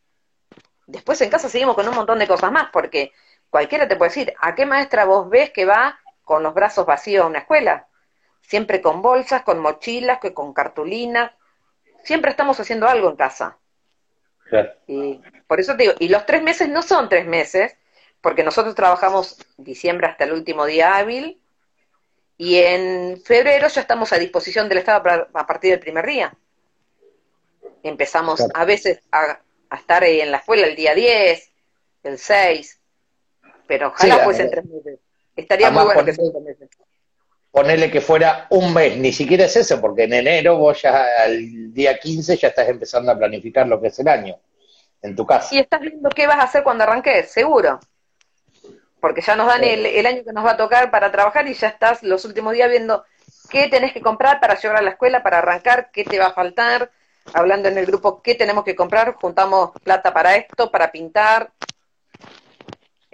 Después 0.87 1.21
en 1.21 1.31
casa 1.31 1.49
seguimos 1.49 1.75
con 1.75 1.89
un 1.89 1.95
montón 1.95 2.19
de 2.19 2.29
cosas 2.29 2.53
más, 2.53 2.69
porque 2.73 3.13
cualquiera 3.51 3.89
te 3.89 3.97
puede 3.97 4.11
decir, 4.11 4.35
¿a 4.41 4.55
qué 4.55 4.67
maestra 4.67 5.05
vos 5.05 5.29
ves 5.29 5.51
que 5.51 5.65
va 5.65 5.99
con 6.25 6.43
los 6.43 6.55
brazos 6.55 6.87
vacíos 6.87 7.25
a 7.25 7.29
una 7.29 7.41
escuela? 7.41 7.87
Siempre 8.43 8.81
con 8.81 9.03
bolsas, 9.03 9.43
con 9.43 9.59
mochilas, 9.59 10.19
con 10.35 10.53
cartulinas. 10.53 11.33
Siempre 12.05 12.31
estamos 12.31 12.61
haciendo 12.61 12.87
algo 12.87 13.11
en 13.11 13.17
casa. 13.17 13.59
Y 14.87 15.21
por 15.47 15.59
eso 15.61 15.77
te 15.77 15.85
digo, 15.85 15.95
y 15.99 16.09
los 16.09 16.25
tres 16.27 16.43
meses 16.43 16.69
no 16.69 16.83
son 16.83 17.09
tres 17.09 17.27
meses, 17.27 17.77
porque 18.21 18.45
nosotros 18.45 18.75
trabajamos 18.75 19.39
diciembre 19.57 20.07
hasta 20.07 20.25
el 20.25 20.33
último 20.33 20.67
día 20.67 20.97
hábil, 20.97 21.41
y 22.39 22.59
en 22.59 23.21
febrero 23.25 23.67
ya 23.69 23.81
estamos 23.81 24.13
a 24.13 24.19
disposición 24.19 24.69
del 24.69 24.79
Estado 24.79 25.29
a 25.33 25.47
partir 25.47 25.71
del 25.71 25.81
primer 25.81 26.07
día. 26.07 26.35
Empezamos 27.83 28.43
a 28.55 28.65
veces 28.65 29.01
a, 29.11 29.41
a 29.71 29.77
estar 29.77 30.05
en 30.05 30.31
la 30.31 30.39
escuela 30.39 30.67
el 30.67 30.77
día 30.77 30.95
10, 30.95 31.53
el 32.03 32.19
6, 32.19 32.81
pero 33.67 33.89
ojalá 33.89 34.19
fuesen 34.19 34.51
tres 34.51 34.65
meses. 34.65 34.99
Estaría 35.35 35.71
muy 35.71 35.85
bueno 35.85 36.05
que 36.05 36.13
fuesen 36.13 36.33
tres 36.33 36.45
meses. 36.45 36.71
Ponerle 37.51 37.91
que 37.91 38.01
fuera 38.01 38.47
un 38.51 38.75
mes, 38.75 38.97
ni 38.99 39.13
siquiera 39.13 39.47
es 39.47 39.57
eso, 39.57 39.81
porque 39.81 40.05
en 40.05 40.13
enero 40.13 40.59
vos 40.59 40.83
ya 40.83 41.07
al 41.23 41.73
día 41.73 41.99
15 41.99 42.37
ya 42.37 42.49
estás 42.49 42.69
empezando 42.69 43.11
a 43.13 43.19
planificar 43.19 43.67
lo 43.67 43.81
que 43.81 43.89
es 43.89 43.99
el 43.99 44.09
año, 44.09 44.39
en 45.01 45.17
tu 45.17 45.25
casa. 45.25 45.55
Y 45.55 45.59
estás 45.59 45.81
viendo 45.81 46.11
qué 46.11 46.27
vas 46.27 46.39
a 46.39 46.43
hacer 46.43 46.63
cuando 46.63 46.85
arranques, 46.85 47.31
seguro. 47.31 47.81
Porque 49.01 49.23
ya 49.23 49.37
nos 49.37 49.47
dan 49.47 49.65
el, 49.65 49.87
el 49.87 50.07
año 50.07 50.23
que 50.23 50.33
nos 50.33 50.45
va 50.45 50.53
a 50.53 50.57
tocar 50.57 50.91
para 50.91 51.11
trabajar 51.11 51.49
y 51.49 51.55
ya 51.55 51.69
estás 51.69 52.03
los 52.03 52.25
últimos 52.27 52.53
días 52.53 52.69
viendo 52.69 53.05
qué 53.49 53.69
tenés 53.69 53.93
que 53.93 54.03
comprar 54.03 54.41
para 54.41 54.59
llevar 54.59 54.79
a 54.79 54.83
la 54.83 54.91
escuela, 54.91 55.23
para 55.23 55.39
arrancar, 55.39 55.91
qué 55.93 56.05
te 56.05 56.19
va 56.19 56.27
a 56.27 56.33
faltar, 56.33 56.91
hablando 57.33 57.69
en 57.69 57.79
el 57.79 57.87
grupo 57.87 58.23
qué 58.23 58.35
tenemos 58.35 58.65
que 58.65 58.75
comprar, 58.75 59.15
juntamos 59.15 59.71
plata 59.83 60.13
para 60.13 60.37
esto, 60.37 60.71
para 60.71 60.93
pintar, 60.93 61.51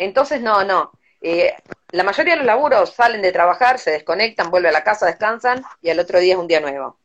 entonces, 0.05 0.41
no, 0.41 0.65
no. 0.65 0.93
Eh, 1.21 1.55
la 1.91 2.03
mayoría 2.03 2.35
de 2.35 2.39
los 2.39 2.47
laburos 2.47 2.91
salen 2.95 3.23
de 3.23 3.33
trabajar, 3.33 3.79
se 3.79 3.93
desconectan, 3.93 4.51
vuelven 4.51 4.71
a 4.71 4.73
la 4.73 4.85
casa, 4.85 5.07
descansan 5.07 5.65
y 5.81 5.91
al 5.91 6.01
otro 6.01 6.19
día 6.19 6.35
es 6.35 6.41
un 6.41 6.49
día 6.49 6.61
nuevo. 6.61 6.99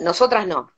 Nosotras 0.00 0.46
no, 0.46 0.72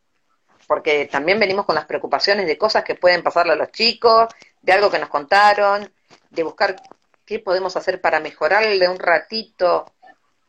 porque 0.66 1.06
también 1.06 1.40
venimos 1.40 1.64
con 1.64 1.74
las 1.74 1.86
preocupaciones 1.86 2.46
de 2.46 2.58
cosas 2.58 2.84
que 2.84 2.94
pueden 2.94 3.22
pasarle 3.22 3.54
a 3.54 3.56
los 3.56 3.72
chicos, 3.72 4.28
de 4.62 4.72
algo 4.72 4.90
que 4.90 4.98
nos 4.98 5.08
contaron, 5.08 5.90
de 6.30 6.42
buscar 6.42 6.76
qué 7.24 7.38
podemos 7.40 7.76
hacer 7.76 8.00
para 8.00 8.20
mejorarle 8.20 8.88
un 8.88 8.98
ratito 8.98 9.92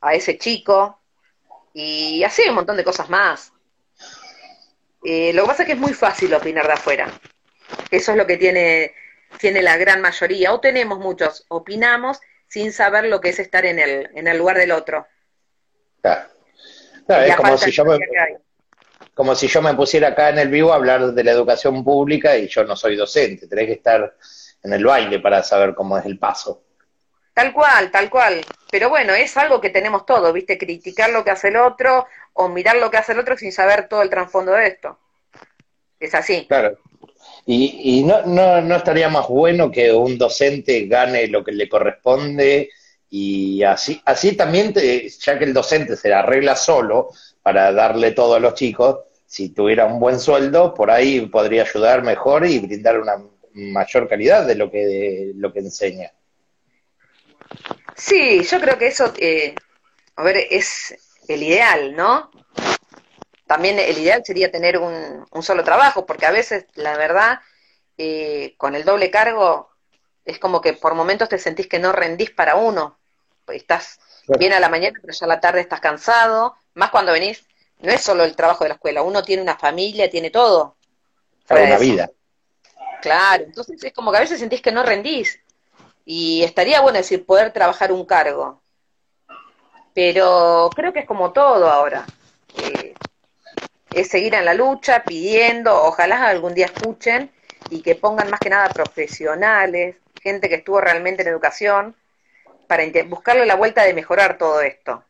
a 0.02 0.14
ese 0.14 0.38
chico 0.38 1.00
y 1.74 2.24
así 2.24 2.44
un 2.48 2.56
montón 2.56 2.78
de 2.78 2.84
cosas 2.84 3.10
más. 3.10 3.54
Eh, 5.04 5.32
lo 5.34 5.44
que 5.44 5.48
pasa 5.48 5.64
es 5.64 5.68
que 5.68 5.74
es 5.74 5.80
muy 5.80 5.94
fácil 5.94 6.34
opinar 6.34 6.68
de 6.68 6.74
afuera. 6.74 7.08
Eso 7.90 8.12
es 8.12 8.18
lo 8.18 8.28
que 8.28 8.38
tiene 8.38 8.94
tiene 9.38 9.62
la 9.62 9.78
gran 9.78 10.02
mayoría, 10.02 10.54
o 10.54 10.60
tenemos 10.60 11.00
muchos, 11.00 11.46
opinamos 11.50 12.20
sin 12.48 12.74
saber 12.74 13.06
lo 13.06 13.22
que 13.22 13.30
es 13.30 13.40
estar 13.40 13.66
en 13.66 13.80
el, 13.80 14.10
en 14.16 14.28
el 14.28 14.38
lugar 14.38 14.58
del 14.58 14.72
otro. 14.72 15.08
Claro. 16.02 16.30
es 17.08 17.36
como 17.36 17.58
si, 17.58 17.72
yo 17.72 17.86
me, 17.86 18.00
como 19.14 19.36
si 19.36 19.48
yo 19.48 19.62
me 19.62 19.74
pusiera 19.74 20.10
acá 20.10 20.30
en 20.30 20.40
el 20.40 20.50
vivo 20.50 20.72
a 20.72 20.76
hablar 20.76 21.12
de 21.14 21.24
la 21.24 21.32
educación 21.32 21.84
pública 21.84 22.38
y 22.38 22.48
yo 22.48 22.64
no 22.64 22.76
soy 22.76 22.96
docente, 22.96 23.48
tenés 23.48 23.68
que 23.68 23.74
estar 23.74 24.16
en 24.64 24.74
el 24.74 24.86
baile 24.86 25.20
para 25.20 25.44
saber 25.44 25.76
cómo 25.76 25.98
es 25.98 26.06
el 26.06 26.18
paso. 26.18 26.64
Tal 27.34 27.54
cual, 27.54 27.90
tal 27.92 28.10
cual. 28.10 28.42
Pero 28.70 28.90
bueno, 28.90 29.14
es 29.14 29.38
algo 29.38 29.62
que 29.62 29.70
tenemos 29.70 30.06
todos, 30.06 30.34
¿viste? 30.34 30.58
Criticar 30.58 31.10
lo 31.12 31.24
que 31.24 31.32
hace 31.32 31.48
el 31.48 31.56
otro 31.56 32.06
o 32.34 32.50
mirar 32.50 32.76
lo 32.78 32.92
que 32.92 32.98
hace 32.98 33.14
el 33.14 33.20
otro 33.20 33.38
sin 33.38 33.52
saber 33.52 33.88
todo 33.88 34.02
el 34.02 34.10
trasfondo 34.10 34.52
de 34.52 34.68
esto. 34.68 35.00
Es 36.00 36.14
así. 36.16 36.46
Claro. 36.48 36.78
¿Y, 37.46 38.00
y 38.00 38.04
no, 38.04 38.26
no, 38.26 38.62
no 38.62 38.76
estaría 38.76 39.10
más 39.10 39.28
bueno 39.28 39.72
que 39.72 39.92
un 39.92 40.18
docente 40.18 40.86
gane 40.86 41.28
lo 41.28 41.44
que 41.44 41.52
le 41.52 41.68
corresponde 41.68 42.70
y 43.10 43.64
así, 43.64 44.02
así 44.06 44.34
también, 44.34 44.74
ya 44.74 45.40
que 45.40 45.46
el 45.46 45.54
docente 45.54 45.96
se 45.96 46.14
arregla 46.14 46.56
solo 46.56 47.10
para 47.42 47.72
darle 47.72 48.12
todo 48.12 48.36
a 48.36 48.40
los 48.40 48.54
chicos, 48.54 49.00
si 49.26 49.50
tuviera 49.50 49.86
un 49.86 50.00
buen 50.00 50.20
sueldo, 50.20 50.74
por 50.74 50.92
ahí 50.92 51.22
podría 51.22 51.64
ayudar 51.64 52.04
mejor 52.04 52.46
y 52.46 52.60
brindar 52.60 53.00
una 53.00 53.14
mayor 53.54 54.08
calidad 54.08 54.46
de 54.46 54.56
lo 54.56 54.70
que, 54.70 55.32
lo 55.36 55.52
que 55.52 55.60
enseña. 55.60 56.12
Sí, 57.96 58.44
yo 58.44 58.60
creo 58.60 58.78
que 58.78 58.88
eso, 58.88 59.12
eh, 59.18 59.56
a 60.16 60.24
ver, 60.24 60.38
es 60.50 60.96
el 61.28 61.42
ideal, 61.44 61.96
¿no? 61.96 62.30
También 63.50 63.80
el 63.80 63.98
ideal 63.98 64.22
sería 64.24 64.52
tener 64.52 64.78
un, 64.78 65.26
un 65.32 65.42
solo 65.42 65.64
trabajo, 65.64 66.06
porque 66.06 66.28
a 66.28 66.32
veces, 66.32 66.68
la 66.76 66.96
verdad, 66.96 67.40
eh, 67.98 68.54
con 68.58 68.76
el 68.76 68.86
doble 68.86 69.10
cargo, 69.10 69.72
es 70.24 70.38
como 70.38 70.62
que 70.62 70.74
por 70.74 70.94
momentos 70.94 71.30
te 71.30 71.40
sentís 71.40 71.66
que 71.66 71.80
no 71.80 71.92
rendís 71.92 72.30
para 72.30 72.58
uno, 72.58 73.00
estás 73.48 74.00
bien 74.38 74.54
a 74.54 74.60
la 74.60 74.70
mañana, 74.70 75.00
pero 75.02 75.12
ya 75.12 75.26
a 75.26 75.30
la 75.30 75.40
tarde 75.40 75.62
estás 75.62 75.80
cansado, 75.80 76.58
más 76.76 76.92
cuando 76.92 77.12
venís, 77.12 77.44
no 77.80 77.92
es 77.92 78.02
solo 78.02 78.24
el 78.24 78.36
trabajo 78.36 78.66
de 78.66 78.68
la 78.68 78.76
escuela, 78.76 79.02
uno 79.02 79.24
tiene 79.24 79.42
una 79.42 79.58
familia, 79.58 80.12
tiene 80.12 80.30
todo. 80.30 80.76
Para 81.48 81.64
una 81.64 81.80
vida. 81.80 82.12
Claro, 83.02 83.46
entonces 83.46 83.84
es 83.84 83.94
como 83.94 84.12
que 84.12 84.18
a 84.18 84.22
veces 84.22 84.38
sentís 84.38 84.62
que 84.62 84.72
no 84.72 84.84
rendís. 84.84 85.40
Y 86.06 86.44
estaría 86.44 86.82
bueno 86.82 87.00
decir, 87.00 87.26
poder 87.26 87.52
trabajar 87.52 87.92
un 87.92 88.06
cargo. 88.06 88.62
Pero 89.96 90.70
creo 90.76 90.94
que 90.94 91.00
es 91.00 91.08
como 91.08 91.32
todo 91.34 91.68
ahora. 91.68 92.06
Eh, 92.56 92.94
es 93.92 94.10
seguir 94.10 94.36
en 94.36 94.46
la 94.46 94.54
lucha, 94.54 95.04
pidiendo, 95.04 95.76
ojalá 95.84 96.28
algún 96.28 96.54
día 96.54 96.66
escuchen 96.66 97.32
y 97.70 97.82
que 97.82 97.96
pongan 97.96 98.30
más 98.30 98.40
que 98.40 98.50
nada 98.50 98.74
profesionales, 98.74 99.96
gente 100.22 100.50
que 100.50 100.56
estuvo 100.56 100.82
realmente 100.82 101.22
en 101.22 101.30
educación, 101.30 101.96
para 102.68 102.84
buscarle 103.08 103.46
la 103.46 103.56
vuelta 103.56 103.84
de 103.84 103.94
mejorar 103.94 104.38
todo 104.38 104.62
esto. 104.62 105.04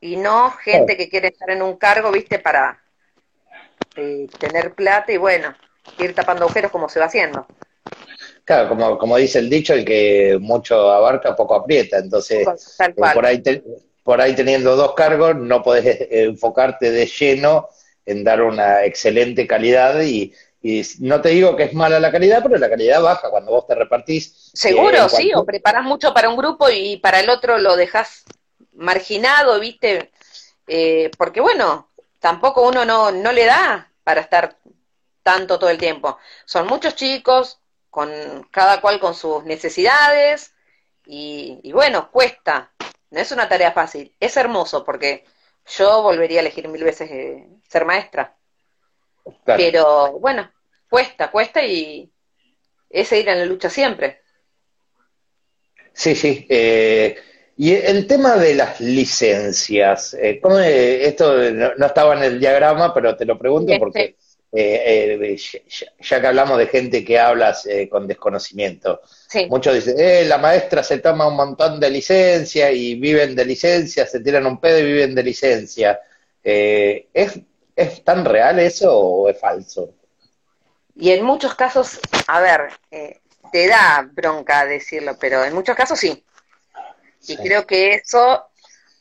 Y 0.00 0.16
no 0.16 0.50
gente 0.50 0.96
que 0.96 1.08
quiere 1.08 1.28
estar 1.28 1.50
en 1.50 1.62
un 1.62 1.76
cargo, 1.76 2.10
viste, 2.10 2.38
para 2.38 2.80
eh, 3.96 4.28
tener 4.38 4.74
plata 4.74 5.12
y 5.12 5.16
bueno, 5.16 5.54
ir 5.98 6.14
tapando 6.14 6.44
agujeros 6.44 6.70
como 6.70 6.88
se 6.88 7.00
va 7.00 7.06
haciendo. 7.06 7.46
Claro, 8.44 8.68
como, 8.68 8.96
como 8.96 9.16
dice 9.16 9.40
el 9.40 9.50
dicho, 9.50 9.74
el 9.74 9.84
que 9.84 10.38
mucho 10.40 10.90
abarca, 10.90 11.36
poco 11.36 11.54
aprieta. 11.54 11.98
Entonces, 11.98 12.46
eh, 12.78 12.94
por, 13.14 13.26
ahí 13.26 13.42
por 14.08 14.22
ahí 14.22 14.34
teniendo 14.34 14.74
dos 14.74 14.94
cargos, 14.94 15.36
no 15.36 15.62
podés 15.62 16.08
enfocarte 16.10 16.90
de 16.90 17.04
lleno 17.04 17.68
en 18.06 18.24
dar 18.24 18.40
una 18.40 18.86
excelente 18.86 19.46
calidad 19.46 20.00
y, 20.00 20.32
y 20.62 20.82
no 21.00 21.20
te 21.20 21.28
digo 21.28 21.54
que 21.56 21.64
es 21.64 21.74
mala 21.74 22.00
la 22.00 22.10
calidad, 22.10 22.42
pero 22.42 22.56
la 22.56 22.70
calidad 22.70 23.02
baja 23.02 23.28
cuando 23.28 23.50
vos 23.50 23.66
te 23.66 23.74
repartís. 23.74 24.50
Seguro, 24.54 24.96
eh, 24.96 25.08
sí, 25.10 25.30
o 25.34 25.44
preparás 25.44 25.84
mucho 25.84 26.14
para 26.14 26.30
un 26.30 26.38
grupo 26.38 26.70
y 26.70 26.96
para 26.96 27.20
el 27.20 27.28
otro 27.28 27.58
lo 27.58 27.76
dejas 27.76 28.24
marginado, 28.72 29.60
¿viste? 29.60 30.10
Eh, 30.66 31.10
porque 31.18 31.42
bueno, 31.42 31.90
tampoco 32.18 32.66
uno 32.66 32.86
no, 32.86 33.10
no 33.10 33.30
le 33.30 33.44
da 33.44 33.92
para 34.04 34.22
estar 34.22 34.56
tanto 35.22 35.58
todo 35.58 35.68
el 35.68 35.76
tiempo. 35.76 36.16
Son 36.46 36.66
muchos 36.66 36.94
chicos, 36.94 37.60
con 37.90 38.08
cada 38.50 38.80
cual 38.80 39.00
con 39.00 39.14
sus 39.14 39.44
necesidades, 39.44 40.54
y, 41.10 41.72
bueno, 41.72 42.10
cuesta. 42.10 42.70
No 43.10 43.20
es 43.20 43.32
una 43.32 43.48
tarea 43.48 43.72
fácil. 43.72 44.14
Es 44.20 44.36
hermoso 44.36 44.84
porque 44.84 45.24
yo 45.66 46.02
volvería 46.02 46.38
a 46.38 46.42
elegir 46.42 46.68
mil 46.68 46.84
veces 46.84 47.10
eh, 47.10 47.46
ser 47.68 47.84
maestra. 47.84 48.36
Pero 49.44 50.18
bueno, 50.18 50.50
cuesta, 50.88 51.30
cuesta 51.30 51.64
y 51.64 52.10
es 52.88 53.08
seguir 53.08 53.28
en 53.28 53.38
la 53.38 53.44
lucha 53.44 53.68
siempre. 53.68 54.22
Sí, 55.92 56.14
sí. 56.14 56.46
Eh, 56.48 57.16
y 57.56 57.74
el 57.74 58.06
tema 58.06 58.36
de 58.36 58.54
las 58.54 58.80
licencias, 58.80 60.14
eh, 60.14 60.38
¿cómo, 60.40 60.58
esto 60.58 61.50
no, 61.50 61.86
estaba 61.86 62.14
en 62.14 62.22
el 62.22 62.40
diagrama, 62.40 62.94
pero 62.94 63.16
te 63.16 63.24
lo 63.24 63.36
pregunto 63.36 63.72
porque 63.78 64.16
eh, 64.52 65.36
ya, 66.00 66.20
que 66.20 66.26
hablamos 66.26 66.58
de 66.58 66.66
gente 66.66 67.04
que 67.04 67.18
habla 67.18 67.56
con 67.90 68.06
desconocimiento, 68.06 69.02
muchos 69.48 69.74
dicen, 69.74 70.28
la 70.28 70.38
maestra 70.38 70.82
se 70.82 70.98
toma 70.98 71.28
un 71.28 71.36
montón 71.36 71.78
de 71.78 71.90
licencias 71.90 72.72
y 72.72 72.94
viven 72.94 73.34
de 73.34 73.44
licencia, 73.44 74.06
se 74.06 74.20
tiran 74.20 74.46
un 74.46 74.60
pedo 74.60 74.78
y 74.78 74.84
viven 74.84 75.14
de 75.14 75.22
licencia. 75.22 76.00
¿es, 76.42 77.40
¿Es 77.76 78.02
tan 78.02 78.24
real 78.24 78.58
eso 78.58 78.98
o 78.98 79.28
es 79.28 79.38
falso? 79.38 79.94
Y 80.96 81.12
en 81.12 81.24
muchos 81.24 81.54
casos, 81.54 82.00
a 82.26 82.40
ver, 82.40 82.72
eh, 82.90 83.20
te 83.52 83.68
da 83.68 84.08
bronca 84.10 84.66
decirlo, 84.66 85.16
pero 85.18 85.44
en 85.44 85.54
muchos 85.54 85.76
casos 85.76 85.96
sí. 85.96 86.24
Y 87.28 87.36
creo 87.36 87.64
que 87.68 87.94
eso, 87.94 88.48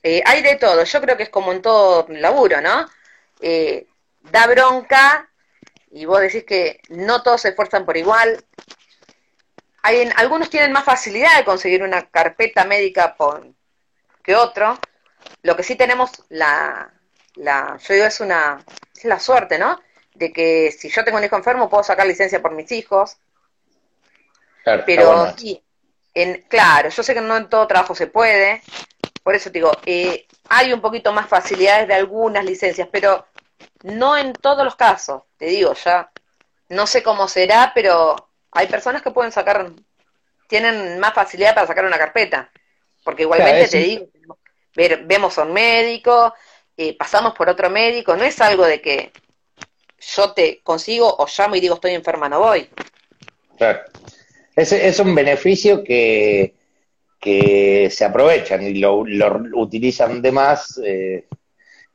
eh, 0.03 0.21
hay 0.23 0.43
de 0.43 0.57
todo, 0.57 0.83
yo 0.83 1.01
creo 1.01 1.17
que 1.17 1.23
es 1.23 1.29
como 1.29 1.51
en 1.51 1.63
todo 1.63 2.05
laburo, 2.09 2.61
¿no? 2.61 2.87
Eh, 3.41 3.87
da 4.31 4.45
bronca 4.45 5.27
y 5.91 6.05
vos 6.05 6.21
decís 6.21 6.43
que 6.43 6.81
no 6.89 7.23
todos 7.23 7.41
se 7.41 7.49
esfuerzan 7.49 7.85
por 7.85 7.97
igual. 7.97 8.43
Hay, 9.83 10.09
algunos 10.15 10.49
tienen 10.49 10.71
más 10.71 10.83
facilidad 10.83 11.37
de 11.37 11.45
conseguir 11.45 11.83
una 11.83 12.09
carpeta 12.09 12.65
médica 12.65 13.15
por, 13.15 13.47
que 14.23 14.35
otro. 14.35 14.77
Lo 15.43 15.55
que 15.55 15.63
sí 15.63 15.75
tenemos 15.75 16.11
la, 16.29 16.91
la, 17.35 17.77
yo 17.77 17.93
digo, 17.93 18.05
es 18.05 18.19
una, 18.19 18.63
es 18.95 19.05
la 19.05 19.19
suerte, 19.19 19.57
¿no? 19.57 19.79
De 20.13 20.33
que 20.33 20.71
si 20.71 20.89
yo 20.89 21.03
tengo 21.03 21.17
un 21.17 21.23
hijo 21.23 21.37
enfermo 21.37 21.69
puedo 21.69 21.83
sacar 21.83 22.05
licencia 22.05 22.41
por 22.41 22.51
mis 22.51 22.71
hijos. 22.71 23.17
Claro, 24.63 24.83
pero 24.85 25.33
sí, 25.37 25.63
en, 26.13 26.41
claro, 26.49 26.89
yo 26.89 27.03
sé 27.03 27.13
que 27.13 27.21
no 27.21 27.37
en 27.37 27.49
todo 27.49 27.67
trabajo 27.67 27.95
se 27.95 28.07
puede, 28.07 28.61
por 29.23 29.35
eso 29.35 29.49
digo, 29.49 29.71
eh, 29.85 30.25
hay 30.49 30.73
un 30.73 30.81
poquito 30.81 31.13
más 31.13 31.27
facilidades 31.27 31.87
de 31.87 31.93
algunas 31.93 32.43
licencias, 32.43 32.89
pero 32.91 33.25
no 33.83 34.17
en 34.17 34.33
todos 34.33 34.63
los 34.63 34.75
casos, 34.75 35.23
te 35.37 35.45
digo, 35.45 35.73
ya 35.73 36.11
no 36.69 36.87
sé 36.87 37.03
cómo 37.03 37.27
será, 37.27 37.71
pero 37.73 38.15
hay 38.51 38.67
personas 38.67 39.01
que 39.01 39.11
pueden 39.11 39.31
sacar, 39.31 39.71
tienen 40.47 40.99
más 40.99 41.13
facilidad 41.13 41.55
para 41.55 41.67
sacar 41.67 41.85
una 41.85 41.97
carpeta, 41.97 42.51
porque 43.03 43.23
igualmente 43.23 43.67
te 43.67 43.77
digo, 43.79 44.07
vemos 45.05 45.37
a 45.37 45.43
un 45.43 45.53
médico, 45.53 46.33
eh, 46.75 46.95
pasamos 46.95 47.33
por 47.33 47.49
otro 47.49 47.69
médico, 47.69 48.15
no 48.15 48.23
es 48.23 48.39
algo 48.41 48.65
de 48.65 48.81
que 48.81 49.11
yo 49.99 50.33
te 50.33 50.61
consigo 50.61 51.15
o 51.17 51.25
llamo 51.25 51.55
y 51.55 51.59
digo 51.59 51.75
estoy 51.75 51.93
enferma, 51.93 52.29
no 52.29 52.39
voy. 52.39 52.69
Claro. 53.57 53.81
Es, 54.55 54.71
es 54.71 54.99
un 54.99 55.13
beneficio 55.13 55.83
que, 55.83 56.55
que 57.19 57.89
se 57.91 58.05
aprovechan 58.05 58.63
y 58.63 58.75
lo, 58.75 59.03
utilizan 59.53 60.21
de 60.21 60.31
más, 60.31 60.79
eh, 60.83 61.27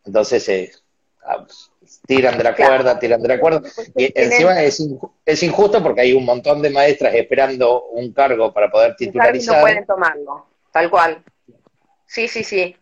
entonces 0.05 0.49
eh, 0.49 0.73
tiran 2.07 2.37
de 2.39 2.45
la 2.45 2.55
cuerda, 2.55 2.99
tiran 2.99 3.23
de 3.23 3.29
la 3.29 3.41
cuerda. 3.41 3.63
Y 3.97 4.13
encima 4.21 4.63
es, 4.63 4.83
es, 5.25 5.43
injusto 5.43 5.83
porque 5.83 6.03
hay 6.03 6.13
un 6.13 6.25
montón 6.25 6.63
de 6.63 6.71
maestras 6.71 7.15
esperando 7.15 7.85
un 7.87 8.13
cargo 8.13 8.53
para 8.53 8.71
poder 8.71 8.97
titularizar. 8.97 9.55
Y 9.55 9.57
no 9.57 9.63
pueden 9.63 9.87
tomarlo, 9.87 10.47
tal 10.71 10.91
cual. 10.91 11.23
Sí, 12.07 12.29
sí, 12.29 12.45
sí. 12.45 12.77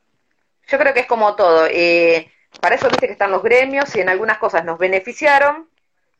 Yo 0.66 0.78
creo 0.78 0.94
que 0.94 1.00
es 1.00 1.06
como 1.06 1.34
todo. 1.36 1.66
Eh, 1.70 2.30
para 2.60 2.74
eso 2.74 2.88
viste 2.88 3.06
que 3.06 3.12
están 3.12 3.30
los 3.30 3.42
gremios 3.42 3.94
y 3.94 4.00
en 4.00 4.08
algunas 4.08 4.38
cosas 4.38 4.64
nos 4.64 4.78
beneficiaron 4.78 5.68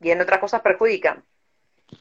y 0.00 0.10
en 0.10 0.20
otras 0.20 0.40
cosas 0.40 0.60
perjudican. 0.60 1.24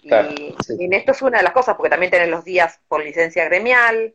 y, 0.01 0.55
en 0.80 0.93
esto 0.93 1.11
es 1.11 1.22
una 1.22 1.38
de 1.38 1.43
las 1.43 1.53
cosas, 1.53 1.76
porque 1.76 1.89
también 1.89 2.11
tienen 2.11 2.32
los 2.32 2.45
días 2.45 2.80
por 2.88 3.03
licencia 3.03 3.45
gremial, 3.45 4.13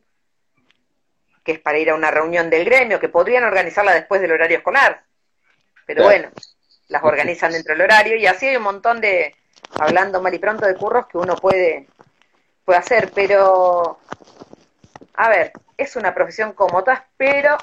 que 1.43 1.53
es 1.53 1.59
para 1.59 1.77
ir 1.77 1.89
a 1.89 1.95
una 1.95 2.11
reunión 2.11 2.49
del 2.49 2.65
gremio, 2.65 2.99
que 2.99 3.09
podrían 3.09 3.43
organizarla 3.43 3.93
después 3.93 4.21
del 4.21 4.31
horario 4.31 4.57
escolar. 4.57 5.03
Pero 5.85 6.03
bueno, 6.03 6.29
las 6.87 7.03
organizan 7.03 7.51
dentro 7.51 7.73
del 7.73 7.83
horario 7.83 8.15
y 8.15 8.25
así 8.25 8.47
hay 8.47 8.57
un 8.57 8.63
montón 8.63 9.01
de, 9.01 9.35
hablando 9.79 10.21
mal 10.21 10.33
y 10.33 10.39
pronto, 10.39 10.65
de 10.65 10.75
curros 10.75 11.07
que 11.07 11.17
uno 11.17 11.35
puede, 11.35 11.87
puede 12.63 12.79
hacer. 12.79 13.11
Pero, 13.13 13.99
a 15.15 15.29
ver, 15.29 15.51
es 15.77 15.95
una 15.95 16.13
profesión 16.13 16.53
como 16.53 16.83
todas, 16.83 17.01
pero 17.17 17.57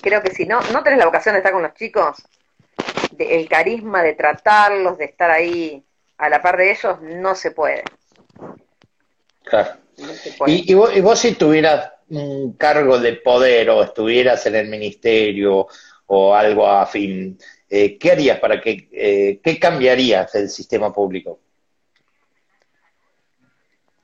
creo 0.00 0.22
que 0.22 0.32
si 0.32 0.46
no, 0.46 0.60
no 0.72 0.82
tenés 0.82 0.98
la 0.98 1.06
vocación 1.06 1.34
de 1.34 1.38
estar 1.38 1.52
con 1.52 1.62
los 1.62 1.74
chicos, 1.74 2.16
el 3.18 3.48
carisma 3.48 4.02
de 4.02 4.14
tratarlos, 4.14 4.98
de 4.98 5.06
estar 5.06 5.30
ahí 5.30 5.84
a 6.18 6.28
la 6.28 6.40
par 6.40 6.56
de 6.56 6.70
ellos, 6.70 7.00
no 7.02 7.34
se 7.34 7.50
puede. 7.50 7.84
Claro. 9.44 9.76
¿Y, 10.46 10.74
vos, 10.74 11.18
si 11.18 11.34
tuvieras 11.34 11.92
un 12.08 12.52
cargo 12.54 12.98
de 12.98 13.14
poder 13.14 13.70
o 13.70 13.82
estuvieras 13.82 14.44
en 14.46 14.56
el 14.56 14.68
ministerio 14.68 15.66
o 16.06 16.34
algo 16.34 16.66
afín, 16.66 17.38
eh, 17.68 17.98
¿qué 17.98 18.12
harías 18.12 18.38
para 18.38 18.60
que, 18.60 18.88
eh, 18.92 19.40
qué 19.42 19.58
cambiarías 19.58 20.32
del 20.32 20.48
sistema 20.48 20.92
público? 20.92 21.40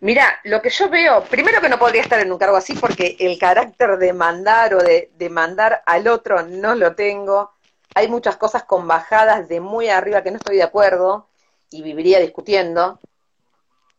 Mira, 0.00 0.40
lo 0.42 0.60
que 0.60 0.70
yo 0.70 0.88
veo, 0.88 1.22
primero 1.22 1.60
que 1.60 1.68
no 1.68 1.78
podría 1.78 2.02
estar 2.02 2.18
en 2.18 2.32
un 2.32 2.38
cargo 2.38 2.56
así 2.56 2.74
porque 2.74 3.16
el 3.20 3.38
carácter 3.38 3.98
de 3.98 4.12
mandar 4.12 4.74
o 4.74 4.82
de, 4.82 5.10
mandar 5.30 5.80
al 5.86 6.08
otro 6.08 6.42
no 6.42 6.74
lo 6.74 6.96
tengo. 6.96 7.52
Hay 7.94 8.08
muchas 8.08 8.36
cosas 8.36 8.64
con 8.64 8.88
bajadas 8.88 9.48
de 9.48 9.60
muy 9.60 9.88
arriba 9.88 10.24
que 10.24 10.32
no 10.32 10.38
estoy 10.38 10.56
de 10.56 10.64
acuerdo. 10.64 11.28
y 11.70 11.82
viviría 11.82 12.18
discutiendo. 12.18 12.98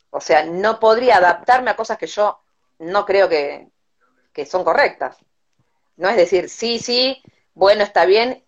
O 0.10 0.20
sea, 0.20 0.44
no 0.46 0.80
podría 0.80 1.18
adaptarme 1.18 1.72
a 1.72 1.76
cosas 1.76 1.98
que 1.98 2.08
yo 2.08 2.40
no 2.80 3.06
creo 3.06 3.30
que, 3.30 3.70
que 4.34 4.46
son 4.46 4.64
correctas. 4.66 5.18
No 5.96 6.10
es 6.10 6.18
decir, 6.18 6.50
sí, 6.50 6.80
sí, 6.80 7.24
bueno, 7.54 7.84
está 7.84 8.06
bien, 8.06 8.44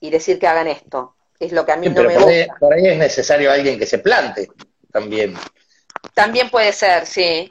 y 0.00 0.10
decir 0.10 0.38
que 0.38 0.46
hagan 0.46 0.68
esto. 0.68 1.16
Es 1.38 1.52
lo 1.52 1.64
que 1.64 1.72
a 1.72 1.76
mí 1.76 1.88
no 1.88 2.02
me 2.02 2.02
por 2.02 2.12
gusta. 2.12 2.30
Ahí, 2.30 2.46
por 2.58 2.74
ahí 2.74 2.86
es 2.86 2.98
necesario 2.98 3.50
alguien 3.50 3.78
que 3.78 3.86
se 3.86 3.98
plante 3.98 4.48
también. 4.90 5.34
También 6.14 6.50
puede 6.50 6.72
ser, 6.72 7.06
sí. 7.06 7.50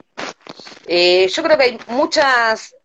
Eh, 0.87 1.27
yo 1.27 1.43
creo 1.43 1.57
que 1.57 1.63
hay 1.63 1.79
muchas... 1.87 2.75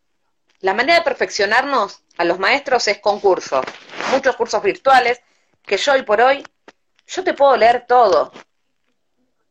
La 0.61 0.75
manera 0.75 0.99
de 0.99 1.05
perfeccionarnos 1.05 2.03
a 2.17 2.25
los 2.25 2.39
maestros 2.39 2.89
es 2.89 2.99
con 2.99 3.21
cursos, 3.21 3.65
muchos 4.11 4.37
cursos 4.37 4.63
virtuales, 4.63 5.21
que 5.65 5.77
yo 5.77 5.93
hoy 5.93 6.03
por 6.03 6.21
hoy, 6.21 6.45
yo 7.07 7.23
te 7.23 7.35
puedo 7.35 7.57
leer 7.57 7.85
todo, 7.87 8.33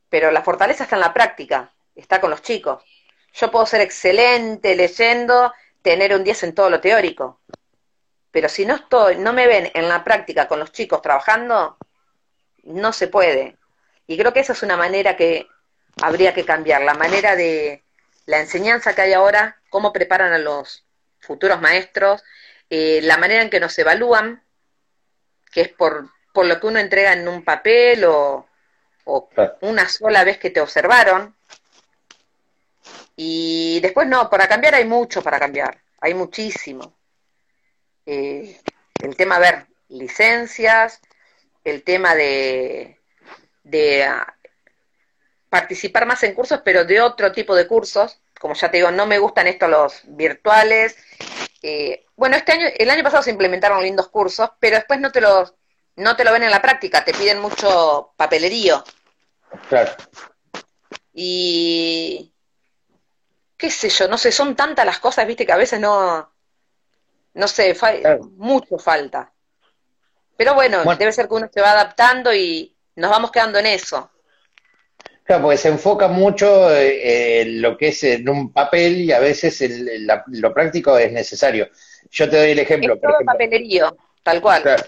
pero 0.09 0.31
la 0.31 0.41
fortaleza 0.41 0.83
está 0.83 0.95
en 0.95 1.01
la 1.01 1.13
práctica, 1.13 1.73
está 1.95 2.19
con 2.19 2.31
los 2.31 2.41
chicos. 2.41 2.83
Yo 3.33 3.51
puedo 3.51 3.65
ser 3.65 3.81
excelente 3.81 4.75
leyendo, 4.75 5.53
tener 5.81 6.15
un 6.15 6.23
10 6.23 6.43
en 6.43 6.55
todo 6.55 6.69
lo 6.69 6.81
teórico, 6.81 7.41
pero 8.35 8.49
si 8.49 8.65
no 8.65 8.75
estoy, 8.75 9.15
no 9.15 9.31
me 9.31 9.47
ven 9.47 9.71
en 9.73 9.87
la 9.87 10.03
práctica 10.03 10.49
con 10.49 10.59
los 10.59 10.73
chicos 10.73 11.01
trabajando, 11.01 11.77
no 12.63 12.91
se 12.91 13.07
puede. 13.07 13.55
Y 14.07 14.17
creo 14.17 14.33
que 14.33 14.41
esa 14.41 14.51
es 14.51 14.61
una 14.61 14.75
manera 14.75 15.15
que 15.15 15.47
habría 16.01 16.33
que 16.33 16.43
cambiar, 16.43 16.81
la 16.81 16.95
manera 16.95 17.37
de 17.37 17.85
la 18.25 18.41
enseñanza 18.41 18.93
que 18.93 19.03
hay 19.03 19.13
ahora, 19.13 19.61
cómo 19.69 19.93
preparan 19.93 20.33
a 20.33 20.37
los 20.37 20.83
futuros 21.21 21.61
maestros, 21.61 22.25
eh, 22.69 22.99
la 23.03 23.15
manera 23.15 23.41
en 23.41 23.49
que 23.49 23.61
nos 23.61 23.79
evalúan, 23.79 24.43
que 25.49 25.61
es 25.61 25.69
por, 25.69 26.09
por 26.33 26.45
lo 26.45 26.59
que 26.59 26.67
uno 26.67 26.79
entrega 26.79 27.13
en 27.13 27.29
un 27.29 27.41
papel 27.41 28.03
o, 28.03 28.49
o 29.05 29.29
una 29.61 29.87
sola 29.87 30.25
vez 30.25 30.39
que 30.39 30.49
te 30.49 30.59
observaron. 30.59 31.33
Y 33.15 33.79
después 33.79 34.09
no, 34.09 34.29
para 34.29 34.49
cambiar 34.49 34.75
hay 34.75 34.83
mucho 34.83 35.21
para 35.23 35.39
cambiar, 35.39 35.79
hay 36.01 36.13
muchísimo. 36.13 36.94
Eh, 38.05 38.59
el 39.01 39.15
tema, 39.15 39.37
a 39.37 39.39
ver, 39.39 39.67
licencias, 39.89 41.01
el 41.63 41.83
tema 41.83 42.15
de, 42.15 42.99
de 43.63 44.07
uh, 44.07 44.49
participar 45.49 46.05
más 46.05 46.23
en 46.23 46.33
cursos, 46.33 46.61
pero 46.63 46.85
de 46.85 47.01
otro 47.01 47.31
tipo 47.31 47.55
de 47.55 47.67
cursos. 47.67 48.21
Como 48.39 48.53
ya 48.53 48.69
te 48.69 48.77
digo, 48.77 48.91
no 48.91 49.05
me 49.05 49.17
gustan 49.17 49.47
estos 49.47 49.69
los 49.69 50.01
virtuales. 50.05 50.97
Eh, 51.61 52.05
bueno, 52.15 52.35
este 52.35 52.51
año, 52.51 52.67
el 52.77 52.89
año 52.89 53.03
pasado 53.03 53.23
se 53.23 53.31
implementaron 53.31 53.81
lindos 53.81 54.09
cursos, 54.09 54.51
pero 54.59 54.75
después 54.75 54.99
no 54.99 55.11
te 55.11 55.21
los, 55.21 55.53
no 55.95 56.15
te 56.15 56.23
lo 56.23 56.31
ven 56.31 56.43
en 56.43 56.51
la 56.51 56.61
práctica, 56.61 57.03
te 57.03 57.13
piden 57.13 57.39
mucho 57.39 58.13
papelerío. 58.15 58.83
Claro. 59.69 59.91
Y 61.13 62.33
qué 63.57 63.71
sé 63.71 63.89
yo, 63.89 64.07
no 64.07 64.17
sé, 64.17 64.31
son 64.31 64.55
tantas 64.55 64.85
las 64.85 64.99
cosas, 64.99 65.25
viste, 65.25 65.45
que 65.45 65.53
a 65.53 65.57
veces 65.57 65.79
no, 65.79 66.34
no 67.35 67.47
sé, 67.47 67.75
fa 67.75 67.93
claro. 67.99 68.31
mucho 68.37 68.77
falta. 68.77 69.31
Pero 70.37 70.53
bueno, 70.53 70.83
bueno, 70.83 70.97
debe 70.97 71.11
ser 71.11 71.27
que 71.27 71.33
uno 71.35 71.49
se 71.53 71.61
va 71.61 71.71
adaptando 71.71 72.33
y 72.33 72.75
nos 72.95 73.11
vamos 73.11 73.31
quedando 73.31 73.59
en 73.59 73.67
eso. 73.67 74.09
Claro, 75.23 75.43
porque 75.43 75.57
se 75.57 75.69
enfoca 75.69 76.07
mucho 76.07 76.73
eh, 76.75 77.41
en 77.41 77.61
lo 77.61 77.77
que 77.77 77.87
es 77.89 78.03
en 78.03 78.27
un 78.29 78.51
papel 78.53 79.01
y 79.01 79.11
a 79.11 79.19
veces 79.19 79.59
el, 79.61 80.05
la, 80.05 80.23
lo 80.27 80.53
práctico 80.53 80.97
es 80.97 81.11
necesario. 81.11 81.69
Yo 82.11 82.29
te 82.29 82.37
doy 82.37 82.51
el 82.51 82.59
ejemplo. 82.59 82.93
Es 82.93 83.01
todo 83.01 83.11
por 83.11 83.15
ejemplo, 83.15 83.33
papelerío, 83.33 83.97
tal 84.23 84.41
cual. 84.41 84.61
Claro. 84.61 84.83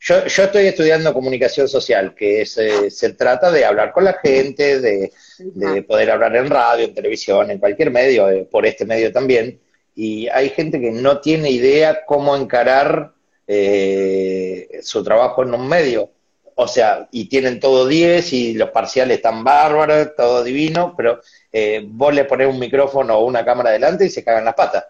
Yo, 0.00 0.26
yo 0.26 0.44
estoy 0.44 0.66
estudiando 0.66 1.12
comunicación 1.12 1.68
social, 1.68 2.14
que 2.14 2.42
es, 2.42 2.56
eh, 2.58 2.90
se 2.90 3.14
trata 3.14 3.50
de 3.50 3.64
hablar 3.64 3.92
con 3.92 4.04
la 4.04 4.12
gente, 4.22 4.80
de, 4.80 5.12
de, 5.38 5.82
poder 5.82 6.10
hablar 6.12 6.36
en 6.36 6.48
radio, 6.48 6.84
en 6.84 6.94
televisión, 6.94 7.50
en 7.50 7.58
cualquier 7.58 7.90
medio, 7.90 8.30
eh, 8.30 8.46
por 8.48 8.64
este 8.64 8.84
medio 8.84 9.10
también. 9.10 9.60
Y 10.00 10.28
hay 10.28 10.50
gente 10.50 10.80
que 10.80 10.92
no 10.92 11.20
tiene 11.20 11.50
idea 11.50 12.04
cómo 12.06 12.36
encarar 12.36 13.14
eh, 13.48 14.78
su 14.80 15.02
trabajo 15.02 15.42
en 15.42 15.52
un 15.52 15.66
medio. 15.66 16.12
O 16.54 16.68
sea, 16.68 17.08
y 17.10 17.28
tienen 17.28 17.58
todo 17.58 17.84
10 17.84 18.32
y 18.32 18.54
los 18.54 18.70
parciales 18.70 19.16
están 19.16 19.42
bárbaros, 19.42 20.14
todo 20.16 20.44
divino, 20.44 20.94
pero 20.96 21.20
eh, 21.50 21.82
vos 21.84 22.14
le 22.14 22.26
pones 22.26 22.46
un 22.46 22.60
micrófono 22.60 23.16
o 23.18 23.24
una 23.24 23.44
cámara 23.44 23.70
delante 23.70 24.04
y 24.06 24.10
se 24.10 24.22
cagan 24.22 24.44
las 24.44 24.54
patas. 24.54 24.84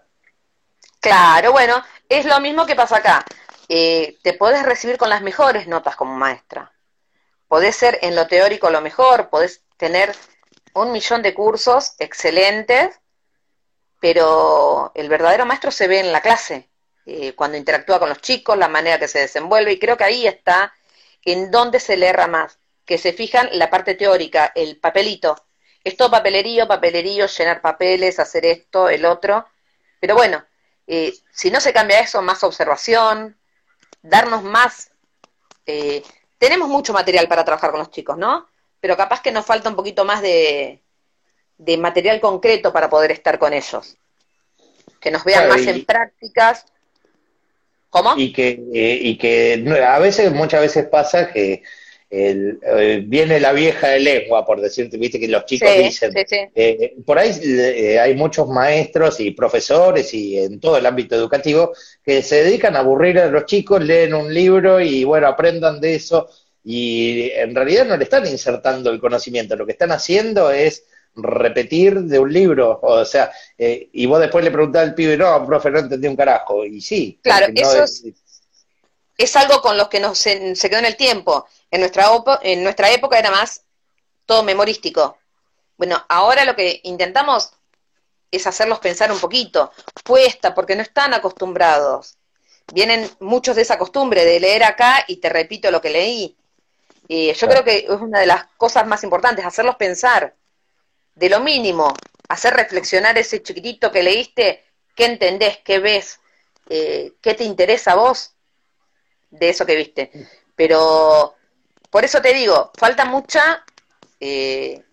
Claro, 1.00 1.52
bueno, 1.52 1.82
es 2.06 2.26
lo 2.26 2.38
mismo 2.40 2.66
que 2.66 2.76
pasa 2.76 2.98
acá. 2.98 3.24
Eh, 3.66 4.18
te 4.22 4.34
podés 4.34 4.62
recibir 4.62 4.98
con 4.98 5.08
las 5.08 5.22
mejores 5.22 5.66
notas 5.66 5.96
como 5.96 6.18
maestra. 6.18 6.70
Podés 7.48 7.76
ser 7.76 7.98
en 8.02 8.14
lo 8.14 8.26
teórico 8.26 8.68
lo 8.68 8.82
mejor, 8.82 9.30
podés 9.30 9.62
tener 9.78 10.14
un 10.74 10.92
millón 10.92 11.22
de 11.22 11.32
cursos 11.32 11.94
excelentes, 11.98 13.00
pero 14.00 14.92
el 14.94 15.08
verdadero 15.08 15.46
maestro 15.46 15.70
se 15.70 15.88
ve 15.88 16.00
en 16.00 16.12
la 16.12 16.20
clase, 16.20 16.68
eh, 17.06 17.34
cuando 17.34 17.56
interactúa 17.56 17.98
con 17.98 18.08
los 18.08 18.20
chicos, 18.20 18.56
la 18.56 18.68
manera 18.68 18.98
que 18.98 19.08
se 19.08 19.20
desenvuelve, 19.20 19.72
y 19.72 19.78
creo 19.78 19.96
que 19.96 20.04
ahí 20.04 20.26
está 20.26 20.72
en 21.24 21.50
dónde 21.50 21.80
se 21.80 21.96
le 21.96 22.06
erra 22.06 22.26
más, 22.26 22.58
que 22.84 22.98
se 22.98 23.12
fijan 23.12 23.48
la 23.52 23.70
parte 23.70 23.94
teórica, 23.94 24.52
el 24.54 24.78
papelito. 24.78 25.36
Es 25.84 25.96
todo 25.96 26.10
papelerío, 26.10 26.68
papelerío, 26.68 27.26
llenar 27.26 27.60
papeles, 27.60 28.18
hacer 28.18 28.46
esto, 28.46 28.88
el 28.88 29.04
otro. 29.04 29.46
Pero 30.00 30.14
bueno, 30.14 30.44
eh, 30.86 31.14
si 31.32 31.50
no 31.50 31.60
se 31.60 31.72
cambia 31.72 32.00
eso, 32.00 32.22
más 32.22 32.42
observación, 32.44 33.38
darnos 34.02 34.42
más... 34.42 34.90
Eh, 35.66 36.02
tenemos 36.38 36.68
mucho 36.68 36.92
material 36.92 37.28
para 37.28 37.44
trabajar 37.44 37.70
con 37.70 37.80
los 37.80 37.90
chicos, 37.90 38.16
¿no? 38.16 38.48
Pero 38.80 38.96
capaz 38.96 39.22
que 39.22 39.32
nos 39.32 39.44
falta 39.44 39.68
un 39.68 39.76
poquito 39.76 40.04
más 40.04 40.22
de, 40.22 40.82
de 41.58 41.76
material 41.76 42.20
concreto 42.20 42.72
para 42.72 42.88
poder 42.88 43.10
estar 43.10 43.38
con 43.38 43.52
ellos. 43.52 43.96
Que 45.00 45.10
nos 45.10 45.24
vean 45.24 45.44
claro, 45.44 45.54
más 45.54 45.66
y... 45.66 45.70
en 45.70 45.84
prácticas, 45.84 46.64
¿Cómo? 47.90 48.14
Y 48.16 48.32
que, 48.32 48.62
eh, 48.74 48.98
y 49.00 49.16
que 49.16 49.64
a 49.82 49.98
veces, 49.98 50.30
muchas 50.32 50.60
veces 50.60 50.86
pasa 50.86 51.32
que 51.32 51.62
el, 52.10 52.58
eh, 52.62 53.02
viene 53.04 53.38
la 53.38 53.52
vieja 53.52 53.88
de 53.88 54.00
lengua, 54.00 54.44
por 54.44 54.60
decirte, 54.60 54.96
viste 54.96 55.20
que 55.20 55.28
los 55.28 55.44
chicos 55.44 55.68
sí, 55.70 55.82
dicen, 55.82 56.12
sí, 56.12 56.22
sí. 56.26 56.36
Eh, 56.54 56.94
por 57.04 57.18
ahí 57.18 57.30
eh, 57.42 57.98
hay 57.98 58.14
muchos 58.14 58.48
maestros 58.48 59.20
y 59.20 59.32
profesores 59.32 60.12
y 60.14 60.38
en 60.38 60.58
todo 60.58 60.78
el 60.78 60.86
ámbito 60.86 61.14
educativo 61.14 61.72
que 62.02 62.22
se 62.22 62.44
dedican 62.44 62.76
a 62.76 62.80
aburrir 62.80 63.18
a 63.18 63.26
los 63.26 63.44
chicos, 63.44 63.82
leen 63.82 64.14
un 64.14 64.32
libro 64.32 64.80
y 64.80 65.04
bueno, 65.04 65.26
aprendan 65.26 65.80
de 65.80 65.96
eso 65.96 66.30
y 66.64 67.30
en 67.30 67.54
realidad 67.54 67.86
no 67.86 67.96
le 67.96 68.04
están 68.04 68.26
insertando 68.26 68.90
el 68.90 69.00
conocimiento, 69.00 69.56
lo 69.56 69.66
que 69.66 69.72
están 69.72 69.92
haciendo 69.92 70.50
es 70.50 70.84
repetir 71.22 72.00
de 72.00 72.18
un 72.18 72.32
libro, 72.32 72.78
o 72.82 73.04
sea, 73.04 73.30
eh, 73.56 73.88
y 73.92 74.06
vos 74.06 74.20
después 74.20 74.44
le 74.44 74.50
preguntás 74.50 74.82
al 74.82 74.94
pibe, 74.94 75.16
no, 75.16 75.44
profe, 75.46 75.70
no 75.70 75.80
entendí 75.80 76.08
un 76.08 76.16
carajo, 76.16 76.64
y 76.64 76.80
sí. 76.80 77.18
Claro, 77.22 77.48
no 77.48 77.60
eso 77.60 77.84
es, 77.84 78.04
es, 79.16 79.36
algo 79.36 79.60
con 79.60 79.76
lo 79.76 79.88
que 79.88 80.00
nos, 80.00 80.18
se, 80.18 80.54
se, 80.54 80.70
quedó 80.70 80.78
en 80.78 80.86
el 80.86 80.96
tiempo. 80.96 81.46
En 81.70 81.80
nuestra, 81.80 82.06
en 82.42 82.62
nuestra 82.62 82.90
época 82.92 83.18
era 83.18 83.30
más 83.30 83.62
todo 84.26 84.42
memorístico. 84.42 85.18
Bueno, 85.76 86.04
ahora 86.08 86.44
lo 86.44 86.54
que 86.54 86.80
intentamos 86.84 87.50
es 88.30 88.46
hacerlos 88.46 88.78
pensar 88.78 89.10
un 89.10 89.18
poquito, 89.18 89.72
puesta, 90.04 90.54
porque 90.54 90.76
no 90.76 90.82
están 90.82 91.14
acostumbrados. 91.14 92.16
Vienen 92.72 93.10
muchos 93.20 93.56
de 93.56 93.62
esa 93.62 93.78
costumbre 93.78 94.24
de 94.24 94.40
leer 94.40 94.64
acá 94.64 95.04
y 95.08 95.16
te 95.16 95.30
repito 95.30 95.70
lo 95.70 95.80
que 95.80 95.90
leí. 95.90 96.36
Eh, 97.08 97.32
yo 97.32 97.46
claro. 97.46 97.62
creo 97.62 97.64
que 97.64 97.86
es 97.86 98.00
una 98.00 98.20
de 98.20 98.26
las 98.26 98.44
cosas 98.58 98.86
más 98.86 99.02
importantes, 99.02 99.44
hacerlos 99.44 99.76
pensar 99.76 100.34
de 101.18 101.28
lo 101.28 101.40
mínimo, 101.40 101.94
hacer 102.28 102.54
reflexionar 102.54 103.18
ese 103.18 103.42
chiquitito 103.42 103.90
que 103.90 104.02
leíste, 104.02 104.64
qué 104.94 105.06
entendés, 105.06 105.58
qué 105.64 105.80
ves, 105.80 106.20
eh, 106.68 107.14
qué 107.20 107.34
te 107.34 107.44
interesa 107.44 107.92
a 107.92 107.96
vos 107.96 108.34
de 109.30 109.48
eso 109.48 109.66
que 109.66 109.76
viste. 109.76 110.10
Pero 110.54 111.34
por 111.90 112.04
eso 112.04 112.22
te 112.22 112.32
digo, 112.32 112.70
falta 112.78 113.04
mucha, 113.04 113.64
eh, 114.20 114.84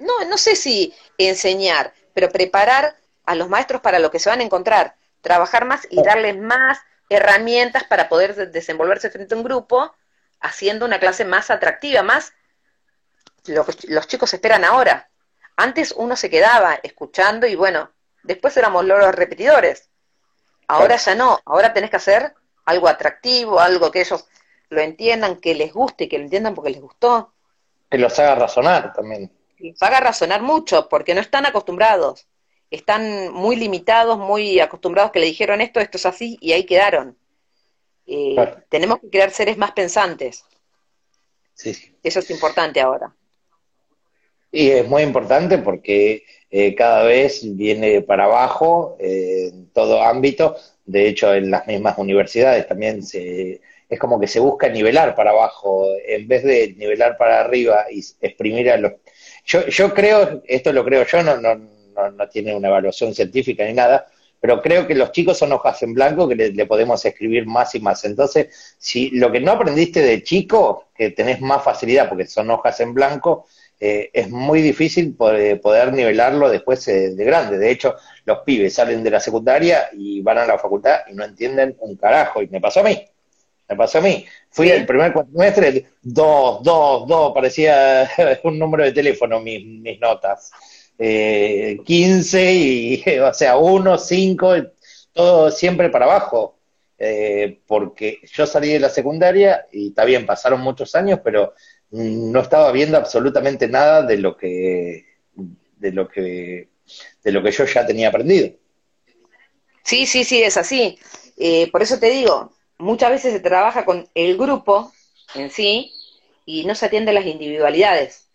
no, 0.00 0.24
no 0.28 0.36
sé 0.36 0.56
si 0.56 0.92
enseñar, 1.16 1.94
pero 2.12 2.28
preparar 2.28 2.96
a 3.24 3.34
los 3.36 3.48
maestros 3.48 3.80
para 3.82 4.00
lo 4.00 4.10
que 4.10 4.18
se 4.18 4.30
van 4.30 4.40
a 4.40 4.44
encontrar, 4.44 4.96
trabajar 5.20 5.64
más 5.64 5.86
y 5.90 6.02
darles 6.02 6.36
más 6.36 6.80
herramientas 7.08 7.84
para 7.84 8.08
poder 8.08 8.50
desenvolverse 8.50 9.10
frente 9.10 9.34
a 9.34 9.38
un 9.38 9.44
grupo, 9.44 9.94
haciendo 10.40 10.86
una 10.86 10.98
clase 10.98 11.24
más 11.24 11.50
atractiva, 11.50 12.02
más 12.02 12.32
lo 13.46 13.64
que 13.64 13.74
los 13.88 14.08
chicos 14.08 14.34
esperan 14.34 14.64
ahora. 14.64 15.08
Antes 15.56 15.92
uno 15.92 16.16
se 16.16 16.30
quedaba 16.30 16.74
escuchando 16.82 17.46
y 17.46 17.54
bueno, 17.54 17.90
después 18.22 18.56
éramos 18.56 18.84
loros 18.84 19.14
repetidores. 19.14 19.90
Ahora 20.68 20.96
ya 20.96 21.14
no, 21.14 21.40
ahora 21.44 21.72
tenés 21.72 21.90
que 21.90 21.96
hacer 21.96 22.34
algo 22.64 22.88
atractivo, 22.88 23.60
algo 23.60 23.90
que 23.90 24.00
ellos 24.00 24.24
lo 24.68 24.80
entiendan, 24.80 25.36
que 25.36 25.54
les 25.54 25.72
guste, 25.72 26.08
que 26.08 26.18
lo 26.18 26.24
entiendan 26.24 26.54
porque 26.54 26.70
les 26.70 26.80
gustó. 26.80 27.34
Que 27.90 27.98
los 27.98 28.18
haga 28.18 28.34
razonar 28.36 28.92
también. 28.94 29.30
Los 29.58 29.82
haga 29.82 30.00
razonar 30.00 30.40
mucho, 30.40 30.88
porque 30.88 31.14
no 31.14 31.20
están 31.20 31.44
acostumbrados. 31.44 32.26
Están 32.70 33.32
muy 33.32 33.56
limitados, 33.56 34.18
muy 34.18 34.60
acostumbrados 34.60 35.12
que 35.12 35.20
le 35.20 35.26
dijeron 35.26 35.60
esto, 35.60 35.78
esto 35.78 35.98
es 35.98 36.06
así, 36.06 36.38
y 36.40 36.52
ahí 36.52 36.64
quedaron. 36.64 37.18
Eh, 38.06 38.32
claro. 38.34 38.62
Tenemos 38.70 38.98
que 39.00 39.10
crear 39.10 39.30
seres 39.30 39.58
más 39.58 39.72
pensantes. 39.72 40.44
Eso 42.02 42.18
es 42.20 42.30
importante 42.30 42.80
ahora. 42.80 43.14
Y 44.52 44.70
es 44.70 44.86
muy 44.86 45.02
importante 45.02 45.58
porque 45.58 46.24
eh, 46.50 46.74
cada 46.74 47.04
vez 47.04 47.40
viene 47.56 48.02
para 48.02 48.24
abajo 48.24 48.96
eh, 49.00 49.48
en 49.52 49.70
todo 49.70 50.02
ámbito. 50.02 50.56
De 50.84 51.08
hecho, 51.08 51.34
en 51.34 51.50
las 51.50 51.66
mismas 51.66 51.96
universidades 51.98 52.68
también 52.68 53.02
se, 53.02 53.60
es 53.88 53.98
como 53.98 54.20
que 54.20 54.26
se 54.28 54.40
busca 54.40 54.68
nivelar 54.68 55.14
para 55.14 55.30
abajo 55.30 55.86
en 56.06 56.28
vez 56.28 56.44
de 56.44 56.74
nivelar 56.76 57.16
para 57.16 57.40
arriba 57.40 57.86
y 57.90 58.00
exprimir 58.20 58.70
a 58.70 58.76
los... 58.76 58.92
Yo, 59.46 59.66
yo 59.66 59.94
creo, 59.94 60.42
esto 60.46 60.72
lo 60.72 60.84
creo 60.84 61.04
yo, 61.06 61.22
no, 61.22 61.38
no, 61.38 61.54
no, 61.56 62.10
no 62.10 62.28
tiene 62.28 62.54
una 62.54 62.68
evaluación 62.68 63.14
científica 63.14 63.64
ni 63.64 63.72
nada, 63.72 64.06
pero 64.42 64.60
creo 64.60 64.88
que 64.88 64.96
los 64.96 65.12
chicos 65.12 65.38
son 65.38 65.52
hojas 65.52 65.80
en 65.84 65.94
blanco 65.94 66.28
que 66.28 66.34
le, 66.34 66.66
podemos 66.66 67.04
escribir 67.04 67.46
más 67.46 67.76
y 67.76 67.80
más. 67.80 68.04
Entonces, 68.04 68.74
si 68.76 69.10
lo 69.10 69.30
que 69.30 69.38
no 69.38 69.52
aprendiste 69.52 70.00
de 70.00 70.24
chico, 70.24 70.88
que 70.96 71.10
tenés 71.10 71.40
más 71.40 71.62
facilidad 71.62 72.08
porque 72.08 72.26
son 72.26 72.50
hojas 72.50 72.80
en 72.80 72.92
blanco, 72.92 73.46
eh, 73.84 74.10
es 74.12 74.30
muy 74.30 74.62
difícil 74.62 75.16
poder, 75.16 75.92
nivelarlo 75.92 76.48
después 76.48 76.86
eh, 76.86 77.16
de 77.16 77.24
grande. 77.24 77.58
De 77.58 77.68
hecho, 77.68 77.96
los 78.24 78.38
pibes 78.46 78.74
salen 78.74 79.02
de 79.02 79.10
la 79.10 79.18
secundaria 79.18 79.88
y 79.92 80.20
van 80.20 80.38
a 80.38 80.46
la 80.46 80.56
facultad 80.56 81.00
y 81.10 81.14
no 81.14 81.24
entienden 81.24 81.74
un 81.80 81.96
carajo. 81.96 82.40
Y 82.40 82.46
me 82.46 82.60
pasó 82.60 82.78
a 82.78 82.84
mí. 82.84 83.04
Me 83.68 83.74
pasó 83.74 83.98
a 83.98 84.02
mí. 84.02 84.24
Fui 84.50 84.70
el 84.70 84.86
primer 84.86 85.12
cuatrimestre, 85.12 85.86
dos, 86.00 86.62
dos, 86.62 87.08
dos, 87.08 87.32
parecía 87.34 88.08
un 88.44 88.56
número 88.56 88.84
de 88.84 88.92
teléfono 88.92 89.40
mis, 89.40 89.66
mis 89.66 89.98
notas 89.98 90.52
eh, 90.96 91.80
15 91.84 92.54
y, 92.54 93.04
o 93.18 93.34
sea, 93.34 93.56
1, 93.56 93.98
5, 93.98 94.54
todo 95.12 95.50
siempre 95.50 95.90
para 95.90 96.04
abajo. 96.04 96.60
Eh, 97.04 97.58
porque 97.66 98.20
yo 98.32 98.46
salí 98.46 98.68
de 98.68 98.78
la 98.78 98.88
secundaria 98.88 99.66
y 99.72 99.88
está 99.88 100.04
bien, 100.04 100.24
pasaron 100.24 100.60
muchos 100.60 100.94
años, 100.94 101.18
pero 101.24 101.54
no 101.92 102.40
estaba 102.40 102.72
viendo 102.72 102.96
absolutamente 102.96 103.68
nada 103.68 104.02
de 104.02 104.16
lo 104.16 104.36
que 104.36 105.06
de 105.76 105.92
lo 105.92 106.08
que 106.08 106.68
de 107.22 107.32
lo 107.32 107.42
que 107.42 107.52
yo 107.52 107.64
ya 107.64 107.86
tenía 107.86 108.08
aprendido. 108.08 108.50
Sí, 109.82 110.06
sí, 110.06 110.24
sí, 110.24 110.42
es 110.42 110.56
así. 110.56 110.98
Eh, 111.36 111.70
por 111.70 111.82
eso 111.82 111.98
te 111.98 112.10
digo, 112.10 112.52
muchas 112.78 113.10
veces 113.10 113.32
se 113.32 113.40
trabaja 113.40 113.84
con 113.84 114.08
el 114.14 114.36
grupo 114.36 114.92
en 115.34 115.50
sí 115.50 115.92
y 116.46 116.64
no 116.64 116.74
se 116.74 116.86
atiende 116.86 117.12
las 117.12 117.26
individualidades. 117.26 118.28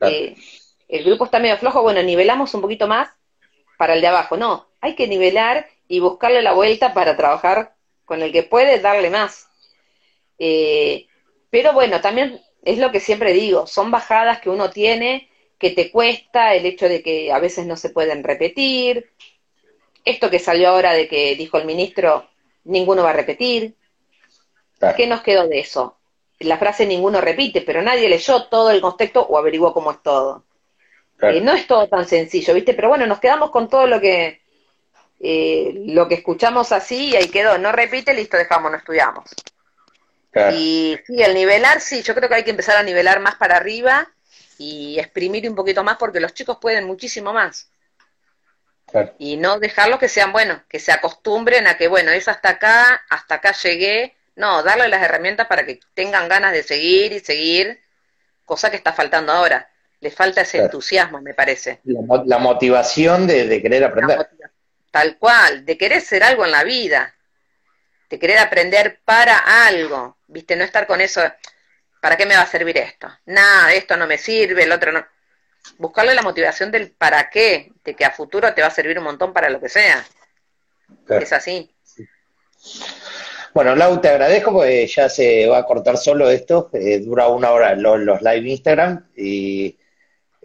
Eh, 0.00 0.36
el 0.88 1.04
grupo 1.04 1.26
está 1.26 1.38
medio 1.38 1.56
flojo, 1.56 1.82
bueno, 1.82 2.02
nivelamos 2.02 2.52
un 2.54 2.60
poquito 2.60 2.86
más 2.86 3.08
para 3.78 3.94
el 3.94 4.00
de 4.00 4.08
abajo. 4.08 4.36
No, 4.36 4.66
hay 4.80 4.94
que 4.94 5.06
nivelar 5.06 5.68
y 5.88 6.00
buscarle 6.00 6.42
la 6.42 6.52
vuelta 6.52 6.92
para 6.92 7.16
trabajar 7.16 7.74
con 8.04 8.22
el 8.22 8.32
que 8.32 8.42
puede, 8.42 8.80
darle 8.80 9.10
más. 9.10 9.48
Eh, 10.38 11.06
pero 11.50 11.72
bueno, 11.72 12.00
también 12.00 12.40
es 12.64 12.78
lo 12.78 12.90
que 12.90 13.00
siempre 13.00 13.32
digo, 13.32 13.66
son 13.66 13.90
bajadas 13.90 14.40
que 14.40 14.50
uno 14.50 14.70
tiene, 14.70 15.28
que 15.58 15.70
te 15.70 15.90
cuesta, 15.90 16.54
el 16.54 16.66
hecho 16.66 16.88
de 16.88 17.02
que 17.02 17.32
a 17.32 17.38
veces 17.38 17.66
no 17.66 17.76
se 17.76 17.90
pueden 17.90 18.24
repetir, 18.24 19.10
esto 20.04 20.30
que 20.30 20.38
salió 20.38 20.68
ahora 20.68 20.92
de 20.92 21.08
que 21.08 21.34
dijo 21.36 21.58
el 21.58 21.64
ministro, 21.64 22.28
ninguno 22.64 23.02
va 23.02 23.10
a 23.10 23.14
repetir. 23.14 23.74
¿Qué 24.96 25.06
nos 25.06 25.22
quedó 25.22 25.48
de 25.48 25.60
eso? 25.60 25.96
La 26.40 26.58
frase 26.58 26.86
ninguno 26.86 27.20
repite, 27.20 27.62
pero 27.62 27.80
nadie 27.80 28.08
leyó 28.08 28.44
todo 28.48 28.70
el 28.70 28.82
contexto 28.82 29.22
o 29.22 29.38
averiguó 29.38 29.72
cómo 29.72 29.92
es 29.92 30.02
todo. 30.02 30.44
Eh, 31.22 31.40
no 31.40 31.54
es 31.54 31.66
todo 31.66 31.88
tan 31.88 32.06
sencillo, 32.06 32.52
¿viste? 32.52 32.74
Pero 32.74 32.88
bueno, 32.88 33.06
nos 33.06 33.18
quedamos 33.18 33.50
con 33.50 33.68
todo 33.68 33.86
lo 33.86 33.98
que 34.00 34.42
eh, 35.20 35.72
lo 35.86 36.06
que 36.06 36.16
escuchamos 36.16 36.70
así 36.72 37.10
y 37.10 37.16
ahí 37.16 37.28
quedó. 37.28 37.56
No 37.56 37.72
repite, 37.72 38.12
listo, 38.12 38.36
dejamos, 38.36 38.70
no 38.70 38.76
estudiamos. 38.76 39.24
Y 40.52 40.98
sí, 41.06 41.22
el 41.22 41.34
nivelar, 41.34 41.80
sí, 41.80 42.02
yo 42.02 42.14
creo 42.14 42.28
que 42.28 42.34
hay 42.36 42.44
que 42.44 42.50
empezar 42.50 42.76
a 42.76 42.82
nivelar 42.82 43.20
más 43.20 43.36
para 43.36 43.56
arriba 43.56 44.08
y 44.58 44.98
exprimir 44.98 45.48
un 45.48 45.54
poquito 45.54 45.84
más 45.84 45.96
porque 45.96 46.20
los 46.20 46.34
chicos 46.34 46.58
pueden 46.60 46.84
muchísimo 46.86 47.32
más. 47.32 47.70
Y 49.18 49.36
no 49.36 49.58
dejarlos 49.58 49.98
que 49.98 50.08
sean, 50.08 50.32
bueno, 50.32 50.62
que 50.68 50.78
se 50.78 50.92
acostumbren 50.92 51.66
a 51.66 51.76
que, 51.76 51.88
bueno, 51.88 52.12
es 52.12 52.28
hasta 52.28 52.50
acá, 52.50 53.02
hasta 53.10 53.36
acá 53.36 53.52
llegué. 53.52 54.14
No, 54.36 54.62
darle 54.62 54.88
las 54.88 55.02
herramientas 55.02 55.46
para 55.46 55.64
que 55.66 55.80
tengan 55.94 56.28
ganas 56.28 56.52
de 56.52 56.62
seguir 56.62 57.12
y 57.12 57.20
seguir, 57.20 57.80
cosa 58.44 58.70
que 58.70 58.76
está 58.76 58.92
faltando 58.92 59.32
ahora. 59.32 59.68
Le 60.00 60.10
falta 60.10 60.42
ese 60.42 60.58
entusiasmo, 60.58 61.20
me 61.20 61.34
parece. 61.34 61.80
La, 61.84 62.38
motivación 62.38 63.26
de, 63.26 63.60
querer 63.62 63.84
aprender. 63.84 64.28
Tal 64.90 65.18
cual, 65.18 65.64
de 65.64 65.78
querer 65.78 66.00
ser 66.00 66.22
algo 66.22 66.44
en 66.44 66.52
la 66.52 66.62
vida, 66.62 67.13
de 68.10 68.18
querer 68.18 68.38
aprender 68.38 69.00
para 69.04 69.66
algo, 69.66 70.16
¿viste? 70.28 70.56
No 70.56 70.64
estar 70.64 70.86
con 70.86 71.00
eso, 71.00 71.20
¿para 72.00 72.16
qué 72.16 72.26
me 72.26 72.36
va 72.36 72.42
a 72.42 72.46
servir 72.46 72.78
esto? 72.78 73.08
Nada, 73.26 73.72
esto 73.72 73.96
no 73.96 74.06
me 74.06 74.18
sirve, 74.18 74.64
el 74.64 74.72
otro 74.72 74.92
no. 74.92 75.04
Buscarle 75.78 76.14
la 76.14 76.22
motivación 76.22 76.70
del 76.70 76.90
para 76.90 77.30
qué, 77.30 77.72
de 77.84 77.94
que 77.94 78.04
a 78.04 78.10
futuro 78.10 78.52
te 78.52 78.60
va 78.60 78.68
a 78.68 78.70
servir 78.70 78.98
un 78.98 79.04
montón 79.04 79.32
para 79.32 79.48
lo 79.48 79.60
que 79.60 79.68
sea. 79.68 80.04
Es 81.08 81.32
así. 81.32 81.74
Bueno, 83.54 83.74
Lau, 83.74 84.00
te 84.00 84.08
agradezco 84.08 84.52
porque 84.52 84.86
ya 84.86 85.08
se 85.08 85.46
va 85.46 85.58
a 85.58 85.66
cortar 85.66 85.96
solo 85.96 86.28
esto. 86.28 86.70
Eh, 86.72 86.98
dura 86.98 87.28
una 87.28 87.50
hora 87.52 87.74
los, 87.74 88.00
los 88.00 88.20
live 88.20 88.48
Instagram 88.50 89.06
y 89.16 89.78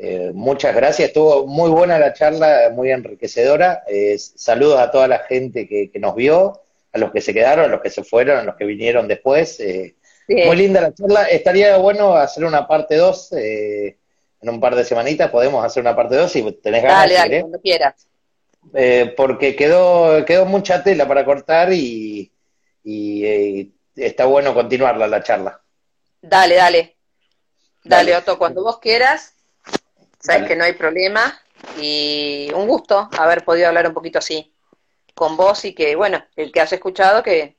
eh, 0.02 0.32
muchas 0.34 0.74
gracias, 0.74 1.10
estuvo 1.10 1.46
muy 1.46 1.70
buena 1.70 2.00
la 2.00 2.14
charla, 2.14 2.72
muy 2.74 2.90
enriquecedora. 2.90 3.84
Eh, 3.86 4.18
saludos 4.18 4.80
a 4.80 4.92
toda 4.92 5.10
la 5.10 5.20
gente 5.20 5.68
que, 5.68 5.92
nos 6.00 6.16
vio, 6.16 6.62
a 6.92 6.98
los 6.98 7.12
que 7.12 7.22
se 7.22 7.34
quedaron, 7.34 7.66
a 7.66 7.68
los 7.68 7.82
que 7.82 7.90
se 7.90 8.04
fueron, 8.04 8.38
a 8.38 8.44
los 8.44 8.56
que 8.56 8.66
vinieron 8.66 9.08
después. 9.08 9.60
Eh, 9.60 9.96
muy 10.28 10.56
linda 10.56 10.82
la 10.82 10.94
charla. 10.94 11.24
Estaría 11.26 11.78
bueno 11.78 12.16
hacer 12.16 12.46
una 12.46 12.68
parte 12.68 12.96
2 12.96 13.32
en 13.34 14.50
un 14.50 14.60
par 14.60 14.76
de 14.76 14.86
semanitas. 14.86 15.30
Podemos 15.32 15.64
hacer 15.64 15.82
una 15.82 15.96
parte 15.96 16.16
2 16.16 16.32
si 16.32 16.52
tenés 16.54 16.84
ganas. 16.84 17.00
Dale, 17.00 17.14
dale, 17.16 17.42
cuando 17.42 17.60
quieras. 17.62 18.08
porque 19.18 19.56
quedó, 19.56 20.24
quedó 20.26 20.46
mucha 20.46 20.84
tela 20.84 21.08
para 21.08 21.26
cortar 21.26 21.74
y, 21.74 22.32
está 23.96 24.26
bueno 24.26 24.54
continuarla 24.54 25.08
la 25.08 25.24
charla. 25.24 25.62
Dale, 26.22 26.56
dale. 26.56 26.96
Dale, 27.84 28.16
Otto, 28.16 28.38
cuando 28.38 28.64
vos 28.64 28.80
quieras 28.80 29.34
sabes 30.20 30.48
que 30.48 30.56
no 30.56 30.64
hay 30.64 30.74
problema 30.74 31.42
y 31.82 32.52
un 32.54 32.68
gusto 32.68 33.10
haber 33.18 33.44
podido 33.44 33.68
hablar 33.68 33.88
un 33.88 33.94
poquito 33.94 34.20
así 34.20 34.54
con 35.20 35.36
vos 35.36 35.66
y 35.66 35.74
que, 35.74 35.98
bueno, 35.98 36.24
el 36.38 36.50
que 36.50 36.62
has 36.62 36.72
escuchado 36.72 37.22
que, 37.22 37.58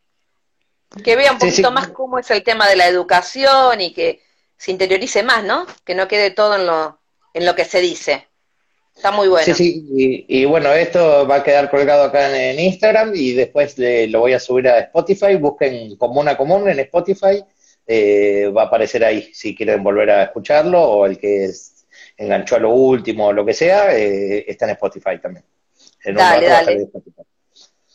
que 1.05 1.15
vea 1.15 1.33
un 1.33 1.39
poquito 1.39 1.71
más 1.71 1.89
cómo 1.89 2.19
es 2.19 2.31
el 2.31 2.43
tema 2.43 2.67
de 2.67 2.77
la 2.77 2.89
educación 2.89 3.83
y 3.83 3.93
que 3.93 4.23
se 4.57 4.71
interiorice 4.71 5.23
más, 5.23 5.45
¿no? 5.45 5.67
Que 5.85 5.95
no 5.95 6.09
quede 6.09 6.31
todo 6.31 6.57
en 6.57 6.67
lo, 6.67 6.99
en 7.35 7.45
lo 7.45 7.55
que 7.55 7.67
se 7.67 7.83
dice. 7.83 8.29
Está 8.97 9.11
muy 9.11 9.29
bueno. 9.29 9.45
Sí, 9.45 9.53
sí, 9.53 10.25
y, 10.27 10.45
bueno, 10.47 10.73
esto 10.73 11.29
va 11.29 11.37
a 11.37 11.45
quedar 11.45 11.71
colgado 11.71 12.05
acá 12.05 12.35
en, 12.35 12.59
Instagram 12.59 13.13
y 13.15 13.33
después 13.35 13.75
lo 13.77 14.21
voy 14.21 14.33
a 14.33 14.41
subir 14.41 14.67
a 14.69 14.79
Spotify. 14.81 15.37
Busquen 15.37 15.97
Comuna 15.97 16.39
Común 16.39 16.67
en 16.67 16.81
Spotify, 16.81 17.45
eh, 17.87 18.51
va 18.57 18.63
a 18.63 18.67
aparecer 18.67 19.05
ahí 19.05 19.31
si 19.35 19.55
quieren 19.55 19.83
volver 19.83 20.11
a 20.11 20.23
escucharlo 20.25 20.83
o 20.83 21.05
el 21.05 21.19
que 21.19 21.45
es 21.45 21.85
enganchó 22.17 22.57
a 22.57 22.61
lo 22.61 22.71
último 22.71 23.27
o 23.27 23.33
lo 23.33 23.45
que 23.45 23.55
sea, 23.55 23.97
eh, 23.97 24.45
está 24.49 24.65
en 24.65 24.73
Spotify 24.73 25.19
también. 25.21 25.45
dale, 26.05 26.47
dale. 26.49 26.91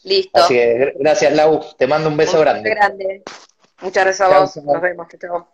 Listo. 0.05 0.39
Así 0.39 0.53
que 0.53 0.93
gracias, 0.99 1.33
Lau. 1.33 1.59
Te 1.77 1.87
mando 1.87 2.09
un 2.09 2.17
beso 2.17 2.39
grande. 2.39 2.69
grande. 2.69 3.23
Muchas 3.81 4.03
gracias 4.05 4.31
a 4.31 4.39
vos. 4.39 4.55
Nos 4.57 4.81
vemos. 4.81 5.07
Chao. 5.19 5.47